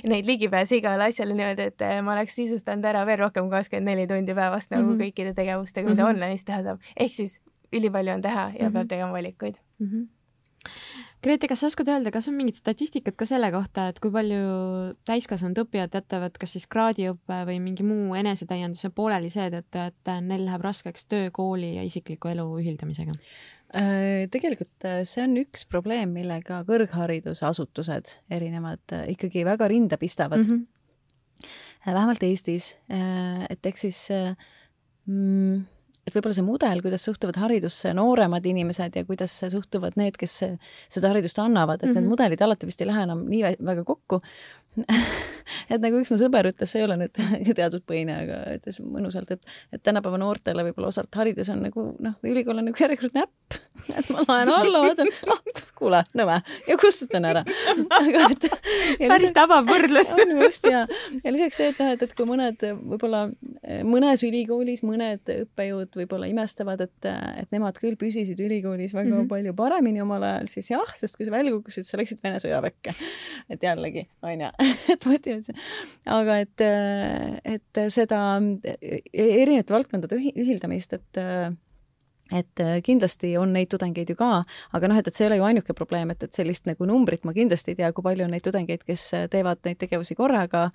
neid 0.09 0.27
ligipääse 0.27 0.81
igale 0.81 1.07
asjale 1.07 1.37
niimoodi, 1.37 1.69
et 1.71 1.87
äh, 1.87 2.01
ma 2.03 2.17
oleks 2.17 2.35
sisustanud 2.41 2.91
ära 2.91 3.05
veel 3.07 3.21
rohkem 3.23 3.47
kui 3.47 3.55
kakskümmend 3.55 3.93
neli 3.93 4.09
tundi 4.09 4.35
päevast 4.35 4.73
nagu 4.73 4.83
mm 4.83 4.91
-hmm. 4.97 5.05
kõikide 5.05 5.33
tegevustega, 5.37 5.89
mida 5.89 6.03
mm 6.03 6.07
-hmm. 6.07 6.15
online 6.15 6.33
plaanis 6.33 6.45
teha 6.45 6.63
saab, 6.63 6.79
ehk 6.97 7.13
siis 7.13 7.41
ülipalju 7.73 8.13
on 8.13 8.21
teha 8.21 8.41
ja 8.41 8.49
mm 8.49 8.67
-hmm. 8.67 8.73
peab 8.73 8.87
tegema 8.87 9.11
valikuid 9.11 9.55
mm. 9.79 9.87
-hmm 9.87 10.07
Grete, 11.23 11.47
kas 11.47 11.61
sa 11.63 11.69
oskad 11.69 11.87
öelda, 11.87 12.11
kas 12.11 12.27
on 12.27 12.35
mingit 12.35 12.57
statistikat 12.59 13.15
ka 13.15 13.25
selle 13.27 13.47
kohta, 13.53 13.87
et 13.93 13.99
kui 14.03 14.11
palju 14.11 14.41
täiskasvanud 15.07 15.61
õppijad 15.63 15.95
jätavad 15.95 16.35
kas 16.39 16.57
siis 16.57 16.67
kraadiõppe 16.67 17.37
või 17.47 17.61
mingi 17.63 17.85
muu 17.87 18.11
enesetäienduse 18.19 18.91
pooleli 18.91 19.31
seetõttu, 19.31 19.85
et 19.87 20.13
neil 20.27 20.43
läheb 20.49 20.65
raskeks 20.65 21.07
töö, 21.07 21.29
kooli 21.31 21.77
ja 21.77 21.85
isikliku 21.87 22.33
elu 22.33 22.47
ühildamisega? 22.59 23.15
Äh, 23.73 24.27
tegelikult 24.29 24.85
äh, 24.85 24.99
see 25.07 25.23
on 25.25 25.33
üks 25.41 25.63
probleem, 25.65 26.11
millega 26.13 26.59
kõrgharidusasutused 26.67 28.19
erinevad 28.29 28.93
äh, 28.93 29.07
ikkagi 29.15 29.41
väga 29.47 29.65
rinda 29.71 29.97
pistavad 29.97 30.43
mm. 30.43 30.59
-hmm. 30.59 31.93
vähemalt 31.95 32.23
Eestis, 32.23 32.75
et 33.49 33.65
eks 33.65 33.81
siis 33.81 34.01
mm, 35.05 35.63
et 36.07 36.15
võib-olla 36.15 36.35
see 36.35 36.47
mudel, 36.47 36.81
kuidas 36.83 37.05
suhtuvad 37.07 37.37
haridusse 37.39 37.93
nooremad 37.95 38.45
inimesed 38.45 38.97
ja 38.99 39.05
kuidas 39.07 39.37
suhtuvad 39.53 39.95
need, 39.99 40.17
kes 40.19 40.39
seda 40.91 41.13
haridust 41.13 41.39
annavad, 41.39 41.79
et 41.79 41.83
mm 41.83 41.89
-hmm. 41.89 41.95
need 41.95 42.03
mhm. 42.03 42.11
mudelid 42.15 42.41
alati 42.41 42.65
vist 42.65 42.81
ei 42.81 42.87
lähe 42.87 43.03
enam 43.07 43.25
nii 43.29 43.55
väga 43.59 43.83
kokku 43.87 44.21
et 45.73 45.81
nagu 45.81 45.99
üks 46.01 46.11
mu 46.13 46.17
sõber 46.17 46.49
ütles, 46.49 46.71
see 46.71 46.81
ei 46.81 46.87
ole 46.87 46.97
nüüd 47.03 47.19
teaduspõhine, 47.59 48.15
aga 48.25 48.39
ütles 48.57 48.79
mõnusalt, 48.81 49.35
et, 49.35 49.45
et 49.75 49.83
tänapäeva 49.85 50.19
noortele 50.21 50.65
võib-olla 50.69 50.89
osalt 50.93 51.13
haridus 51.19 51.51
on 51.53 51.61
nagu 51.67 51.85
noh, 52.03 52.17
ülikool 52.25 52.61
on 52.61 52.69
nagu 52.71 52.83
järjekordne 52.83 53.27
äpp, 53.27 53.59
et 53.91 54.09
ma 54.13 54.23
laen 54.27 54.51
alla, 54.53 54.81
vaatan, 54.85 55.09
ah, 55.33 55.41
kuule, 55.77 56.01
nõme 56.17 56.39
ja 56.67 56.77
kustutan 56.79 57.25
ära. 57.27 57.43
päris 58.99 59.33
tabav 59.35 59.67
võrdlus. 59.69 60.13
on 60.15 60.35
just 60.43 60.67
ja, 60.69 60.85
ja 61.23 61.33
lisaks 61.33 61.59
see, 61.59 61.71
et 61.73 61.81
noh, 61.81 61.91
et, 61.95 62.05
et 62.05 62.15
kui 62.17 62.27
mõned 62.29 62.65
võib-olla 62.79 63.25
mõnes 63.87 64.23
ülikoolis 64.25 64.83
mõned 64.85 65.33
õppejõud 65.35 65.99
võib-olla 66.01 66.29
imestavad, 66.31 66.85
et, 66.85 67.09
et 67.43 67.55
nemad 67.55 67.77
küll 67.81 67.97
püsisid 67.99 68.39
ülikoolis 68.43 68.95
väga 68.95 69.09
mm 69.09 69.17
-hmm. 69.21 69.31
palju 69.31 69.55
paremini 69.57 70.03
omal 70.03 70.23
ajal, 70.27 70.49
siis 70.51 70.71
jah, 70.71 70.95
sest 70.99 71.17
kui 71.17 71.27
sa 71.27 71.35
välja 71.35 71.53
kukkusid, 71.55 71.87
sa 71.87 71.99
läksid 71.99 72.21
Vene 72.23 72.39
sõjaväkke. 72.39 72.93
et 73.49 73.63
jällegi, 73.63 74.07
onju 74.23 74.49
et 74.93 75.05
motivatsioon. 75.05 75.59
aga 76.19 76.39
et, 76.45 76.65
et 77.57 77.83
seda 77.93 78.21
erinevate 79.13 79.73
valdkondade 79.73 80.19
ühildamist, 80.33 80.93
et 80.93 81.23
et 82.31 82.61
kindlasti 82.85 83.33
on 83.37 83.51
neid 83.53 83.69
tudengeid 83.69 84.09
ju 84.09 84.15
ka, 84.15 84.41
aga 84.73 84.89
noh, 84.89 84.99
et, 84.99 85.07
et 85.07 85.15
see 85.15 85.25
ei 85.25 85.31
ole 85.31 85.39
ju 85.41 85.47
ainuke 85.49 85.75
probleem, 85.77 86.13
et, 86.13 86.23
et 86.23 86.33
sellist 86.33 86.65
nagu 86.69 86.87
numbrit 86.87 87.25
ma 87.27 87.33
kindlasti 87.35 87.73
ei 87.73 87.81
tea, 87.81 87.91
kui 87.93 88.05
palju 88.05 88.25
on 88.25 88.31
neid 88.33 88.45
tudengeid, 88.45 88.85
kes 88.87 89.09
teevad 89.33 89.59
neid 89.67 89.81
tegevusi 89.81 90.15
korraga, 90.15 90.69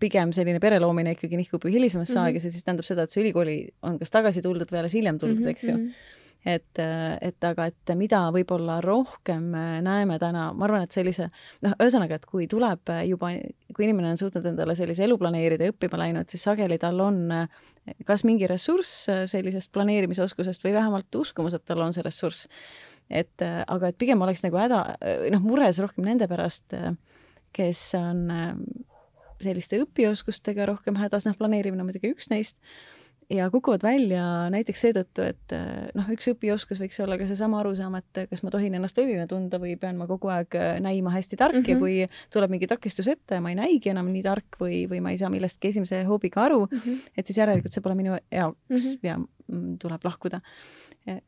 pigem 0.00 0.32
selline 0.32 0.60
pere 0.60 0.80
loomine 0.80 1.12
ikkagi 1.12 1.36
nihkub 1.36 1.64
ju 1.64 1.70
hilisemasse 1.70 2.14
mm 2.14 2.18
-hmm. 2.18 2.26
aega, 2.26 2.40
see 2.40 2.50
siis 2.50 2.64
tähendab 2.64 2.88
seda, 2.88 3.02
et 3.02 3.10
see 3.10 3.20
ülikooli 3.22 3.56
on 3.82 3.98
kas 3.98 4.10
tagasi 4.10 4.42
tuldud 4.42 4.70
või 4.72 4.78
alles 4.78 4.94
hiljem 4.96 5.18
tuldud 5.18 5.40
mm, 5.40 5.44
-hmm. 5.44 5.50
eks 5.50 5.64
ju 5.64 5.74
mhm 5.74 6.14
et, 6.46 6.80
et 7.20 7.46
aga, 7.48 7.66
et 7.70 7.92
mida 7.98 8.22
võib-olla 8.34 8.78
rohkem 8.84 9.48
näeme 9.84 10.18
täna, 10.22 10.48
ma 10.54 10.66
arvan, 10.68 10.86
et 10.86 10.94
sellise 10.94 11.28
noh, 11.64 11.74
ühesõnaga, 11.82 12.20
et 12.20 12.26
kui 12.28 12.46
tuleb 12.50 12.92
juba, 13.08 13.32
kui 13.74 13.86
inimene 13.88 14.12
on 14.14 14.20
suutnud 14.20 14.46
endale 14.52 14.76
sellise 14.78 15.04
elu 15.06 15.18
planeerida 15.18 15.66
ja 15.66 15.74
õppima 15.74 16.00
läinud, 16.04 16.30
siis 16.30 16.46
sageli 16.46 16.78
tal 16.82 17.00
on 17.02 17.24
kas 18.06 18.24
mingi 18.26 18.48
ressurss 18.50 19.06
sellisest 19.30 19.72
planeerimisoskusest 19.74 20.64
või 20.66 20.74
vähemalt 20.76 21.20
uskumus, 21.20 21.54
et 21.54 21.64
tal 21.66 21.84
on 21.84 21.94
see 21.94 22.04
ressurss. 22.06 22.48
et 23.10 23.42
aga 23.42 23.88
et 23.88 23.98
pigem 23.98 24.22
oleks 24.22 24.42
nagu 24.42 24.58
häda, 24.58 24.80
noh, 25.30 25.44
mures 25.44 25.78
rohkem 25.78 26.04
nende 26.08 26.26
pärast, 26.26 26.74
kes 27.54 27.82
on 27.94 28.26
selliste 29.42 29.78
õpioskustega 29.84 30.66
rohkem 30.72 30.98
hädas, 30.98 31.28
noh, 31.28 31.36
planeerimine 31.38 31.84
on 31.84 31.90
muidugi 31.90 32.10
üks 32.16 32.30
neist 32.32 32.58
ja 33.30 33.48
kukuvad 33.50 33.82
välja 33.82 34.22
näiteks 34.52 34.82
seetõttu, 34.84 35.24
et 35.26 35.54
eh, 35.54 35.88
noh, 35.96 36.08
üks 36.14 36.28
õpioskus 36.30 36.80
võiks 36.82 36.98
olla 37.02 37.18
ka 37.18 37.26
seesama 37.28 37.58
arusaam, 37.60 37.96
et 37.98 38.22
kas 38.30 38.42
ma 38.46 38.52
tohin 38.54 38.76
ennast 38.78 38.98
õline 39.02 39.26
tunda 39.30 39.58
või 39.62 39.74
pean 39.80 39.98
ma 39.98 40.06
kogu 40.10 40.30
aeg 40.32 40.54
eh, 40.58 40.76
näima 40.84 41.14
hästi 41.14 41.38
tark 41.40 41.56
mm 41.56 41.64
-hmm. 41.64 41.70
ja 41.70 41.76
mhm. 41.76 41.82
kui 41.82 42.30
tuleb 42.34 42.54
mingi 42.54 42.70
takistus 42.70 43.08
ette 43.10 43.38
ja 43.38 43.44
ma 43.44 43.50
ei 43.50 43.58
näigi 43.58 43.90
enam 43.90 44.10
nii 44.12 44.22
tark 44.22 44.60
või, 44.60 44.84
või 44.90 45.02
ma 45.02 45.14
ei 45.14 45.18
saa 45.18 45.30
millestki 45.32 45.72
esimese 45.74 46.04
hoobiga 46.04 46.44
aru 46.46 46.66
mm, 46.66 46.78
-hmm. 46.78 47.12
et 47.16 47.26
siis 47.26 47.38
järelikult 47.38 47.72
see 47.72 47.82
pole 47.82 47.98
minu 47.98 48.18
jaoks 48.30 48.58
mm 48.68 48.76
-hmm. 48.76 48.98
ja 49.02 49.18
tuleb 49.78 50.04
lahkuda. 50.04 50.40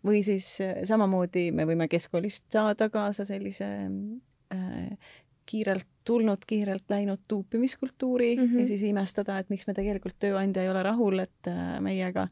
või 0.06 0.22
siis 0.22 0.60
eh, 0.60 0.84
samamoodi 0.84 1.50
me 1.52 1.66
võime 1.66 1.88
keskkoolist 1.88 2.46
saada 2.52 2.88
kaasa 2.88 3.24
sellise 3.24 3.66
äh, 4.54 4.98
kiirelt 5.48 5.88
tulnud, 6.08 6.44
kiirelt 6.46 6.84
läinud 6.92 7.24
tuupimiskultuuri 7.28 8.36
mm 8.36 8.44
-hmm. 8.44 8.60
ja 8.60 8.66
siis 8.66 8.82
imestada, 8.82 9.38
et 9.38 9.50
miks 9.50 9.66
me 9.66 9.74
tegelikult 9.74 10.16
tööandja 10.20 10.62
ei 10.62 10.70
ole 10.72 10.82
rahul, 10.82 11.18
et 11.24 11.50
äh, 11.50 11.80
meiega 11.84 12.28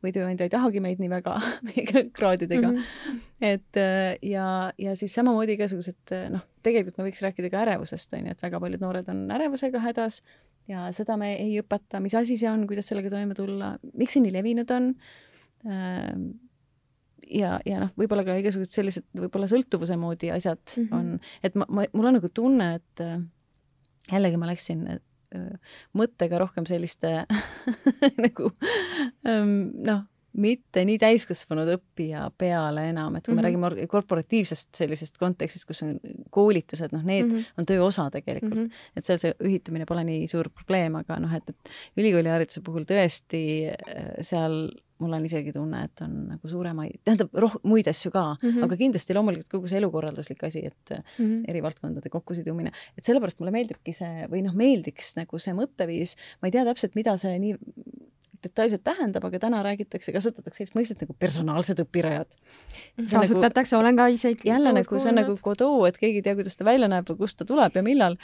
või 0.00 0.12
tööandja 0.16 0.46
ei 0.48 0.52
tahagi 0.52 0.80
meid 0.80 1.00
nii 1.00 1.10
väga 1.12 1.34
meiega 1.68 2.04
kraadidega 2.16 2.70
mm. 2.70 2.76
-hmm. 2.76 3.24
et 3.52 3.80
äh, 3.80 4.16
ja, 4.22 4.72
ja 4.78 4.96
siis 4.96 5.14
samamoodi 5.14 5.56
igasugused 5.58 6.14
äh, 6.16 6.28
noh, 6.32 6.44
tegelikult 6.62 6.98
me 6.98 7.08
võiks 7.08 7.24
rääkida 7.24 7.50
ka 7.52 7.64
ärevusest, 7.66 8.14
on 8.16 8.26
ju, 8.26 8.36
et 8.36 8.42
väga 8.42 8.60
paljud 8.60 8.84
noored 8.84 9.08
on 9.12 9.26
ärevusega 9.30 9.84
hädas 9.84 10.22
ja 10.68 10.88
seda 10.96 11.16
me 11.16 11.34
ei 11.36 11.60
õpeta, 11.60 12.00
mis 12.00 12.14
asi 12.14 12.36
see 12.40 12.50
on, 12.50 12.66
kuidas 12.70 12.88
sellega 12.92 13.10
toime 13.10 13.34
tulla, 13.34 13.74
miks 13.92 14.16
see 14.16 14.24
nii 14.24 14.36
levinud 14.38 14.70
on 14.76 14.94
ja, 17.30 17.58
ja 17.66 17.82
noh, 17.84 17.92
võib-olla 17.98 18.24
ka 18.26 18.36
igasugused 18.40 18.74
sellised 18.74 19.06
võib-olla 19.16 19.48
sõltuvuse 19.50 19.96
moodi 20.00 20.32
asjad 20.34 20.62
mm 20.62 20.88
-hmm. 20.88 20.96
on, 20.98 21.20
et 21.46 21.58
ma, 21.58 21.66
ma, 21.68 21.86
mul 21.92 22.10
on 22.10 22.18
nagu 22.18 22.32
tunne, 22.34 22.74
et 22.80 23.04
äh, 23.04 23.18
jällegi 24.10 24.40
ma 24.40 24.50
läksin 24.50 24.86
äh, 24.90 25.74
mõttega 25.96 26.40
rohkem 26.42 26.66
selliste 26.66 27.24
nagu 28.24 28.50
ähm, 29.26 29.70
noh, 29.86 30.06
mitte 30.38 30.84
nii 30.86 30.98
täiskasvanud 31.02 31.72
õppija 31.74 32.28
peale 32.38 32.86
enam, 32.90 33.16
et 33.16 33.24
kui 33.24 33.34
mm 33.34 33.38
-hmm. 33.38 33.42
me 33.42 33.58
mhm. 33.58 33.64
räägime 33.74 33.86
korporatiivsest 33.86 34.74
sellisest 34.74 35.18
kontekstist, 35.18 35.66
kus 35.66 35.82
on 35.82 35.98
koolitused, 36.30 36.92
noh, 36.92 37.02
need 37.04 37.26
mm 37.26 37.36
-hmm. 37.36 37.44
on 37.58 37.66
töö 37.66 37.82
osa 37.84 38.10
tegelikult 38.10 38.54
mm. 38.54 38.64
-hmm. 38.66 38.96
et 38.96 39.04
seal 39.04 39.18
see 39.18 39.34
ühitamine 39.40 39.84
pole 39.86 40.04
nii 40.04 40.28
suur 40.28 40.50
probleem, 40.50 40.94
aga 40.94 41.18
noh, 41.18 41.34
et, 41.34 41.48
et 41.48 41.70
ülikoolihariduse 41.96 42.60
puhul 42.60 42.84
tõesti 42.84 43.70
äh, 43.70 44.14
seal 44.20 44.70
mul 45.00 45.16
on 45.16 45.24
isegi 45.26 45.52
tunne, 45.54 45.82
et 45.88 46.04
on 46.04 46.16
nagu 46.34 46.50
suuremaid, 46.52 47.00
tähendab 47.04 47.34
roh-, 47.44 47.58
muid 47.66 47.88
asju 47.90 48.12
ka 48.14 48.24
mm, 48.34 48.50
-hmm. 48.50 48.66
aga 48.66 48.80
kindlasti 48.82 49.16
loomulikult 49.16 49.50
kogu 49.56 49.70
see 49.70 49.80
elukorralduslik 49.80 50.44
asi, 50.48 50.64
et 50.66 50.94
mm 50.94 51.24
-hmm. 51.24 51.44
eri 51.48 51.62
valdkondade 51.62 52.12
kokkusidumine, 52.12 52.70
et 52.98 53.04
sellepärast 53.04 53.40
mulle 53.40 53.54
meeldibki 53.56 53.92
see 53.96 54.28
või 54.30 54.44
noh, 54.46 54.54
meeldiks 54.54 55.16
nagu 55.16 55.38
see 55.38 55.54
mõtteviis, 55.56 56.16
ma 56.40 56.48
ei 56.48 56.52
tea 56.52 56.64
täpselt, 56.64 56.94
mida 56.94 57.16
see 57.16 57.38
nii 57.38 57.56
detailselt 58.44 58.82
tähendab, 58.86 59.24
aga 59.28 59.40
täna 59.42 59.62
räägitakse, 59.64 60.12
kasutatakse 60.14 60.62
sellist 60.62 60.76
mõistet 60.78 61.02
nagu 61.04 61.16
personaalsed 61.20 61.82
õpirajad. 61.84 62.30
kasutatakse 63.10 63.76
nagu,, 63.76 63.82
olen 63.82 63.98
ka 63.98 64.06
ise 64.14 64.32
jälle 64.46 64.72
nagu, 64.76 65.00
see 65.02 65.12
on 65.12 65.20
nagu 65.20 65.36
Godot, 65.42 65.88
et 65.88 65.98
keegi 66.00 66.22
ei 66.22 66.26
tea, 66.26 66.36
kuidas 66.38 66.56
ta 66.58 66.66
välja 66.68 66.88
näeb 66.90 67.10
või 67.10 67.20
kust 67.24 67.40
ta 67.40 67.48
tuleb 67.48 67.76
ja 67.76 67.84
millal, 67.86 68.16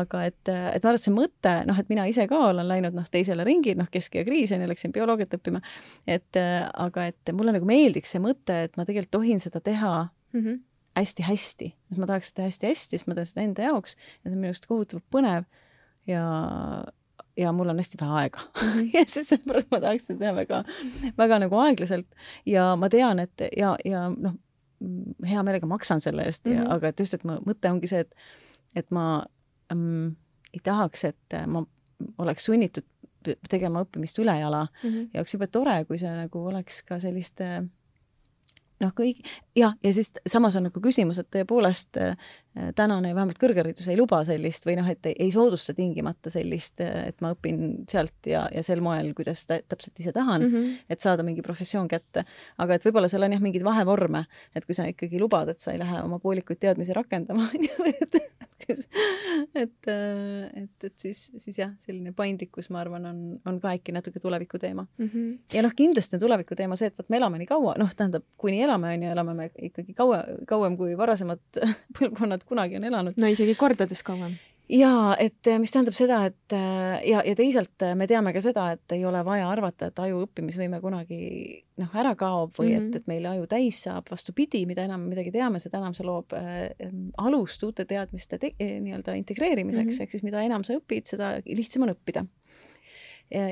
aga 0.00 0.24
et, 0.30 0.40
et 0.48 0.82
ma 0.82 0.92
arvan, 0.92 0.98
et 1.00 1.06
see 1.06 1.14
mõte, 1.14 1.54
noh, 1.68 1.78
et 1.78 1.92
mina 1.92 2.08
ise 2.10 2.26
ka 2.30 2.42
olen 2.50 2.68
läinud 2.68 2.98
noh, 2.98 3.06
teisele 3.12 3.46
ringi, 3.48 3.76
noh, 3.78 3.90
kesk- 3.92 4.18
ja 4.18 4.26
kriis 4.26 4.52
on 4.52 4.64
ju, 4.64 4.72
läksin 4.72 4.94
bioloogiat 4.94 5.38
õppima, 5.38 5.62
et 6.06 6.42
aga 6.42 7.08
et 7.12 7.32
mulle 7.36 7.54
nagu 7.56 7.68
meeldiks 7.68 8.14
see 8.16 8.22
mõte, 8.22 8.64
et 8.68 8.76
ma 8.76 8.86
tegelikult 8.88 9.18
tohin 9.20 9.40
seda 9.42 9.60
teha 9.60 9.94
mm 10.32 10.44
-hmm 10.44 10.60
hästi-hästi, 10.98 11.68
et 11.92 12.00
ma 12.00 12.08
tahaks 12.08 12.32
seda 12.32 12.46
hästi-hästi, 12.48 12.98
siis 12.98 13.06
ma 13.08 13.16
teen 13.16 13.28
seda 13.28 13.44
enda 13.46 13.68
jaoks. 13.68 13.96
Ja 13.96 14.28
see 14.28 14.34
on 14.34 14.40
minu 14.42 14.52
arust 14.52 14.66
kohutavalt 14.68 15.06
põnev. 15.14 15.46
Ja 16.10 16.22
ja 17.36 17.52
mul 17.52 17.68
on 17.68 17.76
hästi 17.80 17.98
vähe 18.00 18.12
aega 18.22 18.40
mm. 18.40 18.68
-hmm. 18.68 18.90
ja 18.94 19.04
seepärast 19.24 19.70
ma 19.70 19.80
tahaks 19.80 20.06
seda 20.06 20.18
teha 20.18 20.34
väga, 20.34 20.64
väga 21.18 21.38
nagu 21.38 21.56
aeglaselt 21.56 22.06
ja 22.46 22.76
ma 22.76 22.88
tean, 22.88 23.18
et 23.18 23.46
ja, 23.56 23.76
ja 23.84 24.08
noh, 24.10 24.34
hea 25.28 25.42
meelega 25.42 25.66
maksan 25.66 26.00
selle 26.00 26.22
eest 26.22 26.44
mm, 26.44 26.52
-hmm. 26.52 26.72
aga 26.74 26.88
et 26.88 27.00
just, 27.00 27.14
et 27.14 27.24
mu 27.24 27.38
mõte 27.46 27.70
ongi 27.70 27.86
see, 27.86 28.00
et, 28.00 28.14
et 28.76 28.90
ma 28.90 29.24
ähm, 29.72 30.16
ei 30.52 30.60
tahaks, 30.62 31.04
et 31.04 31.38
ma 31.46 31.64
oleks 32.18 32.44
sunnitud 32.44 32.84
tegema 33.50 33.84
õppimist 33.84 34.18
ülejala 34.18 34.66
mm 34.82 34.90
-hmm. 34.90 35.10
ja 35.14 35.20
oleks 35.20 35.34
jube 35.34 35.46
tore, 35.46 35.84
kui 35.84 35.98
see 35.98 36.10
nagu 36.10 36.46
oleks 36.46 36.82
ka 36.82 36.98
selliste 37.00 37.62
noh, 38.82 38.92
kõik 38.96 39.22
ja, 39.56 39.72
ja 39.82 39.94
siis 39.94 40.12
samas 40.26 40.56
on 40.56 40.66
nagu 40.68 40.80
küsimus, 40.80 41.18
et 41.18 41.30
tõepoolest 41.30 41.98
tänane 42.76 43.14
vähemalt 43.14 43.38
kõrgharidus 43.40 43.88
ei 43.88 43.96
luba 43.96 44.20
sellist 44.28 44.66
või 44.68 44.76
noh, 44.76 44.88
et 44.92 45.06
ei, 45.08 45.14
ei 45.26 45.30
soodusta 45.32 45.74
tingimata 45.76 46.30
sellist, 46.32 46.82
et 46.84 47.20
ma 47.24 47.32
õpin 47.32 47.86
sealt 47.88 48.28
ja, 48.28 48.44
ja 48.52 48.64
sel 48.66 48.82
moel, 48.84 49.12
kuidas 49.16 49.46
täpselt 49.48 50.02
ise 50.02 50.12
tahan 50.12 50.42
mm, 50.42 50.52
-hmm. 50.52 50.90
et 50.92 51.00
saada 51.00 51.24
mingi 51.24 51.42
professioon 51.42 51.88
kätte. 51.88 52.26
aga 52.58 52.74
et 52.74 52.84
võib-olla 52.84 53.08
seal 53.08 53.24
on 53.24 53.32
jah, 53.32 53.40
mingeid 53.40 53.64
vahevorme, 53.64 54.24
et 54.54 54.66
kui 54.68 54.76
sa 54.76 54.84
ikkagi 54.90 55.20
lubad, 55.20 55.48
et 55.48 55.58
sa 55.58 55.72
ei 55.72 55.80
lähe 55.80 56.02
oma 56.02 56.18
poolikuid 56.18 56.60
teadmisi 56.60 56.92
rakendama, 56.92 57.48
on 57.54 57.68
ju, 57.68 57.92
et 57.96 58.20
et, 58.68 58.78
et, 59.54 59.88
et, 59.88 60.84
et 60.84 60.94
siis, 60.98 61.20
siis 61.40 61.58
jah, 61.58 61.72
selline 61.82 62.12
paindlikkus, 62.16 62.68
ma 62.72 62.82
arvan, 62.82 63.06
on, 63.08 63.20
on 63.48 63.58
ka 63.62 63.72
äkki 63.76 63.94
natuke 63.94 64.20
tuleviku 64.22 64.58
teema 64.62 64.84
mm. 64.84 65.08
-hmm. 65.08 65.38
ja 65.54 65.62
noh, 65.62 65.74
kindlasti 65.76 66.16
on 66.16 66.20
tuleviku 66.20 66.56
teema 66.58 66.76
see, 66.76 66.90
et 66.92 66.98
vot 66.98 67.08
me 67.10 67.18
elame 67.18 67.40
nii 67.42 67.50
kaua, 67.50 67.74
noh, 67.80 67.94
tähendab, 67.96 68.24
kuni 68.36 68.62
elame, 68.62 68.94
on 68.94 69.06
ju, 69.06 69.10
elame 69.10 69.34
me 69.34 69.50
ikkagi 69.70 69.94
kaua, 69.94 70.22
kauem 70.48 70.76
kui 70.76 70.96
varasemad 70.98 71.42
põlvkonnad 71.98 72.41
kunagi 72.48 72.80
on 72.80 72.88
elanud. 72.90 73.20
no 73.20 73.30
isegi 73.30 73.54
kordades 73.58 74.02
kauem 74.06 74.38
ja 74.72 74.90
et 75.20 75.48
mis 75.60 75.72
tähendab 75.72 75.96
seda, 75.96 76.18
et 76.30 76.54
ja, 77.06 77.22
ja 77.26 77.34
teisalt 77.36 77.84
me 77.98 78.06
teame 78.10 78.32
ka 78.34 78.40
seda, 78.44 78.68
et 78.76 78.94
ei 78.96 79.04
ole 79.08 79.20
vaja 79.26 79.48
arvata, 79.50 79.90
et 79.90 80.02
aju 80.04 80.22
õppimisvõime 80.26 80.80
kunagi 80.82 81.18
noh, 81.80 81.96
ära 81.98 82.14
kaob 82.18 82.54
või 82.58 82.70
mm 82.70 82.78
-hmm. 82.78 82.88
et, 82.88 83.00
et 83.02 83.10
meil 83.10 83.26
aju 83.32 83.48
täis 83.50 83.82
saab, 83.84 84.08
vastupidi, 84.10 84.64
mida 84.66 84.84
enam 84.86 85.02
me 85.02 85.14
midagi 85.14 85.32
teame, 85.34 85.60
seda 85.60 85.80
enam 85.82 85.96
see 85.96 86.06
loob 86.06 86.32
äh, 86.38 86.70
alust 87.18 87.62
uute 87.62 87.84
teadmiste 87.84 88.38
nii-öelda 88.38 89.16
integreerimiseks 89.18 89.84
mm, 89.84 89.90
-hmm. 89.90 90.02
ehk 90.02 90.10
siis 90.10 90.22
mida 90.22 90.42
enam 90.42 90.64
sa 90.64 90.78
õpid, 90.78 91.08
seda 91.10 91.34
lihtsam 91.46 91.88
on 91.88 91.94
õppida 91.96 92.24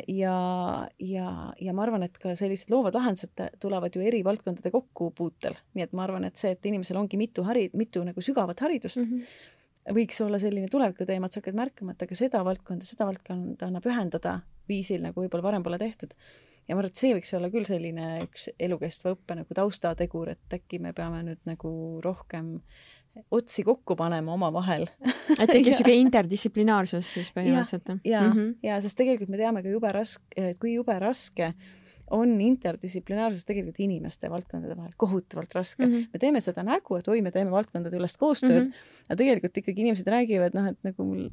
ja, 0.09 0.89
ja, 0.99 1.53
ja 1.61 1.73
ma 1.77 1.85
arvan, 1.87 2.05
et 2.05 2.19
ka 2.21 2.35
sellised 2.39 2.73
loovad 2.73 2.97
lahendused 2.99 3.41
tulevad 3.63 3.95
ju 3.97 4.03
eri 4.05 4.21
valdkondade 4.27 4.73
kokkupuutel, 4.75 5.57
nii 5.77 5.87
et 5.87 5.97
ma 5.97 6.05
arvan, 6.05 6.27
et 6.29 6.37
see, 6.41 6.53
et 6.57 6.69
inimesel 6.69 6.99
ongi 7.01 7.21
mitu 7.21 7.45
hari-, 7.47 7.71
mitu 7.79 8.03
nagu 8.05 8.25
sügavat 8.25 8.61
haridust 8.67 9.01
mm, 9.01 9.09
-hmm. 9.09 9.97
võiks 9.97 10.21
olla 10.25 10.39
selline 10.43 10.69
tulevikuteema, 10.73 11.27
et 11.27 11.33
sa 11.33 11.41
hakkad 11.41 11.59
märkama, 11.63 11.97
et 11.97 12.07
aga 12.07 12.19
seda 12.19 12.45
valdkonda, 12.45 12.85
seda 12.85 13.09
valdkonda 13.09 13.71
annab 13.71 13.89
ühendada 13.89 14.41
viisil, 14.69 15.03
nagu 15.07 15.25
võib-olla 15.25 15.49
varem 15.49 15.63
pole 15.63 15.79
tehtud. 15.79 16.15
ja 16.69 16.75
ma 16.75 16.81
arvan, 16.83 16.93
et 16.93 17.03
see 17.03 17.15
võiks 17.17 17.35
olla 17.37 17.51
küll 17.51 17.65
selline 17.65 18.17
üks 18.23 18.49
elukestva 18.59 19.17
õppe 19.17 19.35
nagu 19.35 19.55
taustategur, 19.55 20.29
et 20.29 20.59
äkki 20.61 20.79
me 20.79 20.93
peame 20.93 21.23
nüüd 21.23 21.41
nagu 21.49 22.01
rohkem 22.05 22.57
äh, 22.57 22.90
otsi 23.31 23.65
kokku 23.67 23.97
panema 23.99 24.33
omavahel 24.33 24.87
et 25.39 25.51
tekib 25.51 25.73
niisugune 25.73 25.99
interdistsiplinaarsus 26.07 27.13
siis 27.17 27.33
põhimõtteliselt? 27.35 27.93
ja, 28.05 28.13
ja, 28.13 28.23
mm 28.23 28.33
-hmm. 28.33 28.55
ja 28.63 28.81
sest 28.81 28.99
tegelikult 29.01 29.31
me 29.33 29.41
teame 29.41 29.63
ka 29.63 29.69
jube 29.69 29.93
raske, 29.93 30.55
kui 30.61 30.75
jube 30.75 30.99
raske 30.99 31.53
on 32.11 32.33
interdistsiplinaarsus 32.43 33.47
tegelikult 33.47 33.81
inimeste 33.81 34.31
valdkondade 34.31 34.77
vahel 34.77 34.95
kohutavalt 34.97 35.55
raske 35.55 35.87
mm. 35.87 35.93
-hmm. 35.93 36.09
me 36.13 36.19
teeme 36.19 36.41
seda 36.41 36.63
nägu, 36.67 36.97
et 36.97 37.09
oi, 37.09 37.23
me 37.23 37.31
teeme 37.31 37.51
valdkondade 37.51 37.97
ülest 37.97 38.19
koostööd 38.19 38.65
mm, 38.65 38.71
-hmm. 38.71 39.05
aga 39.09 39.17
tegelikult 39.17 39.57
ikkagi 39.57 39.81
inimesed 39.81 40.09
räägivad, 40.09 40.55
noh, 40.55 40.67
et 40.73 40.79
nagu 40.83 41.05
mul 41.05 41.31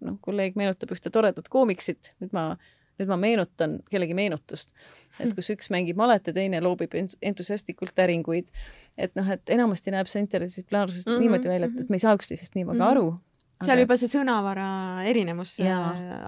noh, 0.00 0.18
kolleeg 0.20 0.56
meenutab 0.56 0.92
ühte 0.92 1.10
toredat 1.10 1.48
koomiksit, 1.48 2.14
nüüd 2.20 2.32
ma 2.36 2.56
nüüd 3.00 3.10
ma 3.10 3.16
meenutan 3.20 3.78
kellegi 3.90 4.16
meenutust, 4.16 4.74
et 5.18 5.32
kus 5.36 5.50
üks 5.54 5.72
mängib 5.74 5.98
malet 6.00 6.26
ja 6.26 6.36
teine 6.36 6.60
loobib 6.64 6.94
entusiastlikult 6.96 7.94
täringuid. 7.96 8.52
et 8.96 9.14
noh, 9.16 9.32
et 9.32 9.56
enamasti 9.56 9.94
näeb 9.94 10.06
see 10.10 10.22
interdistsiplinaarsus 10.26 11.06
mm 11.06 11.12
-hmm. 11.12 11.26
niimoodi 11.26 11.48
välja, 11.48 11.66
et, 11.66 11.80
et 11.84 11.90
me 11.90 11.96
ei 11.96 12.06
saa 12.06 12.14
üksteisest 12.14 12.54
nii 12.54 12.66
väga 12.66 12.78
mm 12.78 12.86
-hmm. 12.86 12.90
aru 12.90 13.29
seal 13.60 13.76
aga... 13.76 13.84
juba 13.84 13.96
see 14.00 14.10
sõnavara 14.10 14.66
erinevus 15.08 15.54
ja. 15.60 15.78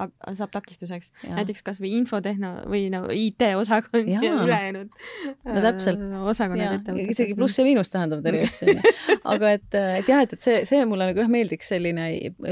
Äh, 0.05 0.35
saab 0.37 0.53
takistuseks. 0.53 1.11
näiteks 1.24 1.64
kasvõi 1.64 1.95
infotehno 1.97 2.53
või 2.68 2.87
no 2.93 3.07
IT-osakond 3.09 4.11
ja, 4.11 4.20
ja 4.24 4.35
ülejäänud 4.45 4.93
no 5.49 5.62
täpselt 5.64 6.03
äh, 6.03 6.26
osakonnad 6.33 6.76
ettevõttes. 6.78 7.14
isegi 7.16 7.37
pluss 7.39 7.61
ja 7.61 7.64
miinus 7.66 7.93
tähendavad 7.93 8.28
eri 8.28 8.43
asju, 8.45 8.74
onju. 8.74 8.93
aga 9.35 9.53
et, 9.57 9.68
et 9.78 10.12
jah, 10.12 10.24
et, 10.26 10.35
et 10.37 10.45
see, 10.45 10.59
see 10.68 10.83
mulle 10.89 11.09
nagu 11.09 11.24
jah 11.24 11.33
meeldiks 11.33 11.72
selline 11.72 12.09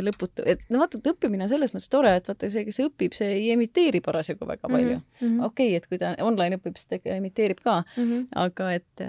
lõputu, 0.09 0.47
et 0.49 0.65
no 0.73 0.81
vaata, 0.83 1.01
et 1.01 1.11
õppimine 1.13 1.45
on 1.45 1.53
selles 1.53 1.75
mõttes 1.77 1.93
tore, 1.93 2.15
et 2.17 2.33
vaata 2.33 2.51
see, 2.53 2.65
kes 2.69 2.81
õpib, 2.87 3.17
see 3.17 3.29
ei 3.37 3.53
emiteeri 3.57 4.01
parasjagu 4.05 4.49
väga 4.49 4.65
mhm, 4.65 4.77
palju 4.77 4.97
mm 4.97 5.03
-hmm.. 5.21 5.45
okei 5.51 5.75
okay,, 5.75 5.77
et 5.83 5.91
kui 5.91 6.01
ta 6.01 6.15
online 6.25 6.61
õpib, 6.61 6.81
siis 6.81 6.89
ta 6.89 7.17
emiteerib 7.19 7.61
ka 7.61 7.83
mm, 7.83 8.05
-hmm. 8.05 8.27
aga 8.47 8.73
et, 8.79 9.05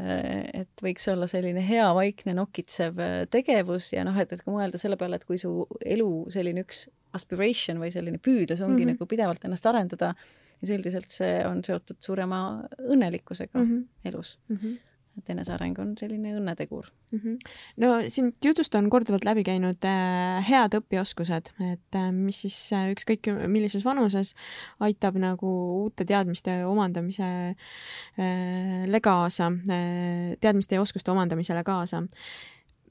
et 0.66 0.84
võiks 0.84 1.08
olla 1.12 1.32
selline 1.32 1.64
hea 1.68 1.88
vaikne 1.96 2.36
nokitsev 2.36 3.00
tegevus 3.32 3.94
ja 3.96 4.04
noh, 4.08 4.20
et, 4.20 4.34
et 4.34 4.44
kui 4.44 4.56
mõelda 4.56 4.82
selle 4.82 5.00
peale, 5.00 5.16
et 5.16 5.28
kui 5.28 5.40
su 5.40 5.61
elu 5.86 6.12
selline 6.34 6.66
üks 6.66 6.86
aspiration 7.14 7.82
või 7.82 7.92
selline 7.92 8.22
püüdlus 8.24 8.62
ongi 8.62 8.74
mm 8.74 8.84
-hmm. 8.84 8.94
nagu 8.96 9.10
pidevalt 9.10 9.44
ennast 9.46 9.66
arendada, 9.68 10.14
siis 10.60 10.72
üldiselt 10.78 11.12
see 11.12 11.42
on 11.48 11.64
seotud 11.64 12.00
suurema 12.00 12.64
õnnelikkusega 12.80 13.60
mm 13.60 13.68
-hmm. 13.68 14.10
elus 14.12 14.38
mm. 14.50 14.56
-hmm 14.58 14.80
et 15.20 15.32
eneseareng 15.34 15.80
on 15.82 15.92
selline 16.00 16.34
õnnetegur 16.38 16.88
mm. 17.12 17.20
-hmm. 17.20 17.56
no 17.84 17.90
siin 18.08 18.32
jutust 18.46 18.76
on 18.76 18.90
korduvalt 18.90 19.26
läbi 19.28 19.44
käinud 19.44 19.84
äh, 19.88 20.40
head 20.48 20.78
õpioskused, 20.80 21.52
et 21.68 22.00
äh, 22.00 22.12
mis 22.16 22.42
siis 22.46 22.58
äh, 22.74 22.92
ükskõik 22.94 23.28
millises 23.48 23.86
vanuses 23.86 24.34
aitab 24.80 25.20
nagu 25.20 25.52
uute 25.84 26.06
teadmiste 26.06 26.62
omandamise 26.66 27.28
äh, 27.52 29.02
kaasa 29.02 29.52
äh,, 29.52 30.38
teadmiste 30.40 30.76
ja 30.76 30.82
oskuste 30.82 31.12
omandamisele 31.12 31.64
kaasa 31.64 32.04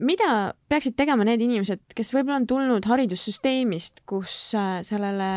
mida 0.00 0.54
peaksid 0.70 0.96
tegema 0.98 1.24
need 1.26 1.42
inimesed, 1.44 1.82
kes 1.96 2.12
võib-olla 2.14 2.40
on 2.40 2.46
tulnud 2.48 2.88
haridussüsteemist, 2.88 4.02
kus 4.08 4.54
äh, 4.58 4.80
sellele 4.86 5.30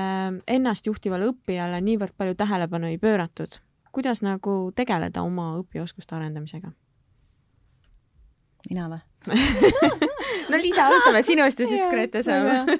ennastjuhtivale 0.47 1.27
õppijale 1.33 1.81
niivõrd 1.83 2.15
palju 2.17 2.37
tähelepanu 2.39 2.91
ei 2.91 3.01
pööratud? 3.01 3.59
kuidas 3.93 4.23
nagu 4.25 4.71
tegeleda 4.73 5.21
oma 5.21 5.51
õpioskuste 5.59 6.15
arendamisega? 6.17 6.71
mina 8.69 8.87
või 8.89 9.01
no 10.49 10.59
Liisa, 10.59 10.87
alustame 10.87 11.21
sinust 11.23 11.59
ja 11.59 11.67
siis 11.67 11.85
Grete 11.91 12.23
saab 12.25 12.67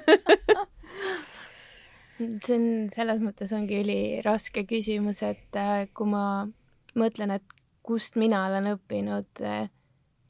see 2.18 2.56
on, 2.56 2.66
selles 2.94 3.22
mõttes 3.24 3.52
ongi 3.56 3.80
üliraske 3.82 4.64
küsimus, 4.68 5.22
et 5.26 5.58
äh, 5.58 5.86
kui 5.94 6.08
ma 6.10 6.46
mõtlen, 6.98 7.34
et 7.36 7.56
kust 7.84 8.16
mina 8.20 8.46
olen 8.48 8.72
õppinud 8.74 9.44
äh, 9.44 9.66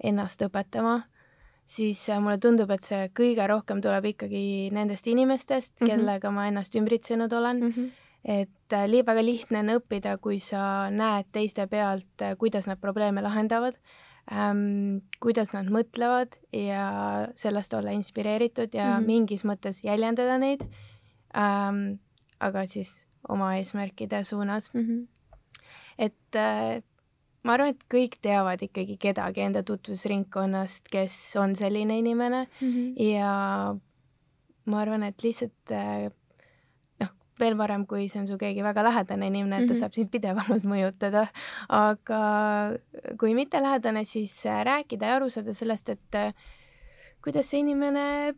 ennast 0.05 0.43
õpetama 0.45 1.03
siis 1.65 2.09
äh, 2.13 2.21
mulle 2.21 2.39
tundub, 2.39 2.71
et 2.75 2.85
see 2.85 3.09
kõige 3.17 3.47
rohkem 3.49 3.81
tuleb 3.85 4.11
ikkagi 4.13 4.71
nendest 4.75 5.07
inimestest 5.11 5.75
mm, 5.75 5.87
-hmm. 5.87 5.91
kellega 5.91 6.31
ma 6.31 6.49
ennast 6.49 6.77
ümbritsenud 6.77 7.33
olen 7.33 7.61
mm. 7.61 7.71
-hmm. 7.71 7.91
et 8.25 8.73
äh, 8.73 8.87
li-, 8.89 9.07
väga 9.07 9.25
lihtne 9.25 9.59
on 9.65 9.77
õppida, 9.79 10.19
kui 10.19 10.39
sa 10.41 10.91
näed 10.91 11.31
teiste 11.33 11.67
pealt, 11.67 12.23
äh, 12.23 12.37
kuidas 12.39 12.67
nad 12.67 12.81
probleeme 12.81 13.23
lahendavad 13.23 13.75
ähm,, 14.33 14.99
kuidas 15.21 15.53
nad 15.53 15.67
mõtlevad 15.67 16.37
ja 16.53 17.29
sellest 17.35 17.75
olla 17.75 17.91
inspireeritud 17.91 18.75
ja 18.75 18.85
mm 18.85 19.03
-hmm. 19.03 19.07
mingis 19.07 19.45
mõttes 19.45 19.85
jäljendada 19.85 20.39
neid 20.39 20.63
ähm,, 21.37 21.99
aga 22.41 22.67
siis 22.67 23.07
oma 23.29 23.57
eesmärkide 23.57 24.25
suunas 24.25 24.75
mm. 24.75 24.81
-hmm. 24.81 25.07
et 25.99 26.37
äh, 26.37 26.83
ma 27.45 27.57
arvan, 27.57 27.75
et 27.75 27.87
kõik 27.93 28.19
teavad 28.25 28.63
ikkagi 28.65 28.97
kedagi 29.01 29.45
enda 29.45 29.63
tutvusringkonnast, 29.67 30.89
kes 30.93 31.17
on 31.41 31.55
selline 31.59 31.99
inimene 32.01 32.47
mm 32.47 32.69
-hmm. 32.69 33.09
ja 33.13 33.33
ma 34.65 34.81
arvan, 34.81 35.03
et 35.03 35.23
lihtsalt 35.23 35.73
äh, 35.73 36.09
noh, 37.01 37.13
veel 37.41 37.57
parem, 37.57 37.87
kui 37.87 38.09
see 38.09 38.23
on 38.23 38.29
su 38.29 38.39
keegi 38.41 38.65
väga 38.65 38.85
lähedane 38.89 39.27
inimene, 39.27 39.57
et 39.57 39.61
ta 39.61 39.67
mm 39.67 39.71
-hmm. 39.71 39.81
saab 39.81 39.95
sind 39.95 40.11
pidevamalt 40.11 40.65
mõjutada, 40.65 41.27
aga 41.69 42.21
kui 43.21 43.35
mitte 43.35 43.63
lähedane, 43.63 44.05
siis 44.05 44.47
äh, 44.47 44.65
rääkida 44.65 45.07
ja 45.07 45.17
aru 45.17 45.31
saada 45.31 45.55
sellest, 45.55 45.89
et 45.89 46.15
äh, 46.15 46.33
kuidas 47.23 47.51
see 47.51 47.61
inimene 47.61 48.35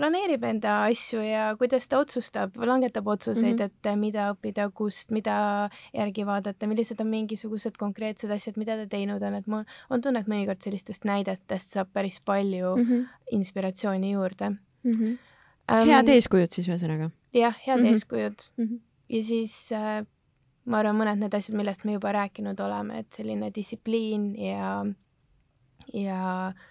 planeerib 0.00 0.44
enda 0.48 0.76
asju 0.88 1.20
ja 1.24 1.46
kuidas 1.60 1.88
ta 1.90 2.00
otsustab, 2.00 2.56
langetab 2.56 3.08
otsuseid 3.12 3.52
mm, 3.54 3.58
-hmm. 3.60 3.92
et 3.92 4.00
mida 4.00 4.28
õppida, 4.34 4.68
kust, 4.74 5.10
mida 5.14 5.36
järgi 5.96 6.26
vaadata, 6.26 6.68
millised 6.70 7.00
on 7.04 7.10
mingisugused 7.12 7.76
konkreetsed 7.80 8.32
asjad, 8.32 8.56
mida 8.60 8.78
ta 8.80 8.86
teinud 8.90 9.22
on, 9.22 9.36
et 9.38 9.50
mul 9.50 9.66
on 9.90 10.04
tunne, 10.04 10.22
et 10.22 10.30
mõnikord 10.30 10.62
sellistest 10.64 11.04
näidetest 11.08 11.76
saab 11.76 11.92
päris 11.92 12.20
palju 12.20 12.76
mm 12.76 12.86
-hmm. 12.86 13.08
inspiratsiooni 13.40 14.12
juurde 14.12 14.50
mm. 14.50 14.92
-hmm. 14.92 15.18
Um, 15.70 15.86
head 15.86 16.08
eeskujud 16.08 16.50
siis 16.50 16.68
ühesõnaga? 16.68 17.10
jah, 17.32 17.54
head 17.66 17.80
mm 17.80 17.86
-hmm. 17.86 17.92
eeskujud 17.92 18.48
mm. 18.56 18.64
-hmm. 18.64 18.80
ja 19.08 19.22
siis 19.24 19.72
äh, 19.72 20.06
ma 20.64 20.78
arvan, 20.78 20.96
mõned 20.96 21.20
need 21.20 21.34
asjad, 21.34 21.56
millest 21.56 21.84
me 21.84 21.92
juba 21.92 22.12
rääkinud 22.12 22.60
oleme, 22.60 22.98
et 22.98 23.12
selline 23.12 23.52
distsipliin 23.54 24.34
ja, 24.38 24.86
ja 25.92 26.48
äh, 26.48 26.69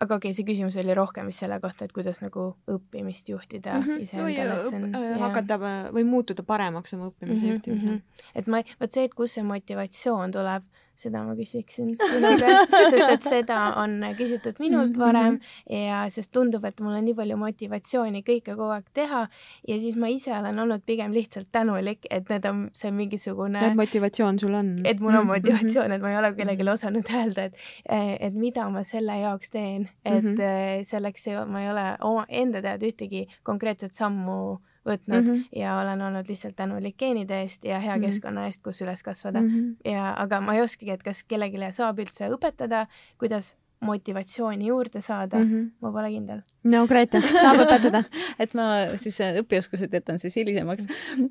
aga 0.00 0.16
okei 0.18 0.30
okay,, 0.30 0.36
see 0.36 0.46
küsimus 0.48 0.76
oli 0.80 0.94
rohkem 0.96 1.28
vist 1.30 1.44
selle 1.44 1.60
kohta, 1.62 1.86
et 1.86 1.92
kuidas 1.94 2.20
nagu 2.22 2.46
õppimist 2.70 3.28
juhtida 3.30 3.76
mm 3.78 3.84
-hmm. 3.84 4.02
iseendale, 4.02 4.56
et 4.60 4.70
see 4.70 4.80
on 4.82 4.94
äh, 4.94 5.18
hakata 5.20 5.58
või 5.94 6.04
muutuda 6.08 6.42
paremaks 6.42 6.94
oma 6.94 7.10
õppimise 7.12 7.40
mm 7.40 7.46
-hmm, 7.46 7.52
juhtimisel 7.52 7.88
mm. 7.88 7.98
-hmm. 7.98 8.32
et 8.34 8.46
ma, 8.46 8.62
vot 8.80 8.92
see, 8.92 9.04
et 9.04 9.14
kust 9.14 9.38
see 9.38 9.46
motivatsioon 9.46 10.32
tuleb, 10.32 10.64
seda 10.98 11.22
ma 11.26 11.34
küsiksin 11.38 11.94
sinu 11.98 12.30
käest, 12.38 12.74
sest 12.92 13.12
et 13.16 13.26
seda 13.26 13.58
on 13.80 13.96
küsitud 14.18 14.58
minult 14.62 14.92
mhm, 14.92 15.00
varem 15.00 15.38
mhm. 15.38 15.86
ja 15.88 16.02
sest 16.14 16.30
tundub, 16.34 16.64
et 16.68 16.80
mul 16.84 16.94
on 16.98 17.06
nii 17.06 17.16
palju 17.18 17.38
motivatsiooni 17.40 18.22
kõike 18.26 18.54
kogu 18.54 18.70
aeg 18.76 18.90
teha 18.96 19.24
ja 19.68 19.78
siis 19.82 19.98
ma 20.00 20.10
ise 20.12 20.34
olen 20.36 20.58
olnud 20.64 20.84
pigem 20.86 21.14
lihtsalt 21.16 21.50
tänulik, 21.54 22.06
et 22.10 22.30
need 22.30 22.46
on 22.50 22.66
see 22.76 22.92
mingisugune. 22.94 23.62
et 23.64 23.78
motivatsioon 23.78 24.38
sul 24.42 24.54
on. 24.54 24.74
et 24.84 25.00
mul 25.00 25.14
on 25.14 25.24
mhm, 25.24 25.32
motivatsioon, 25.34 25.96
et 25.96 26.04
ma 26.04 26.12
ei 26.12 26.20
ole 26.20 26.34
kellelegi 26.38 26.68
osanud 26.74 27.10
öelda, 27.14 27.48
et, 27.48 27.64
et 27.88 28.34
mida 28.34 28.68
ma 28.70 28.84
selle 28.86 29.18
jaoks 29.20 29.50
teen, 29.54 29.88
et 30.04 30.22
-hmm. 30.24 30.84
selleks 30.84 31.26
ma 31.48 31.62
ei 31.62 31.70
ole 31.70 31.88
oma 32.00 32.26
enda 32.28 32.62
teada 32.62 32.86
ühtegi 32.86 33.26
konkreetset 33.42 33.94
sammu 33.94 34.58
võtnud 34.84 35.22
mm 35.22 35.30
-hmm. 35.30 35.60
ja 35.60 35.78
olen 35.80 36.02
olnud 36.02 36.28
lihtsalt 36.28 36.56
tänulik 36.56 36.96
geenide 36.98 37.40
eest 37.42 37.64
ja 37.64 37.78
hea 37.78 37.96
mm 37.96 38.02
-hmm. 38.02 38.06
keskkonna 38.06 38.46
eest, 38.46 38.62
kus 38.62 38.82
üles 38.82 39.02
kasvada 39.02 39.40
mm. 39.40 39.48
-hmm. 39.48 39.90
ja, 39.92 40.14
aga 40.16 40.40
ma 40.40 40.54
ei 40.54 40.62
oskagi, 40.62 40.90
et 40.90 41.02
kas 41.02 41.24
kellelegi 41.24 41.72
saab 41.72 41.98
üldse 41.98 42.28
õpetada, 42.28 42.86
kuidas 43.18 43.56
motivatsiooni 43.84 44.66
juurde 44.66 45.00
saada 45.00 45.38
mm, 45.38 45.50
-hmm. 45.50 45.70
ma 45.80 45.92
pole 45.92 46.10
kindel. 46.10 46.40
no 46.64 46.86
Grete, 46.86 47.20
saab 47.20 47.60
õpetada 47.64 48.04
et 48.42 48.54
ma 48.54 48.66
siis 48.96 49.20
äh, 49.20 49.36
õpioskused 49.42 49.92
jätan 49.92 50.18
siis 50.18 50.36
hilisemaks. 50.36 50.86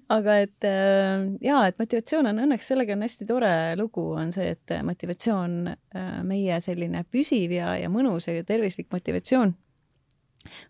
aga 0.09 0.37
et 0.45 0.67
äh, 0.69 1.25
jaa, 1.41 1.67
et 1.67 1.79
motivatsioon 1.79 2.29
on 2.31 2.43
õnneks, 2.45 2.69
sellega 2.73 2.93
on 2.93 3.01
hästi 3.07 3.25
tore 3.25 3.53
lugu, 3.79 4.11
on 4.11 4.31
see, 4.31 4.53
et 4.57 4.77
motivatsioon, 4.83 5.75
äh, 5.95 6.23
meie 6.23 6.61
selline 6.61 7.05
püsiv 7.11 7.51
ja, 7.57 7.75
ja 7.77 7.89
mõnus 7.89 8.27
ja 8.27 8.43
tervislik 8.43 8.91
motivatsioon 8.91 9.55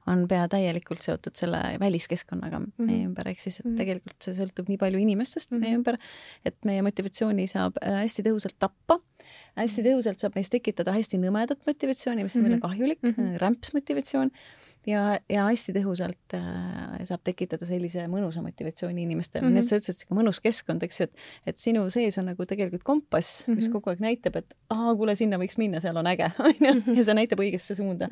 on 0.07 0.28
pea 0.28 0.47
täielikult 0.47 1.01
seotud 1.01 1.36
selle 1.36 1.78
väliskeskkonnaga 1.80 2.59
mm 2.59 2.65
-hmm. 2.65 2.86
meie 2.86 3.05
ümber, 3.07 3.28
ehk 3.28 3.39
siis, 3.39 3.59
et 3.59 3.65
Mhm. 3.65 3.76
tegelikult 3.78 4.24
see 4.24 4.34
sõltub 4.34 4.69
nii 4.69 4.78
palju 4.78 4.99
inimestest 4.99 5.51
mm 5.51 5.57
-hmm. 5.57 5.61
meie 5.61 5.71
Mhm. 5.71 5.80
ümber, 5.80 5.95
et 6.45 6.57
meie 6.65 6.82
motivatsiooni 6.82 7.47
saab 7.47 7.74
äh, 7.82 8.01
hästi 8.03 8.24
tõhusalt 8.24 8.57
tappa, 8.59 8.99
hästi 9.57 9.84
tõhusalt 9.84 10.19
saab 10.19 10.36
meis 10.36 10.49
tekitada 10.49 10.91
hästi 10.93 11.17
nõmedat 11.17 11.59
motivatsiooni, 11.67 12.24
mis 12.24 12.36
on 12.36 12.41
meile 12.43 12.55
Mhm. 12.57 12.61
kahjulik 12.67 12.99
mm, 13.03 13.09
Mhm. 13.09 13.21
-hmm. 13.21 13.38
rämps 13.39 13.74
motivatsioon 13.74 14.30
ja, 14.88 15.19
ja 15.29 15.45
hästi 15.47 15.73
tõhusalt 15.77 16.34
äh, 16.38 17.03
saab 17.07 17.21
tekitada 17.23 17.65
sellise 17.65 18.05
mõnusa 18.11 18.41
motivatsiooni 18.43 19.03
inimestele 19.05 19.43
mm, 19.43 19.47
-hmm. 19.47 19.51
Mhm. 19.51 19.55
nii 19.55 19.63
et 19.63 19.69
sa 19.69 19.75
ütlesid, 19.79 19.99
sihuke 20.03 20.15
mõnus 20.19 20.41
keskkond, 20.43 20.84
eks 20.84 20.99
ju, 20.99 21.03
et, 21.03 21.13
et 21.47 21.57
sinu 21.57 21.86
sees 21.93 22.17
on 22.17 22.25
nagu 22.31 22.45
tegelikult 22.45 22.84
kompass 22.84 23.43
mm, 23.47 23.51
-hmm. 23.51 23.55
mis 23.55 23.67
Mhm. 23.69 23.73
kogu 23.73 23.89
aeg 23.89 23.99
näitab, 23.99 24.36
et 24.36 24.53
aa, 24.69 24.95
kuule, 24.95 25.15
sinna 25.15 25.38
võiks 25.38 25.57
minna, 25.57 25.79
seal 25.79 25.97
on 25.97 26.07
äge, 26.07 26.31
onju, 26.47 26.95
ja 26.97 27.03
see 27.03 27.13
näitab 27.13 27.39
õigesse 27.39 27.75
suunda 27.75 28.07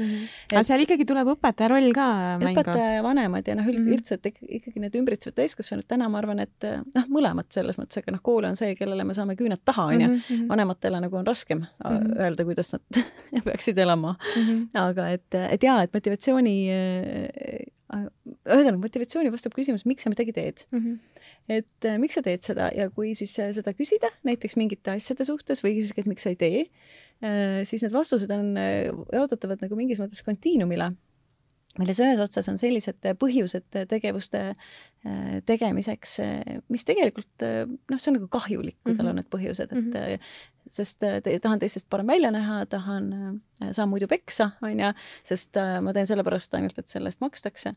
aga 0.51 0.63
seal 0.63 0.79
ikkagi 0.85 1.05
tuleb 1.05 1.27
õpetaja 1.27 1.67
roll 1.69 1.91
ka 1.93 2.37
mängu. 2.39 2.59
õpetaja 2.61 2.95
ja 2.95 3.03
vanemad 3.03 3.47
ja 3.47 3.55
noh, 3.55 3.65
üld, 3.65 3.79
Mhm. 3.79 3.93
üldse, 3.93 4.13
et 4.13 4.25
ikka- 4.25 4.47
ikkagi 4.49 4.79
need 4.79 4.93
ümbritsevad 4.95 5.35
täiskasvanud, 5.35 5.83
täna 5.87 6.09
ma 6.09 6.17
arvan, 6.19 6.39
et 6.39 6.63
noh, 6.95 7.05
mõlemad 7.09 7.45
selles 7.49 7.77
mõttes, 7.77 7.97
aga 7.97 8.11
noh, 8.11 8.21
kool 8.23 8.45
on 8.45 8.55
see, 8.55 8.75
kellele 8.75 9.03
me 9.03 9.13
saame 9.13 9.35
küüned 9.35 9.59
taha, 9.65 9.85
onju. 9.91 10.07
Mhm. 10.07 10.47
vanematele 10.47 11.01
nagu 11.01 11.17
on 11.17 11.25
raskem 11.25 11.59
Mhm. 11.85 12.13
öelda, 12.19 12.43
kuidas 12.45 12.73
nad 12.73 12.81
peaksid 13.45 13.77
elama. 13.77 14.15
Mhm. 14.37 14.63
aga 14.73 15.09
et, 15.09 15.33
et 15.35 15.61
jaa, 15.63 15.81
et 15.83 15.93
motivatsiooni, 15.93 16.60
ühesõnaga 17.91 18.77
motivatsiooni 18.79 19.31
vastab 19.33 19.55
küsimus, 19.55 19.85
miks 19.89 20.05
sa 20.05 20.11
midagi 20.13 20.35
teed. 20.35 20.65
Mhm. 20.71 20.99
et 21.51 21.85
äh, 21.85 21.97
miks 22.01 22.15
sa 22.17 22.23
teed 22.25 22.43
seda 22.45 22.69
ja 22.75 22.87
kui 22.89 23.13
siis 23.17 23.33
äh, 23.39 23.51
seda 23.55 23.73
küsida 23.77 24.09
näiteks 24.27 24.57
mingite 24.59 24.95
asjade 24.95 25.25
suhtes 25.27 25.61
või 25.63 25.77
isegi, 25.79 26.01
et 26.01 26.09
miks 26.09 26.25
sa 26.25 26.31
ei 26.33 26.39
tee, 26.39 26.63
siis 27.67 27.83
need 27.85 27.93
vastused 27.93 28.31
on 28.33 28.57
äh, 28.57 28.89
jaotatavad 29.13 29.61
nagu 29.61 29.77
mingis 29.77 30.01
mõttes 30.01 30.23
kontiinumile 30.25 30.91
milles 31.79 32.01
ühes 32.03 32.19
otsas 32.19 32.49
on 32.51 32.57
sellised 32.59 32.99
põhjused 33.19 33.67
tegevuste 33.91 34.41
äh, 34.51 34.71
tegemiseks, 35.45 36.19
mis 36.69 36.83
tegelikult 36.85 37.41
noh, 37.41 37.97
see 37.97 38.11
on 38.11 38.19
nagu 38.19 38.27
kahjulik, 38.29 38.75
kui 38.83 38.93
tal 38.93 39.07
Mhm. 39.07 39.09
on 39.09 39.15
need 39.15 39.29
põhjused, 39.33 39.71
et 39.71 39.71
mm 39.71 39.91
-hmm. 39.91 40.19
sest 40.69 41.03
äh, 41.03 41.21
te, 41.21 41.39
tahan 41.39 41.59
teistest 41.59 41.89
parem 41.89 42.07
välja 42.07 42.31
näha, 42.31 42.65
tahan, 42.65 43.41
saan 43.71 43.89
muidu 43.89 44.07
peksa, 44.07 44.51
onju, 44.61 44.93
sest 45.23 45.57
äh, 45.57 45.81
ma 45.81 45.93
teen 45.93 46.07
sellepärast 46.07 46.53
ainult, 46.53 46.77
et 46.79 46.87
selle 46.87 47.07
eest 47.07 47.21
makstakse 47.21 47.73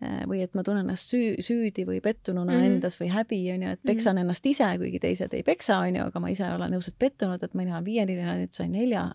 või 0.00 0.42
et 0.44 0.54
ma 0.54 0.62
tunnen 0.62 0.84
ennast 0.84 1.10
süü, 1.10 1.42
süüdi 1.42 1.82
või 1.86 2.00
pettununa 2.00 2.52
mm. 2.52 2.58
-hmm. 2.58 2.66
endas 2.66 3.00
või 3.00 3.08
häbi, 3.10 3.40
onju, 3.52 3.68
et 3.68 3.80
peksan 3.82 4.12
mm 4.12 4.16
-hmm. 4.16 4.20
ennast 4.20 4.46
ise, 4.46 4.78
kuigi 4.78 4.98
teised 4.98 5.34
ei 5.34 5.42
peksa, 5.42 5.78
onju, 5.78 6.04
aga 6.04 6.20
ma 6.20 6.28
ise 6.30 6.44
olen 6.44 6.72
õudselt 6.72 6.98
pettunud, 6.98 7.42
et 7.42 7.54
mina 7.54 7.74
olen 7.74 7.84
viiendiline, 7.84 8.36
nüüd 8.38 8.52
sain 8.52 8.72
nelja 8.72 9.10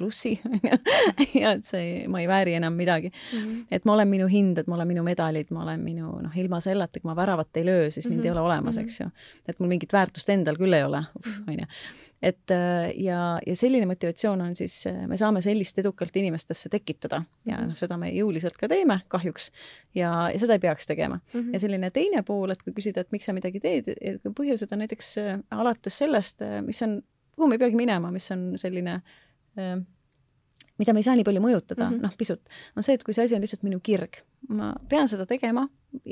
plussi, 0.00 0.34
ja 1.42 1.52
et 1.52 1.66
see, 1.68 2.04
ma 2.10 2.22
ei 2.22 2.28
vääri 2.30 2.56
enam 2.58 2.76
midagi 2.78 3.10
mm. 3.10 3.38
-hmm. 3.38 3.64
et 3.76 3.84
ma 3.84 3.94
olen 3.94 4.08
minu 4.08 4.28
hind, 4.30 4.58
et 4.58 4.68
ma 4.70 4.78
olen 4.78 4.88
minu 4.88 5.04
medalid, 5.06 5.50
ma 5.54 5.64
olen 5.66 5.82
minu, 5.84 6.12
noh, 6.24 6.36
ilma 6.40 6.60
selleta, 6.64 7.00
kui 7.00 7.08
ma 7.10 7.16
väravat 7.16 7.60
ei 7.60 7.66
löö, 7.66 7.90
siis 7.90 8.08
mind 8.08 8.20
mm 8.20 8.22
-hmm. 8.22 8.26
ei 8.26 8.32
ole 8.32 8.40
olemas, 8.40 8.78
eks 8.78 9.00
ju. 9.00 9.10
et 9.48 9.60
mul 9.60 9.68
mingit 9.68 9.92
väärtust 9.92 10.28
endal 10.32 10.56
küll 10.56 10.76
ei 10.76 10.84
ole, 10.84 11.04
onju. 11.48 11.66
et 12.22 12.52
ja, 12.96 13.40
ja 13.46 13.56
selline 13.56 13.86
motivatsioon 13.86 14.40
on 14.40 14.56
siis, 14.56 14.84
me 15.06 15.16
saame 15.16 15.40
sellist 15.40 15.78
edukalt 15.78 16.16
inimestesse 16.16 16.68
tekitada 16.68 17.22
ja 17.46 17.60
noh, 17.66 17.76
seda 17.76 17.96
me 17.96 18.10
jõuliselt 18.12 18.56
ka 18.60 18.68
teeme 18.68 19.00
kahjuks 19.08 19.50
ja, 19.94 20.30
ja 20.32 20.38
seda 20.38 20.56
ei 20.56 20.58
peaks 20.58 20.86
tegema 20.86 21.14
mm. 21.16 21.40
-hmm. 21.40 21.52
ja 21.52 21.60
selline 21.60 21.90
teine 21.90 22.22
pool, 22.22 22.50
et 22.50 22.62
kui 22.62 22.72
küsida, 22.72 23.00
et 23.00 23.12
miks 23.12 23.24
sa 23.24 23.32
midagi 23.32 23.60
teed, 23.60 23.94
põhjused 24.36 24.72
on 24.72 24.78
näiteks 24.84 25.14
alates 25.50 25.98
sellest, 25.98 26.44
mis 26.66 26.82
on, 26.82 27.02
kuhu 27.36 27.48
me 27.48 27.54
ei 27.54 27.64
peagi 27.64 27.76
minema, 27.76 28.10
mis 28.10 28.30
on 28.30 28.52
selline 28.60 29.00
mida 30.80 30.94
me 30.96 31.02
ei 31.02 31.06
saa 31.06 31.16
nii 31.18 31.26
palju 31.26 31.42
mõjutada 31.44 31.86
mm 31.86 31.96
-hmm. 31.96 32.08
noh, 32.08 32.16
pisut, 32.16 32.40
on 32.76 32.86
see, 32.86 32.96
et 32.96 33.04
kui 33.04 33.16
see 33.16 33.26
asi 33.28 33.36
on 33.36 33.44
lihtsalt 33.44 33.66
minu 33.66 33.80
kirg, 33.84 34.22
ma 34.48 34.72
pean 34.88 35.08
seda 35.10 35.26
tegema, 35.28 35.66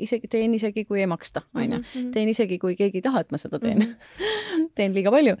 isegi 0.05 0.27
teen 0.29 0.53
isegi, 0.53 0.83
kui 0.85 0.99
ei 1.01 1.07
maksta, 1.09 1.41
onju. 1.55 1.79
teen 2.13 2.29
isegi, 2.29 2.59
kui 2.61 2.75
keegi 2.77 2.99
ei 2.99 3.05
taha, 3.05 3.23
et 3.25 3.31
ma 3.33 3.39
seda 3.41 3.59
teen 3.59 3.79
mm. 3.79 3.93
-hmm. 3.93 4.67
teen 4.77 4.93
liiga 4.93 5.11
palju. 5.15 5.35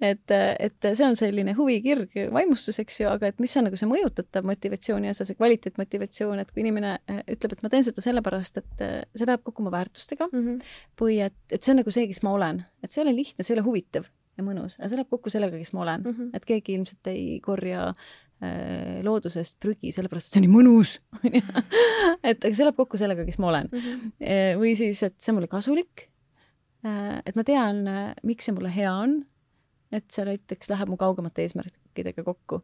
et, 0.00 0.34
et 0.58 0.88
see 0.92 1.06
on 1.06 1.16
selline 1.16 1.54
huvikirg, 1.58 2.16
vaimustus, 2.32 2.80
eks 2.82 3.00
ju, 3.00 3.08
aga 3.08 3.30
et 3.30 3.38
mis 3.44 3.56
on 3.56 3.68
nagu 3.68 3.76
see 3.76 3.90
mõjutatav 3.90 4.48
motivatsiooni 4.50 5.12
osa, 5.12 5.24
see 5.28 5.38
kvaliteetmotivatsioon, 5.38 6.42
et 6.42 6.50
kui 6.50 6.66
inimene 6.66 6.96
ütleb, 7.28 7.52
et 7.52 7.62
ma 7.62 7.68
teen 7.68 7.84
seda 7.84 8.02
sellepärast, 8.08 8.58
et 8.64 8.86
see 9.14 9.26
läheb 9.28 9.44
kokku 9.44 9.62
mu 9.62 9.70
väärtustega 9.70 10.28
mm 10.32 10.42
-hmm. 10.46 10.74
või 11.00 11.20
et, 11.28 11.38
et 11.50 11.62
see 11.62 11.72
on 11.72 11.82
nagu 11.84 11.90
see, 11.90 12.06
kes 12.06 12.22
ma 12.22 12.32
olen, 12.32 12.64
et 12.82 12.90
see 12.90 13.02
ei 13.02 13.08
ole 13.08 13.16
lihtne, 13.16 13.44
see 13.44 13.54
ei 13.54 13.60
ole 13.60 13.68
huvitav 13.68 14.10
ja 14.38 14.44
mõnus, 14.46 14.78
aga 14.78 14.90
see 14.90 15.00
läheb 15.00 15.12
kokku 15.12 15.32
sellega, 15.32 15.58
kes 15.60 15.72
ma 15.76 15.84
olen 15.86 16.04
mm, 16.04 16.12
-hmm. 16.18 16.36
et 16.38 16.46
keegi 16.48 16.76
ilmselt 16.76 17.10
ei 17.12 17.40
korja 17.44 17.88
äh, 17.88 19.00
loodusest 19.04 19.58
prügi, 19.60 19.92
sellepärast 19.92 20.30
et 20.30 20.36
see 20.36 20.42
on 20.42 20.46
nii 20.46 20.54
mõnus 20.54 20.96
et 22.30 22.38
aga 22.38 22.54
see 22.54 22.64
läheb 22.64 22.78
kokku 22.78 23.00
sellega, 23.00 23.26
kes 23.28 23.38
ma 23.42 23.52
olen 23.52 23.68
mm. 23.72 23.84
-hmm. 23.84 24.62
või 24.62 24.76
siis, 24.78 25.02
et 25.02 25.18
see 25.18 25.32
on 25.32 25.40
mulle 25.40 25.52
kasulik 25.52 26.08
äh,. 26.86 27.20
et 27.26 27.36
ma 27.36 27.44
tean, 27.44 27.84
miks 28.22 28.48
see 28.48 28.56
mulle 28.56 28.72
hea 28.74 28.92
on. 28.92 29.22
et 29.92 30.08
see 30.10 30.24
näiteks 30.24 30.72
läheb 30.72 30.88
mu 30.88 30.96
kaugemate 30.96 31.44
eesmärkidega 31.44 32.24
kokku 32.24 32.62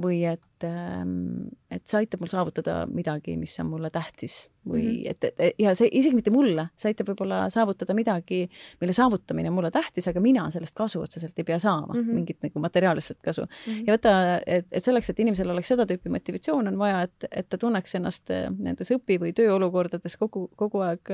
või 0.00 0.22
et, 0.24 0.64
et 0.64 1.82
see 1.84 1.98
aitab 2.00 2.22
mul 2.22 2.30
saavutada 2.32 2.82
midagi, 2.88 3.34
mis 3.36 3.52
on 3.60 3.68
mulle 3.68 3.90
tähtis 3.92 4.46
või 4.68 4.82
mm 4.82 4.90
-hmm. 4.94 5.10
et, 5.10 5.24
et 5.24 5.60
ja 5.60 5.74
see 5.76 5.88
isegi 5.92 6.16
mitte 6.16 6.32
mulle, 6.32 6.68
see 6.76 6.92
aitab 6.92 7.10
võib-olla 7.12 7.42
saavutada 7.52 7.94
midagi, 7.94 8.46
mille 8.80 8.94
saavutamine 8.96 9.50
on 9.50 9.54
mulle 9.58 9.70
tähtis, 9.70 10.08
aga 10.08 10.20
mina 10.20 10.48
sellest 10.50 10.74
kasu 10.74 11.02
otseselt 11.02 11.38
ei 11.38 11.44
pea 11.44 11.58
saama 11.58 11.94
mm, 11.94 12.00
-hmm. 12.00 12.14
mingit 12.14 12.38
nagu 12.42 12.60
materiaalset 12.60 13.18
kasu 13.22 13.42
mm. 13.42 13.72
-hmm. 13.72 13.84
ja 13.86 13.92
vaata, 13.92 14.40
et, 14.46 14.66
et 14.72 14.84
selleks, 14.84 15.10
et 15.10 15.20
inimesel 15.20 15.50
oleks 15.50 15.68
seda 15.68 15.84
tüüpi 15.84 16.10
motivatsioon, 16.10 16.68
on 16.68 16.78
vaja, 16.78 17.02
et, 17.02 17.24
et 17.30 17.48
ta 17.48 17.58
tunneks 17.58 17.94
ennast 17.94 18.30
nendes 18.58 18.90
õpi- 18.90 19.20
või 19.20 19.32
tööolukordades 19.32 20.16
kogu, 20.16 20.48
kogu 20.56 20.78
aeg 20.78 21.12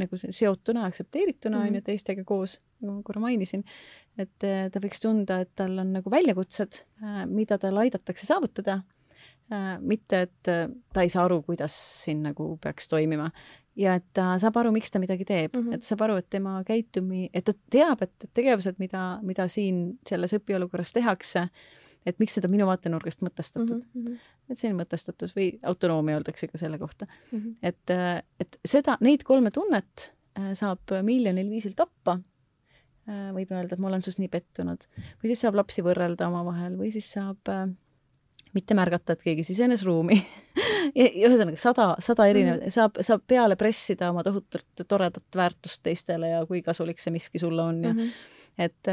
nagu 0.00 0.16
seotuna, 0.16 0.84
aktsepteerituna 0.84 1.56
on 1.56 1.62
mm 1.62 1.68
-hmm. 1.70 1.74
ju 1.74 1.80
teistega 1.80 2.24
koos, 2.24 2.58
nagu 2.80 2.94
ma 2.94 3.02
korra 3.02 3.20
mainisin, 3.20 3.64
et 4.20 4.46
ta 4.72 4.80
võiks 4.82 5.02
tunda, 5.02 5.40
et 5.44 5.50
tal 5.56 5.78
on 5.82 5.92
nagu 5.96 6.12
väljakutsed, 6.12 6.82
mida 7.30 7.58
tal 7.58 7.80
aidatakse 7.82 8.28
saavutada, 8.28 8.80
mitte 9.80 10.20
et 10.26 10.50
ta 10.50 11.02
ei 11.02 11.10
saa 11.10 11.24
aru, 11.24 11.40
kuidas 11.42 11.74
siin 12.04 12.20
nagu 12.28 12.52
peaks 12.62 12.86
toimima 12.92 13.30
ja 13.78 13.96
et 13.98 14.06
ta 14.16 14.34
saab 14.40 14.58
aru, 14.60 14.72
miks 14.74 14.92
ta 14.92 15.00
midagi 15.02 15.26
teeb 15.28 15.54
mm, 15.54 15.66
-hmm. 15.66 15.74
et 15.74 15.86
saab 15.86 16.04
aru, 16.06 16.18
et 16.20 16.28
tema 16.30 16.60
käitumi, 16.66 17.28
et 17.34 17.44
ta 17.44 17.54
teab, 17.70 18.02
et 18.02 18.30
tegevused, 18.34 18.78
mida, 18.78 19.04
mida 19.22 19.48
siin 19.48 19.98
selles 20.08 20.34
õpiolukorras 20.36 20.92
tehakse, 20.96 21.46
et 22.06 22.18
miks 22.18 22.38
seda 22.38 22.48
minu 22.48 22.66
vaatenurgast 22.66 23.22
mõtestatud 23.22 23.84
mm. 23.84 24.00
-hmm. 24.00 24.32
et 24.50 24.58
selline 24.58 24.80
mõtestatus 24.82 25.36
või 25.36 25.52
autonoomia 25.62 26.18
öeldakse 26.18 26.48
ka 26.48 26.58
selle 26.58 26.78
kohta 26.78 27.06
mm. 27.06 27.38
-hmm. 27.38 27.56
et, 27.62 28.26
et 28.40 28.60
seda, 28.64 28.96
neid 29.00 29.22
kolme 29.24 29.50
tunnet 29.50 30.14
saab 30.54 30.92
miljonil 31.02 31.50
viisil 31.50 31.74
tappa. 31.76 32.20
Võib 33.34 33.52
öelda, 33.54 33.74
et 33.74 33.82
ma 33.82 33.90
olen 33.90 34.02
sinust 34.04 34.20
nii 34.22 34.32
pettunud 34.32 34.86
või 34.96 35.30
siis 35.30 35.44
saab 35.44 35.58
lapsi 35.60 35.84
võrrelda 35.86 36.28
omavahel 36.30 36.76
või 36.80 36.92
siis 36.94 37.10
saab 37.16 37.50
äh, 37.52 37.68
mitte 38.54 38.74
märgata, 38.74 39.14
et 39.14 39.22
keegi 39.24 39.44
sisenes 39.46 39.84
ruumi 39.86 40.18
ühesõnaga 40.96 41.60
sada, 41.60 41.92
sada 42.02 42.26
erinevat 42.30 42.66
mm, 42.66 42.74
saab, 42.74 42.98
saab 43.06 43.24
peale 43.30 43.56
pressida 43.60 44.10
oma 44.10 44.24
tohutult 44.26 44.84
toredat 44.88 45.40
väärtust 45.42 45.82
teistele 45.86 46.34
ja 46.34 46.44
kui 46.48 46.62
kasulik 46.66 47.02
see 47.02 47.14
miski 47.14 47.42
sulle 47.42 47.62
on 47.62 47.82
ja 47.84 47.94
mm 47.94 48.04
-hmm 48.04 48.36
et, 48.58 48.88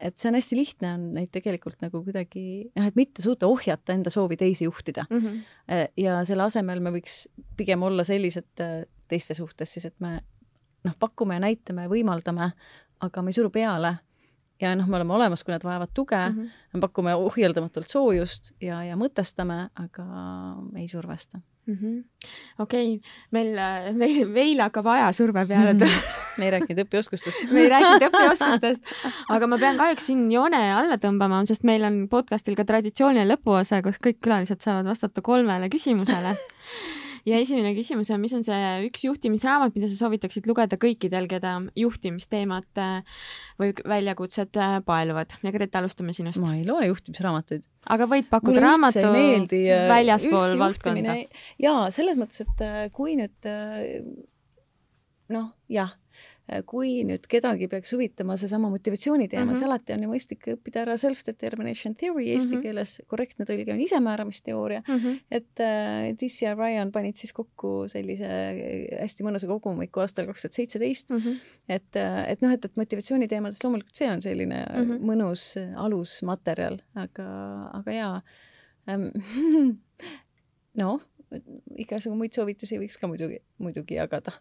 et 0.00 0.16
see 0.16 0.28
on 0.28 0.36
hästi 0.36 0.56
lihtne, 0.56 0.90
on 0.94 1.06
neid 1.16 1.30
tegelikult 1.34 1.80
nagu 1.82 2.02
kuidagi, 2.04 2.70
noh, 2.76 2.86
et 2.86 2.96
mitte 2.98 3.22
suuta 3.24 3.48
ohjata 3.50 3.96
enda 3.96 4.10
soovi 4.10 4.36
teisi 4.36 4.64
juhtida 4.64 5.06
mm. 5.10 5.18
-hmm. 5.18 5.88
ja 5.96 6.24
selle 6.24 6.42
asemel 6.42 6.80
me 6.80 6.92
võiks 6.94 7.26
pigem 7.56 7.82
olla 7.82 8.04
sellised 8.04 8.62
teiste 9.08 9.34
suhtes 9.34 9.72
siis, 9.72 9.86
et 9.86 9.96
me 9.98 10.20
noh, 10.84 10.94
pakume 10.98 11.38
ja 11.38 11.40
näitame 11.40 11.86
ja 11.86 11.92
võimaldame, 11.92 12.50
aga 13.00 13.22
me 13.22 13.32
ei 13.32 13.38
suru 13.38 13.50
peale. 13.50 13.98
ja 14.60 14.72
noh, 14.74 14.88
me 14.90 14.96
oleme 14.98 15.14
olemas, 15.14 15.44
kui 15.46 15.52
nad 15.54 15.62
vajavad 15.62 15.90
tuge 15.94 16.18
mm, 16.18 16.34
-hmm. 16.34 16.48
me 16.74 16.80
pakume 16.80 17.14
ohjeldamatult 17.14 17.90
soojust 17.90 18.52
ja, 18.60 18.82
ja 18.84 18.96
mõtestame, 18.96 19.68
aga 19.74 20.04
me 20.72 20.80
ei 20.80 20.88
survesta 20.88 21.38
mm 21.68 21.74
-hmm.. 21.74 22.04
okei 22.58 22.94
okay., 22.94 23.10
meil, 23.30 23.48
meil, 23.92 24.28
meil 24.28 24.60
hakkab 24.60 24.86
ajasurve 24.86 25.46
peale 25.46 25.72
mm. 25.74 25.80
-hmm. 25.80 26.38
me 26.38 26.44
ei 26.44 26.50
rääkinud 26.50 26.84
õpioskustest 26.84 27.52
me 27.52 27.60
ei 27.60 27.68
rääkinud 27.68 28.08
õpioskustest, 28.08 28.82
aga 29.28 29.46
ma 29.46 29.58
pean 29.58 29.76
kahjuks 29.76 30.06
siin 30.06 30.30
joone 30.32 30.62
alla 30.72 30.96
tõmbama, 30.96 31.46
sest 31.46 31.62
meil 31.62 31.84
on 31.84 32.08
podcastil 32.08 32.56
ka 32.56 32.64
traditsiooniline 32.64 33.34
lõpuosa, 33.34 33.82
kus 33.82 34.02
kõik 34.06 34.18
külalised 34.20 34.60
saavad 34.60 34.86
vastata 34.90 35.22
kolmele 35.22 35.68
küsimusele 35.68 36.34
ja 37.26 37.40
esimene 37.40 37.74
küsimus 37.76 38.10
on, 38.14 38.20
mis 38.22 38.34
on 38.36 38.44
see 38.46 38.70
üks 38.86 39.04
juhtimisraamat, 39.06 39.74
mida 39.76 39.90
sa 39.90 39.98
soovitaksid 40.04 40.48
lugeda 40.50 40.78
kõikidel, 40.80 41.28
keda 41.30 41.56
juhtimisteemad 41.78 42.82
või 43.60 43.74
väljakutsed 43.94 44.58
paeluvad 44.86 45.36
ja 45.42 45.54
Grete, 45.54 45.80
alustame 45.80 46.14
sinust. 46.16 46.42
ma 46.44 46.54
ei 46.56 46.64
loe 46.68 46.88
juhtimisraamatuid. 46.90 47.66
aga 47.94 48.08
võid 48.10 48.30
pakkuda 48.30 48.64
raamatu 48.64 49.12
väljaspool 49.92 50.58
valdkonda? 50.60 51.20
jaa, 51.62 51.86
selles 51.94 52.18
mõttes, 52.20 52.46
et 52.46 52.92
kui 52.96 53.16
nüüd 53.18 53.52
noh, 55.32 55.52
jah, 55.72 55.92
kui 56.66 57.02
nüüd 57.06 57.26
kedagi 57.28 57.68
peaks 57.68 57.92
huvitama 57.92 58.36
seesama 58.40 58.70
motivatsiooni 58.72 59.28
teema 59.28 59.44
mm, 59.44 59.50
-hmm. 59.50 59.58
siis 59.58 59.66
alati 59.66 59.92
on 59.92 60.02
ju 60.02 60.10
mõistlik 60.10 60.48
õppida 60.54 60.82
ära 60.84 60.96
self-determination 60.96 61.94
theory 61.94 62.30
eesti 62.30 62.46
mm 62.46 62.58
-hmm. 62.58 62.62
keeles, 62.62 63.02
korrektne 63.06 63.44
tõlge 63.48 63.72
on 63.72 63.80
isemääramisteooria 63.80 64.82
mm, 64.88 64.94
-hmm. 64.94 65.20
et 65.30 65.60
äh, 65.60 66.16
Tissi 66.18 66.44
ja 66.44 66.54
Ryan 66.54 66.92
panid 66.92 67.16
siis 67.16 67.32
kokku 67.32 67.88
sellise 67.88 68.26
äh, 68.26 69.00
hästi 69.00 69.24
mõnusa 69.24 69.46
kogumiku 69.46 70.00
aastal 70.00 70.26
kaks 70.26 70.42
tuhat 70.42 70.52
seitseteist. 70.52 71.10
Mhm. 71.10 71.36
et, 71.68 71.96
äh, 71.96 72.30
et 72.30 72.42
noh, 72.42 72.52
et, 72.52 72.64
et 72.64 72.76
motivatsiooni 72.76 73.28
teemades 73.28 73.64
loomulikult 73.64 73.94
see 73.94 74.10
on 74.10 74.22
selline 74.22 74.64
mm 74.64 74.84
-hmm. 74.84 75.04
mõnus 75.10 75.54
alusmaterjal, 75.76 76.78
aga, 76.94 77.28
aga 77.72 77.92
jaa 77.92 78.20
ähm, 78.88 79.08
noh, 80.80 81.00
igasugu 81.76 82.16
muid 82.16 82.36
soovitusi 82.36 82.78
võiks 82.80 82.98
ka 83.00 83.10
muidugi, 83.10 83.40
muidugi 83.62 83.98
jagada 83.98 84.32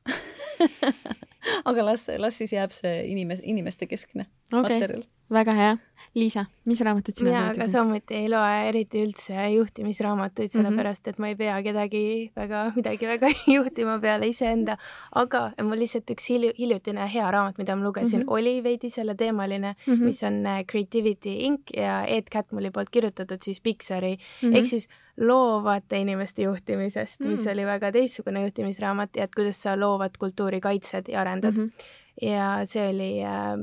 aga 1.70 1.86
las, 1.86 2.08
las 2.18 2.40
siis 2.40 2.54
jääb 2.56 2.74
see 2.76 3.02
inimes-, 3.12 3.44
inimeste 3.44 3.88
keskne 3.90 4.28
okay. 4.52 4.78
materjal. 4.78 5.04
väga 5.34 5.58
hea. 5.58 5.74
Liisa, 6.18 6.48
mis 6.66 6.80
raamatut 6.82 7.20
sina 7.20 7.30
mina 7.30 7.54
ka 7.54 7.68
samuti 7.70 8.16
ei 8.18 8.30
loe 8.32 8.54
eriti 8.70 9.04
üldse 9.06 9.36
juhtimisraamatuid, 9.54 10.50
mhm. 10.50 10.56
sellepärast 10.56 11.06
-hmm. 11.06 11.10
et 11.14 11.20
ma 11.22 11.28
ei 11.30 11.36
pea 11.36 11.58
kedagi 11.64 12.04
väga, 12.36 12.62
midagi 12.76 13.08
väga 13.08 13.30
juhtima 13.56 14.00
peale 14.02 14.30
iseenda, 14.32 14.78
aga 15.22 15.44
mul 15.62 15.78
lihtsalt 15.84 16.10
üks 16.16 16.30
hilju, 16.34 16.54
hiljutine 16.58 17.06
hea 17.14 17.32
raamat, 17.32 17.58
mida 17.62 17.76
ma 17.76 17.86
lugesin 17.86 18.20
mm, 18.20 18.26
-hmm. 18.26 18.34
oli 18.34 18.64
veidi 18.64 18.90
selleteemaline 18.90 19.76
mm, 19.76 19.94
-hmm. 19.94 20.06
mis 20.06 20.24
on 20.24 20.46
äh, 20.46 20.64
Creativity 20.66 21.36
Inc 21.50 21.76
ja 21.78 22.04
Ed 22.06 22.34
Catmulli 22.34 22.72
poolt 22.72 22.90
kirjutatud 22.90 23.42
siis 23.44 23.62
Pixari 23.62 24.18
mm 24.18 24.50
-hmm. 24.50 24.58
ehk 24.58 24.66
siis 24.66 24.90
loovate 25.18 25.98
inimeste 25.98 26.42
juhtimisest 26.42 27.20
mm., 27.20 27.28
mis 27.28 27.48
oli 27.48 27.66
väga 27.66 27.92
teistsugune 27.92 28.42
juhtimisraamat 28.42 29.16
ja 29.16 29.24
et 29.24 29.36
kuidas 29.36 29.62
sa 29.64 29.80
loovat 29.80 30.18
kultuuri 30.18 30.60
kaitsed 30.62 31.10
ja 31.10 31.22
arendad 31.22 31.54
mm. 31.54 31.64
-hmm. 31.64 32.07
Ja 32.22 32.48
see 32.70 32.88
oli 32.92 33.10
äh, 33.26 33.56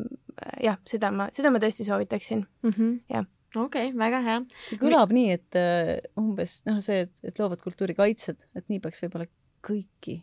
jah, 0.63 0.79
seda 0.89 1.11
ma, 1.15 1.29
seda 1.35 1.53
ma 1.55 1.63
tõesti 1.63 1.87
soovitaksin 1.87 2.45
mm, 2.45 2.75
-hmm. 2.75 2.99
jah 3.15 3.27
okei 3.57 3.89
okay,, 3.91 3.99
väga 3.99 4.21
hea. 4.25 4.43
see 4.69 4.81
kõlab 4.81 5.15
nii, 5.15 5.39
et 5.39 5.59
uh, 5.59 5.95
umbes 6.21 6.61
noh, 6.69 6.81
see, 6.85 7.07
et, 7.23 7.39
loovad 7.39 7.63
kultuuri 7.63 7.97
kaitsed, 7.99 8.47
et 8.57 8.69
nii 8.71 8.83
peaks 8.85 9.05
võib-olla 9.05 9.29
kõiki 9.65 10.21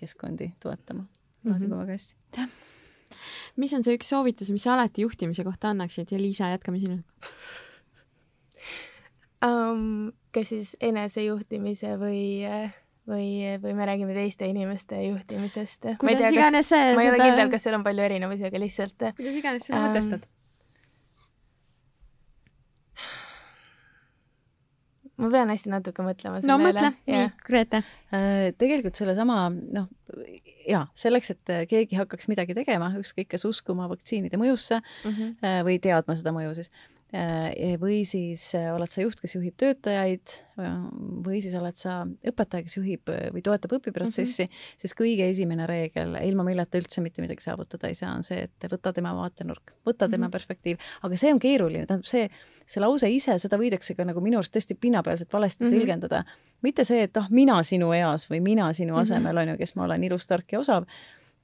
keskkondi 0.00 0.52
toetama. 0.60 1.06
kõlas 1.44 1.60
-hmm. 1.60 1.64
juba 1.68 1.82
väga 1.84 1.96
hästi. 1.96 2.48
mis 3.56 3.74
on 3.76 3.84
see 3.84 3.96
üks 3.98 4.08
soovitus, 4.12 4.50
mis 4.50 4.64
sa 4.64 4.74
alati 4.74 5.02
juhtimise 5.02 5.44
kohta 5.44 5.74
annaksid 5.74 6.12
ja 6.12 6.18
Liisa, 6.18 6.52
jätkame 6.54 6.78
sinult 6.78 7.04
um,. 9.44 10.12
kas 10.32 10.48
siis 10.48 10.76
enesejuhtimise 10.80 11.96
või, 11.98 12.46
või, 13.10 13.30
või 13.62 13.76
me 13.76 13.86
räägime 13.88 14.16
teiste 14.16 14.48
inimeste 14.50 14.98
juhtimisest? 15.04 15.88
ma 16.02 16.12
ei 16.12 16.20
tea, 16.20 16.34
kas, 16.36 16.68
see, 16.72 16.92
ma 16.96 17.04
ei 17.04 17.10
seda... 17.10 17.16
ole 17.16 17.30
kindel, 17.30 17.54
kas 17.54 17.66
seal 17.66 17.78
on 17.78 17.86
palju 17.86 18.04
erinevusi, 18.06 18.46
aga 18.48 18.62
lihtsalt. 18.62 19.08
kuidas 19.16 19.40
iganes 19.40 19.66
seda 19.68 19.80
um, 19.80 19.88
mõtestad 19.88 20.28
ma 25.20 25.28
pean 25.34 25.50
hästi 25.52 25.72
natuke 25.72 26.04
mõtlema 26.04 26.40
selle 26.40 26.54
no, 26.54 26.60
üle. 26.62 26.70
no 26.72 26.86
mõtle, 26.88 26.92
nii, 27.10 27.24
Grete. 27.44 27.82
Äh, 28.16 28.46
tegelikult 28.60 28.96
sellesama, 28.96 29.42
noh, 29.50 29.90
jaa, 30.68 30.86
selleks, 30.98 31.34
et 31.34 31.52
keegi 31.68 31.98
hakkaks 31.98 32.30
midagi 32.30 32.56
tegema, 32.56 32.88
ükskõik 33.00 33.28
kas 33.34 33.44
uskuma 33.48 33.90
vaktsiinide 33.90 34.40
mõjusse 34.40 34.80
mm 34.80 35.12
-hmm. 35.12 35.60
või 35.68 35.76
teadma 35.82 36.16
seda 36.16 36.32
mõju 36.32 36.56
siis, 36.62 36.72
Äh, 36.72 36.99
või 37.10 38.04
siis 38.06 38.44
äh, 38.54 38.68
oled 38.70 38.90
sa 38.90 39.02
juht, 39.02 39.18
kes 39.18 39.34
juhib 39.34 39.56
töötajaid 39.58 40.34
või 41.24 41.40
siis 41.42 41.56
oled 41.58 41.74
sa 41.74 42.04
õpetaja, 42.06 42.62
kes 42.62 42.76
juhib 42.76 43.10
äh, 43.10 43.24
või 43.34 43.42
toetab 43.42 43.74
õpiprotsessi 43.80 44.44
mm, 44.46 44.52
-hmm. 44.52 44.76
siis 44.84 44.94
kõige 44.94 45.26
esimene 45.30 45.66
reegel, 45.66 46.14
ilma 46.22 46.44
milleta 46.46 46.78
üldse 46.78 47.02
mitte 47.02 47.22
midagi 47.24 47.42
saavutada 47.42 47.90
ei 47.90 47.96
saa, 47.98 48.12
on 48.14 48.22
see, 48.22 48.44
et 48.46 48.68
võta 48.70 48.92
tema 48.94 49.10
vaatenurk, 49.16 49.74
võta 49.86 50.06
tema 50.06 50.16
mm 50.16 50.28
-hmm. 50.28 50.32
perspektiiv, 50.36 50.90
aga 51.02 51.16
see 51.16 51.32
on 51.34 51.42
keeruline, 51.42 51.86
tähendab 51.86 52.06
see, 52.06 52.28
see 52.66 52.82
lause 52.84 53.10
ise, 53.10 53.38
seda 53.42 53.58
võidakse 53.58 53.96
ka 53.98 54.06
nagu 54.06 54.22
minu 54.22 54.38
arust 54.38 54.54
tõesti 54.54 54.76
pinnapealselt 54.78 55.32
valesti 55.32 55.64
mm 55.64 55.70
-hmm. 55.70 55.80
tõlgendada. 55.80 56.24
mitte 56.62 56.84
see, 56.84 57.02
et 57.02 57.16
ah, 57.16 57.26
mina 57.30 57.62
sinu 57.62 57.92
eas 57.92 58.30
või 58.30 58.40
mina 58.40 58.72
sinu 58.72 58.92
mhm. 58.92 59.00
asemel 59.02 59.32
mm 59.32 59.38
-hmm. 59.38 59.42
on 59.42 59.48
ju, 59.48 59.56
kes 59.58 59.74
ma 59.74 59.84
olen 59.84 60.04
ilus, 60.04 60.26
tark 60.26 60.52
ja 60.52 60.60
osav 60.60 60.84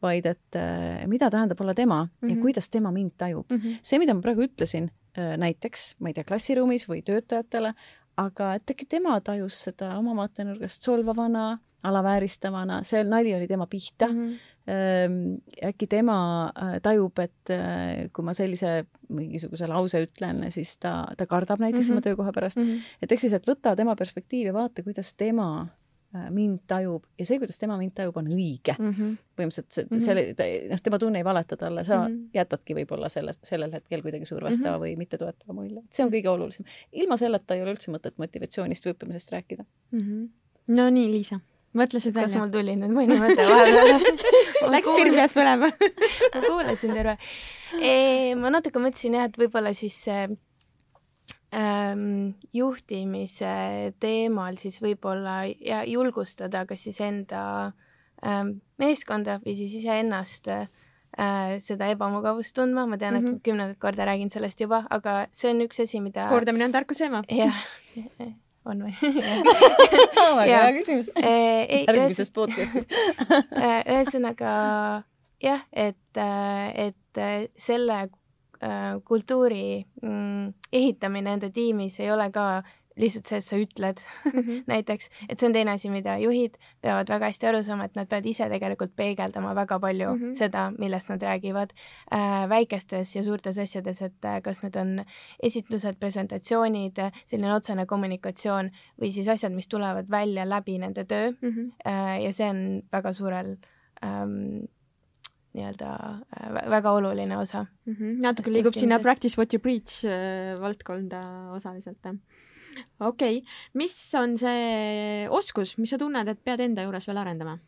vaid 0.03 0.27
et 0.27 0.55
äh, 0.55 1.07
mida 1.07 1.31
tähendab 1.31 1.61
olla 1.61 1.75
tema 1.75 2.05
mm 2.05 2.09
-hmm. 2.09 2.29
ja 2.29 2.35
mhm. 2.35 2.43
kuidas 2.43 2.71
tema 2.71 2.91
mind 2.91 3.13
tajub 3.19 3.47
mm. 3.51 3.57
-hmm. 3.57 3.79
see, 3.83 3.99
mida 3.99 4.15
ma 4.15 4.21
praegu 4.21 4.43
ütlesin, 4.43 4.91
Äh, 4.91 5.06
näiteks, 5.17 5.95
ma 6.01 6.11
ei 6.11 6.17
tea, 6.17 6.25
klassiruumis 6.29 6.89
või 6.89 7.03
töötajatele, 7.07 7.73
aga 8.21 8.55
et 8.57 8.73
äkki 8.73 8.89
tema 8.89 9.19
tajus 9.25 9.59
seda 9.69 9.95
oma 9.99 10.17
vaatenurgast 10.17 10.85
solvavana, 10.87 11.57
alavääristavana, 11.87 12.81
see 12.87 13.05
nali 13.07 13.35
oli 13.37 13.47
tema 13.47 13.67
pihta 13.71 14.09
mm. 14.09 14.21
-hmm. 14.27 15.41
äkki 15.69 15.87
tema 15.87 16.19
äh, 16.49 16.81
tajub, 16.83 17.19
et 17.19 17.51
äh, 17.51 18.09
kui 18.13 18.25
ma 18.25 18.35
sellise 18.35 18.87
mingisuguse 19.09 19.69
lause 19.71 20.03
ütlen, 20.03 20.51
siis 20.51 20.79
ta, 20.79 21.07
ta 21.17 21.27
kardab 21.27 21.61
näiteks 21.61 21.89
mm 21.89 21.91
-hmm. 21.91 21.93
oma 21.93 22.01
töökoha 22.01 22.33
pärast 22.33 22.57
mm. 22.57 22.65
-hmm. 22.65 22.81
et 23.03 23.13
ehk 23.13 23.21
siis, 23.21 23.33
et 23.33 23.49
võta 23.49 23.77
tema 23.77 23.97
perspektiivi, 23.97 24.53
vaata, 24.53 24.83
kuidas 24.83 25.15
tema 25.15 25.69
Äh, 25.69 25.86
mind 26.31 26.63
tajub 26.71 27.05
ja 27.19 27.27
see, 27.27 27.39
kuidas 27.43 27.59
tema 27.61 27.79
mind 27.81 27.95
tajub, 27.97 28.17
on 28.21 28.29
õige 28.31 28.75
mm. 28.79 28.93
-hmm. 28.93 29.17
põhimõtteliselt 29.39 29.73
see, 29.77 30.01
selle, 30.05 30.25
noh, 30.71 30.83
tema 30.83 31.01
tunne 31.03 31.23
ei 31.23 31.27
valeta 31.27 31.57
talle, 31.61 31.85
sa 31.85 32.03
mm 32.03 32.15
-hmm. 32.15 32.31
jätadki 32.35 32.77
võib-olla 32.79 33.11
selles, 33.13 33.41
sellel 33.43 33.73
hetkel 33.73 34.03
kuidagi 34.03 34.27
survestava 34.27 34.77
mm 34.77 34.83
-hmm. 34.83 34.95
või 34.97 35.03
mittetoetava 35.05 35.59
mulje. 35.59 35.83
see 35.91 36.07
on 36.07 36.13
kõige 36.13 36.29
olulisem. 36.29 36.65
ilma 36.93 37.17
selleta 37.17 37.55
ei 37.55 37.63
ole 37.63 37.77
üldse 37.77 37.93
mõtet 37.93 38.17
motivatsioonist 38.17 38.87
või 38.87 38.95
õppimisest 38.95 39.33
rääkida 39.33 39.65
mm. 39.91 40.01
-hmm. 40.01 40.29
no 40.77 40.91
nii, 40.91 41.13
Liisa, 41.13 41.41
mõtle 41.75 42.01
seda 42.01 42.21
välja. 42.21 42.33
kas 42.33 42.41
mul 42.41 42.51
tuli 42.51 42.77
nüüd 42.77 42.95
mõni 42.97 43.21
mõte 43.21 43.49
vahepeal 43.51 44.01
Läks 44.75 44.89
pirn 44.97 45.15
peas 45.15 45.35
põlema 45.37 45.71
ma 46.35 46.41
kuulasin 46.47 46.93
terve. 46.97 47.17
ma 48.41 48.51
natuke 48.51 48.79
mõtlesin 48.79 49.15
jah, 49.19 49.29
et 49.29 49.39
võib-olla 49.39 49.73
siis 49.77 49.99
ähm, 50.09 50.39
juhtimise 52.53 53.53
teemal 54.03 54.59
siis 54.61 54.81
võib-olla 54.83 55.43
ja 55.49 55.83
julgustada 55.89 56.65
kas 56.69 56.83
siis 56.85 56.99
enda 57.01 57.43
ähm, 58.25 58.59
meeskonda 58.81 59.39
või 59.45 59.55
siis 59.57 59.77
iseennast 59.81 60.51
äh, 60.53 60.67
seda 61.65 61.89
ebamugavust 61.95 62.57
tundma, 62.57 62.87
ma 62.87 62.99
tean 62.99 63.15
mm, 63.15 63.21
-hmm. 63.21 63.29
et 63.29 63.33
mhm. 63.33 63.45
kümnendat 63.45 63.79
korda 63.81 64.05
räägin 64.05 64.31
sellest 64.31 64.61
juba, 64.61 64.85
aga 64.91 65.27
see 65.33 65.51
on 65.51 65.63
üks 65.65 65.81
asi, 65.83 66.01
mida 66.01 66.29
kordamine 66.29 66.69
on 66.69 66.73
tarkuse 66.73 67.09
ema. 67.09 67.23
jah, 67.31 67.63
on 68.69 68.85
või 68.85 68.95
väga 70.41 70.45
hea 70.45 70.69
küsimus 70.77 71.11
äh, 71.17 71.87
järgmises 71.87 72.31
podcastis 72.31 72.89
äh, 73.65 73.81
ühesõnaga 73.87 74.53
jah, 75.41 75.65
et, 75.73 76.21
äh, 76.21 76.91
et 76.91 77.53
selle 77.57 78.05
Äh, 78.05 78.09
kultuuri 79.05 79.87
mm, 80.03 80.53
ehitamine 80.73 81.33
enda 81.33 81.51
tiimis 81.51 82.01
ei 82.01 82.11
ole 82.11 82.31
ka 82.31 82.63
lihtsalt 83.01 83.29
see, 83.29 83.39
et 83.41 83.45
sa 83.45 83.59
ütled 83.61 84.01
mm 84.01 84.41
-hmm. 84.41 84.63
näiteks, 84.73 85.11
et 85.29 85.39
see 85.39 85.47
on 85.47 85.53
teine 85.53 85.71
asi, 85.71 85.91
mida 85.91 86.17
juhid 86.19 86.57
peavad 86.83 87.09
väga 87.09 87.31
hästi 87.31 87.47
aru 87.47 87.63
saama, 87.63 87.85
et 87.85 87.97
nad 87.97 88.09
peavad 88.09 88.27
ise 88.27 88.49
tegelikult 88.49 88.97
peegeldama 88.97 89.55
väga 89.55 89.79
palju 89.81 90.15
mm 90.15 90.23
-hmm. 90.23 90.35
seda, 90.35 90.71
millest 90.79 91.09
nad 91.09 91.23
räägivad 91.23 91.71
äh, 92.13 92.49
väikestes 92.49 93.17
ja 93.17 93.23
suurtes 93.23 93.59
asjades, 93.59 94.03
et 94.03 94.25
äh, 94.25 94.43
kas 94.43 94.63
need 94.63 94.77
on 94.77 95.05
esitlused, 95.43 95.97
presentatsioonid, 96.01 96.97
selline 97.27 97.55
otsene 97.55 97.87
kommunikatsioon 97.87 98.71
või 99.01 99.13
siis 99.13 99.29
asjad, 99.29 99.53
mis 99.53 99.69
tulevad 99.69 100.11
välja 100.11 100.49
läbi 100.49 100.79
nende 100.79 101.05
töö 101.05 101.31
mm. 101.31 101.49
-hmm. 101.49 101.73
Äh, 101.87 102.23
ja 102.25 102.33
see 102.33 102.51
on 102.51 102.83
väga 102.93 103.13
suurel 103.13 103.57
ähm, 104.05 104.65
nii-öelda 105.57 105.91
äh, 106.37 106.71
väga 106.71 106.93
oluline 106.93 107.39
osa 107.39 107.65
mm. 107.65 107.95
-hmm. 107.95 108.21
natuke 108.23 108.53
liigub 108.53 108.77
sinna 108.77 108.99
practice 108.99 109.37
what 109.41 109.55
you 109.55 109.61
preach 109.63 110.05
äh, 110.05 110.55
valdkonda 110.61 111.23
osaliselt. 111.57 112.07
okei 113.01 113.39
okay., 113.39 113.43
mis 113.75 114.15
on 114.15 114.37
see 114.39 115.27
oskus, 115.31 115.79
mis 115.79 115.91
sa 115.91 115.99
tunned, 115.99 116.29
et 116.29 116.45
pead 116.45 116.61
enda 116.61 116.83
juures 116.83 117.09
veel 117.09 117.23
arendama? 117.25 117.59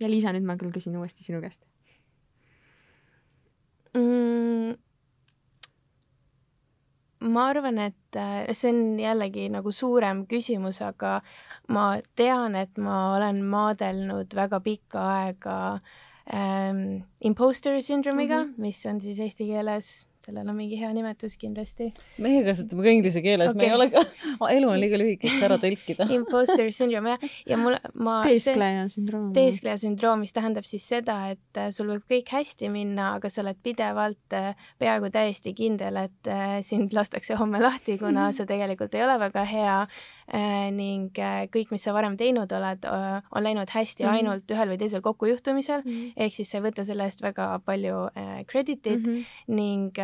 ja 0.00 0.10
Liisa, 0.10 0.32
nüüd 0.32 0.46
ma 0.46 0.56
küll 0.60 0.74
küsin 0.74 0.96
uuesti 0.96 1.24
sinu 1.24 1.40
käest 1.42 1.62
mm,. 3.96 4.76
ma 7.32 7.46
arvan, 7.50 7.78
et 7.78 8.16
äh, 8.16 8.46
see 8.52 8.70
on 8.70 8.82
jällegi 9.00 9.48
nagu 9.50 9.72
suurem 9.72 10.26
küsimus, 10.30 10.82
aga 10.84 11.20
ma 11.68 11.86
tean, 12.14 12.54
et 12.54 12.78
ma 12.78 13.16
olen 13.16 13.42
maadelnud 13.44 14.36
väga 14.36 14.60
pikka 14.60 15.08
aega 15.20 15.56
äh, 15.74 16.04
ähm, 16.34 17.04
imposter 17.20 17.80
syndrome'iga 17.82 18.44
mm, 18.44 18.50
-hmm. 18.50 18.60
mis 18.62 18.86
on 18.86 19.00
siis 19.00 19.20
eesti 19.20 19.46
keeles 19.52 20.06
sellel 20.26 20.48
on 20.50 20.56
mingi 20.58 20.78
hea 20.80 20.88
nimetus 20.94 21.36
kindlasti. 21.38 21.92
meie 22.22 22.42
kasutame 22.46 22.82
ka 22.86 22.94
inglise 22.94 23.22
keeles 23.22 23.52
okay., 23.52 23.60
me 23.60 23.68
ei 23.68 23.74
ole 23.76 23.86
ka, 23.92 24.02
elu 24.56 24.70
on 24.72 24.80
liiga 24.82 24.98
lühike, 24.98 25.28
et 25.28 25.36
see 25.36 25.46
ära 25.46 25.58
tõlkida 25.62 26.08
Imposter 26.16 26.72
syndrome 26.74 27.14
jah, 27.14 27.26
ja 27.52 27.58
mul, 27.60 27.78
ma 27.94 28.18
teeskleja 28.26 28.88
sündroom. 28.92 29.30
teeskleja 29.36 29.78
sündroom, 29.82 30.24
mis 30.24 30.34
tähendab 30.36 30.66
siis 30.68 30.86
seda, 30.94 31.18
et 31.34 31.62
äh, 31.62 31.70
sul 31.74 31.92
võib 31.94 32.06
kõik 32.10 32.34
hästi 32.38 32.70
minna, 32.74 33.12
aga 33.20 33.30
sa 33.30 33.44
oled 33.44 33.60
pidevalt 33.62 34.36
äh, 34.36 34.68
peaaegu 34.82 35.12
täiesti 35.14 35.54
kindel, 35.56 36.02
et 36.08 36.32
äh, 36.32 36.58
sind 36.66 36.96
lastakse 36.96 37.38
homme 37.38 37.62
lahti, 37.62 37.98
kuna 38.02 38.28
sa 38.36 38.48
tegelikult 38.48 38.98
ei 38.98 39.06
ole 39.06 39.18
väga 39.22 39.46
hea 39.46 39.78
ning 40.74 41.18
äh, 41.22 41.44
kõik, 41.52 41.70
mis 41.70 41.84
sa 41.86 41.94
varem 41.94 42.16
teinud 42.18 42.50
oled, 42.52 42.86
on 42.86 43.44
läinud 43.44 43.70
hästi 43.70 44.02
mm 44.02 44.08
-hmm. 44.08 44.16
ainult 44.16 44.50
ühel 44.50 44.72
või 44.72 44.78
teisel 44.78 45.02
kokkujuhtumisel 45.02 45.82
mm, 45.84 45.92
-hmm. 45.92 46.12
ehk 46.16 46.34
siis 46.34 46.50
sa 46.50 46.58
ei 46.58 46.64
võta 46.64 46.84
selle 46.84 47.04
eest 47.04 47.22
väga 47.22 47.60
palju 47.64 48.08
kreditit 48.46 49.06
mm 49.06 49.12
-hmm. 49.12 49.24
ning 49.46 49.98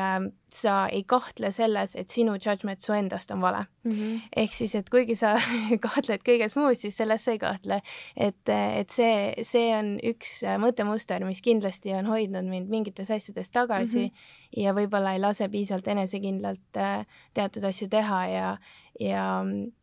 sa 0.52 0.86
ei 0.92 1.04
kahtle 1.04 1.50
selles, 1.52 1.94
et 1.96 2.08
sinu 2.08 2.36
judgment 2.36 2.80
su 2.80 2.92
endast 2.92 3.30
on 3.30 3.40
vale 3.40 3.64
mm. 3.84 3.92
-hmm. 3.92 4.20
ehk 4.36 4.52
siis, 4.52 4.74
et 4.74 4.90
kuigi 4.90 5.16
sa 5.16 5.34
kahtled 5.86 6.20
kõiges 6.28 6.56
muus, 6.56 6.80
siis 6.80 6.96
selles 6.96 7.24
sa 7.24 7.32
ei 7.32 7.38
kahtle. 7.38 7.80
et, 8.16 8.48
et 8.48 8.90
see, 8.90 9.34
see 9.42 9.76
on 9.76 9.98
üks 10.02 10.42
mõttemuster, 10.58 11.24
mis 11.24 11.42
kindlasti 11.42 11.94
on 11.94 12.06
hoidnud 12.06 12.44
mind 12.44 12.68
mingites 12.68 13.10
asjades 13.10 13.50
tagasi 13.50 13.98
mm 13.98 14.06
-hmm. 14.06 14.41
Ja 14.56 14.74
võib-olla 14.76 15.14
ei 15.14 15.20
lase 15.20 15.48
piisavalt 15.48 15.88
enesekindlalt 15.88 16.76
äh, 16.76 17.06
teatud 17.34 17.64
asju 17.64 17.88
teha 17.88 18.26
ja, 18.26 18.56
ja, 19.00 19.24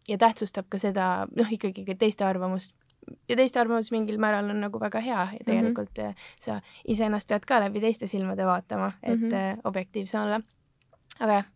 ja 0.08 0.18
tähtsustab 0.18 0.70
ka 0.70 0.78
seda, 0.78 1.28
noh, 1.36 1.52
ikkagi 1.52 1.86
ka 1.86 1.96
teiste 1.96 2.26
arvamust 2.26 2.76
ja 3.30 3.36
teiste 3.36 3.60
arvamus 3.60 3.92
mingil 3.92 4.20
määral 4.22 4.52
on 4.52 4.62
nagu 4.62 4.80
väga 4.80 5.00
hea 5.02 5.18
ja 5.18 5.26
mhm. 5.26 5.46
tegelikult 5.46 5.98
mm 5.98 6.06
-hmm. 6.06 6.16
sa 6.40 6.62
iseennast 6.88 7.28
pead 7.28 7.46
ka 7.46 7.60
läbi 7.60 7.82
teiste 7.82 8.08
silmade 8.08 8.46
vaatama, 8.46 8.92
et 9.04 9.20
mm 9.20 9.30
-hmm. 9.30 9.62
objektiivse 9.64 10.20
olla 10.20 10.42
aga 11.20 11.40
jah, 11.40 11.50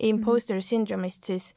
imposter 0.00 0.60
syndrome'ist 0.62 1.24
siis 1.24 1.54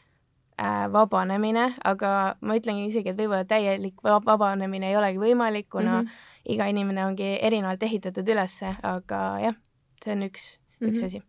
äh, 0.62 0.88
vabanemine, 0.92 1.74
aga 1.86 2.36
ma 2.42 2.58
ütlengi 2.60 2.88
isegi, 2.90 3.12
et 3.12 3.20
võib-olla 3.20 3.46
täielik 3.48 4.00
vabanemine 4.04 4.92
ei 4.92 4.98
olegi 5.00 5.22
võimalik, 5.22 5.70
kuna 5.72 6.02
mm 6.02 6.08
-hmm. 6.08 6.54
iga 6.56 6.70
inimene 6.72 7.06
ongi 7.06 7.38
erinevalt 7.42 7.84
ehitatud 7.84 8.28
ülesse, 8.36 8.76
aga 8.84 9.22
jah, 9.44 9.60
see 10.04 10.16
on 10.16 10.28
üks 10.30 10.50
mm, 10.80 10.88
-hmm. 10.88 10.96
üks 10.96 11.06
asi 11.06 11.24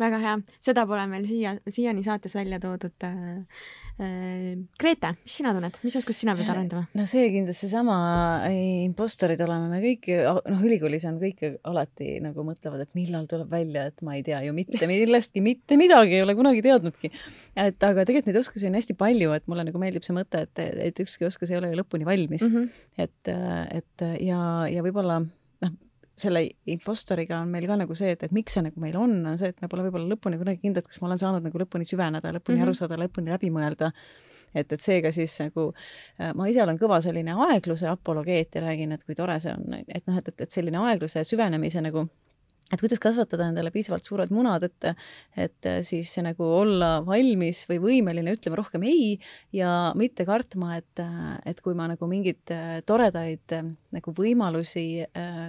väga 0.00 0.18
hea, 0.22 0.34
seda 0.62 0.84
pole 0.88 1.04
meil 1.10 1.24
siia, 1.28 1.54
siiani 1.70 2.04
saates 2.06 2.36
välja 2.38 2.60
toodud 2.62 3.06
äh,. 3.06 3.64
Äh, 3.94 4.56
Grete, 4.80 5.12
mis 5.22 5.36
sina 5.38 5.52
tunned, 5.54 5.76
mis 5.86 5.94
oskust 5.94 6.24
sina 6.24 6.32
pead 6.34 6.48
arendama? 6.50 6.88
no 6.98 7.04
see 7.06 7.28
kindlasti 7.30 7.68
seesama 7.68 7.94
impostorid 8.50 9.38
oleme 9.44 9.68
me 9.70 9.78
kõik, 9.84 10.08
noh, 10.26 10.64
ülikoolis 10.66 11.06
on 11.06 11.20
kõik 11.20 11.44
alati 11.70 12.16
nagu 12.24 12.42
mõtlevad, 12.42 12.82
et 12.82 12.98
millal 12.98 13.28
tuleb 13.30 13.54
välja, 13.54 13.84
et 13.92 14.02
ma 14.02 14.16
ei 14.18 14.24
tea 14.26 14.40
ju 14.48 14.56
mitte 14.56 14.88
millestki, 14.90 15.44
mitte 15.46 15.78
midagi 15.78 16.18
ei 16.18 16.24
ole 16.26 16.34
kunagi 16.34 16.64
teadnudki. 16.66 17.12
et 17.54 17.86
aga 17.86 18.02
tegelikult 18.02 18.32
neid 18.32 18.40
oskusi 18.42 18.66
on 18.66 18.80
hästi 18.80 18.98
palju, 18.98 19.30
et 19.38 19.46
mulle 19.46 19.68
nagu 19.70 19.84
meeldib 19.84 20.02
see 20.02 20.18
mõte, 20.18 20.42
et, 20.48 20.64
et 20.90 21.04
ükski 21.06 21.30
oskus 21.30 21.54
ei 21.54 21.60
ole 21.60 21.70
ju 21.70 21.78
lõpuni 21.84 22.10
valmis 22.10 22.48
mm. 22.48 22.58
-hmm. 22.58 22.84
et, 23.06 23.34
et 23.78 24.08
ja, 24.26 24.42
ja 24.74 24.82
võib-olla 24.82 25.22
selle 26.16 26.44
impostoriga 26.70 27.40
on 27.42 27.50
meil 27.50 27.66
ka 27.66 27.78
nagu 27.80 27.96
see, 27.98 28.12
et, 28.14 28.22
et 28.26 28.34
miks 28.34 28.54
see 28.54 28.62
nagu 28.64 28.82
meil 28.82 28.96
on, 29.00 29.16
on 29.32 29.38
see, 29.40 29.50
et 29.50 29.62
me 29.62 29.70
pole 29.70 29.86
võib-olla 29.86 30.14
lõpuni 30.14 30.38
kunagi 30.40 30.62
kindlad, 30.62 30.86
kas 30.86 31.00
ma 31.02 31.10
olen 31.10 31.20
saanud 31.22 31.46
nagu 31.48 31.62
lõpuni 31.64 31.88
süveneda, 31.88 32.30
lõpuni 32.36 32.58
mm 32.58 32.62
-hmm. 32.62 32.68
aru 32.68 32.78
saada, 32.78 33.00
lõpuni 33.00 33.34
läbi 33.34 33.50
mõelda. 33.54 33.90
et, 34.54 34.72
et 34.72 34.80
seega 34.80 35.10
siis 35.12 35.32
nagu 35.40 35.72
äh, 36.20 36.30
ma 36.34 36.46
ise 36.46 36.62
olen 36.62 36.78
kõva 36.78 37.00
selline 37.02 37.34
aegluse 37.48 37.88
apologeet 37.90 38.54
ja 38.54 38.60
räägin, 38.62 38.92
et 38.92 39.02
kui 39.04 39.14
tore 39.14 39.40
see 39.40 39.50
on, 39.52 39.74
et 39.88 40.06
noh, 40.06 40.18
et, 40.18 40.28
et, 40.28 40.40
et 40.40 40.50
selline 40.50 40.78
aegluse 40.78 41.24
süvenemise 41.24 41.80
nagu 41.82 42.06
et 42.72 42.80
kuidas 42.80 43.00
kasvatada 43.02 43.50
endale 43.50 43.70
piisavalt 43.74 44.06
suured 44.06 44.30
munad, 44.32 44.64
et, 44.64 44.86
et 45.36 45.68
siis 45.84 46.10
nagu 46.24 46.46
olla 46.62 46.96
valmis 47.04 47.64
või 47.68 47.80
võimeline 47.82 48.32
ütlema 48.38 48.58
rohkem 48.62 48.86
ei 48.88 49.18
ja 49.52 49.92
mitte 49.98 50.24
kartma, 50.24 50.78
et, 50.80 51.02
et 51.44 51.60
kui 51.64 51.76
ma 51.76 51.90
nagu 51.92 52.08
mingeid 52.08 52.54
toredaid 52.88 53.56
nagu 53.94 54.14
võimalusi, 54.16 55.04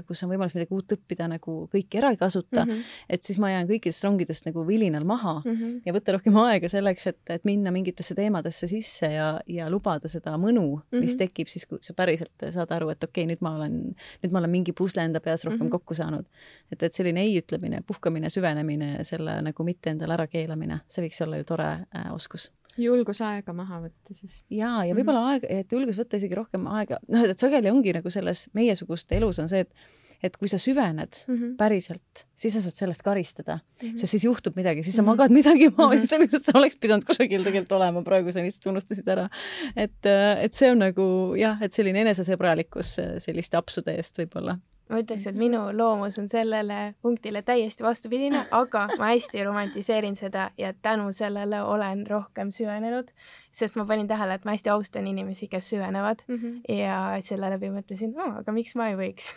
kus 0.05 0.23
on 0.25 0.31
võimalus 0.33 0.53
midagi 0.57 0.75
uut 0.75 0.95
õppida, 0.97 1.29
nagu 1.31 1.55
kõiki 1.71 2.01
ära 2.01 2.11
ei 2.13 2.19
kasuta 2.19 2.65
mm, 2.65 2.71
-hmm. 2.71 2.97
et 3.15 3.23
siis 3.25 3.39
ma 3.41 3.49
jään 3.53 3.69
kõikidest 3.71 4.05
rongidest 4.05 4.49
nagu 4.49 4.65
vilinal 4.67 5.07
maha 5.07 5.39
mm 5.39 5.55
-hmm. 5.55 5.79
ja 5.85 5.95
võtta 5.95 6.17
rohkem 6.17 6.37
aega 6.43 6.69
selleks, 6.69 7.07
et, 7.07 7.21
et 7.29 7.47
minna 7.47 7.71
mingitesse 7.71 8.15
teemadesse 8.15 8.67
sisse 8.67 9.09
ja, 9.13 9.39
ja 9.47 9.69
lubada 9.71 10.11
seda 10.11 10.35
mõnu 10.37 10.65
mm, 10.75 10.83
-hmm. 10.91 10.99
mis 10.99 11.15
mhm. 11.15 11.23
tekib 11.23 11.47
siis, 11.47 11.65
kui 11.65 11.79
sa 11.81 11.93
päriselt 11.93 12.49
saad 12.51 12.71
aru, 12.71 12.89
et 12.89 13.03
okei 13.03 13.23
okay,, 13.23 13.31
nüüd 13.33 13.41
ma 13.41 13.55
olen, 13.55 13.95
nüüd 14.23 14.31
ma 14.31 14.43
olen 14.43 14.51
mingi 14.51 14.73
pusle 14.73 15.01
enda 15.01 15.19
peas 15.19 15.45
rohkem 15.45 15.59
mm 15.59 15.67
-hmm. 15.67 15.71
kokku 15.79 15.93
saanud. 15.93 16.25
et, 16.71 16.83
et 16.83 16.93
selline 17.05 17.25
ei 17.25 17.39
ütlemine, 17.39 17.81
puhkamine, 17.87 18.29
süvenemine, 18.33 18.91
selle 19.07 19.39
nagu 19.45 19.65
mitte 19.67 19.93
endale 19.93 20.17
ära 20.17 20.27
keelamine, 20.31 20.81
see 20.89 21.05
võiks 21.05 21.21
olla 21.25 21.41
ju 21.41 21.49
tore 21.53 21.71
äh, 21.95 22.07
oskus 22.13 22.49
julgus 22.81 23.21
aega 23.23 23.53
maha 23.55 23.81
võtta 23.85 24.15
siis. 24.15 24.41
ja, 24.51 24.81
ja 24.83 24.95
võib-olla 24.95 25.21
mm 25.21 25.27
-hmm. 25.27 25.35
aega, 25.35 25.59
et 25.61 25.71
julgus 25.71 25.99
võtta 26.01 26.19
isegi 26.19 26.35
rohkem 26.35 26.65
aega, 26.67 26.99
noh, 27.07 27.29
et 27.29 27.39
sageli 27.39 27.71
ongi 27.71 27.93
nagu 27.95 28.11
selles 28.11 28.49
meiesuguste 28.57 29.15
elus 29.15 29.39
on 29.39 29.49
see, 29.51 29.63
et 29.63 29.85
et 30.23 30.37
kui 30.39 30.49
sa 30.49 30.57
süvened 30.57 31.17
mm 31.27 31.35
-hmm. 31.35 31.55
päriselt, 31.59 32.25
siis 32.33 32.53
sa 32.53 32.61
saad 32.61 32.73
sellest 32.73 33.01
karistada 33.03 33.55
mm, 33.55 33.89
-hmm. 33.89 33.97
sest 33.97 34.11
siis 34.11 34.23
juhtub 34.23 34.55
midagi, 34.55 34.83
siis 34.83 34.95
sa 34.95 35.01
mm 35.01 35.05
-hmm. 35.05 35.09
magad 35.11 35.31
midagi 35.31 35.69
maha 35.77 35.93
mm 35.93 35.97
-hmm. 35.97 36.01
ja 36.01 36.07
selleks, 36.07 36.33
et 36.33 36.45
sa 36.45 36.51
oleks 36.55 36.77
pidanud 36.81 37.03
kusagil 37.03 37.43
tegelikult 37.43 37.71
olema, 37.71 38.01
praegu 38.01 38.31
sa 38.31 38.39
lihtsalt 38.39 38.71
unustasid 38.71 39.07
ära. 39.07 39.29
et, 39.75 40.05
äh, 40.05 40.43
et 40.43 40.53
see 40.53 40.71
on 40.71 40.79
nagu 40.79 41.35
jah, 41.37 41.61
et 41.61 41.73
selline 41.73 42.01
enesesõbralikkus 42.01 42.99
äh, 42.99 43.17
selliste 43.19 43.57
apsude 43.57 43.95
eest 43.95 44.17
võib-olla 44.17 44.57
ma 44.89 44.99
ütleks, 45.01 45.25
et 45.29 45.37
minu 45.39 45.61
loomus 45.73 46.19
on 46.21 46.27
sellele 46.29 46.93
punktile 47.01 47.41
täiesti 47.45 47.83
vastupidine, 47.83 48.43
aga 48.53 48.85
ma 48.99 49.09
hästi 49.13 49.43
romantiseerin 49.47 50.17
seda 50.19 50.49
ja 50.61 50.71
tänu 50.85 51.09
sellele 51.15 51.61
olen 51.65 52.03
rohkem 52.07 52.51
süvenenud, 52.53 53.09
sest 53.55 53.79
ma 53.79 53.87
panin 53.89 54.07
tähele, 54.09 54.37
et 54.37 54.45
ma 54.45 54.53
hästi 54.53 54.69
austan 54.73 55.07
inimesi, 55.09 55.47
kes 55.49 55.69
süvenevad 55.73 56.21
mm 56.27 56.35
-hmm. 56.35 56.75
ja 56.77 56.99
selle 57.25 57.49
läbi 57.49 57.71
mõtlesin 57.73 58.13
oh,, 58.17 58.37
aga 58.41 58.51
miks 58.51 58.75
ma 58.75 58.89
ei 58.91 58.99
võiks 58.99 59.33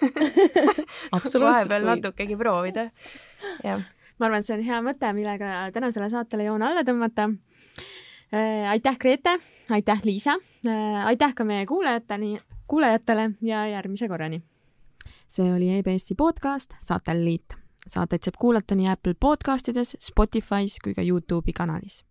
vahepeal 1.46 1.86
natukegi 1.86 2.36
proovida. 2.36 2.90
jah. 3.64 3.80
ma 4.18 4.26
arvan, 4.26 4.38
et 4.38 4.46
see 4.46 4.58
on 4.58 4.64
hea 4.64 4.82
mõte, 4.82 5.12
millega 5.12 5.70
tänasele 5.72 6.10
saatele 6.10 6.44
joon 6.44 6.62
alla 6.62 6.84
tõmmata 6.84 7.30
äh,. 8.34 8.68
aitäh, 8.70 8.98
Grete, 8.98 9.38
aitäh, 9.70 10.04
Liisa 10.04 10.36
äh,, 10.66 11.06
aitäh 11.06 11.34
ka 11.34 11.44
meie 11.44 11.66
kuulajateni, 11.66 12.38
kuulajatele 12.66 13.30
ja 13.40 13.66
järgmise 13.66 14.08
korrani 14.08 14.42
see 15.28 15.52
oli 15.52 15.70
EBS-i 15.78 16.14
podcast 16.14 16.74
Satelliit. 16.80 17.56
saateid 17.88 18.22
saab 18.22 18.36
kuulata 18.38 18.74
nii 18.74 18.88
Apple 18.88 19.14
podcastides, 19.20 19.96
Spotify's 20.00 20.76
kui 20.84 20.94
ka 20.94 21.02
Youtube'i 21.02 21.52
kanalis 21.52 22.07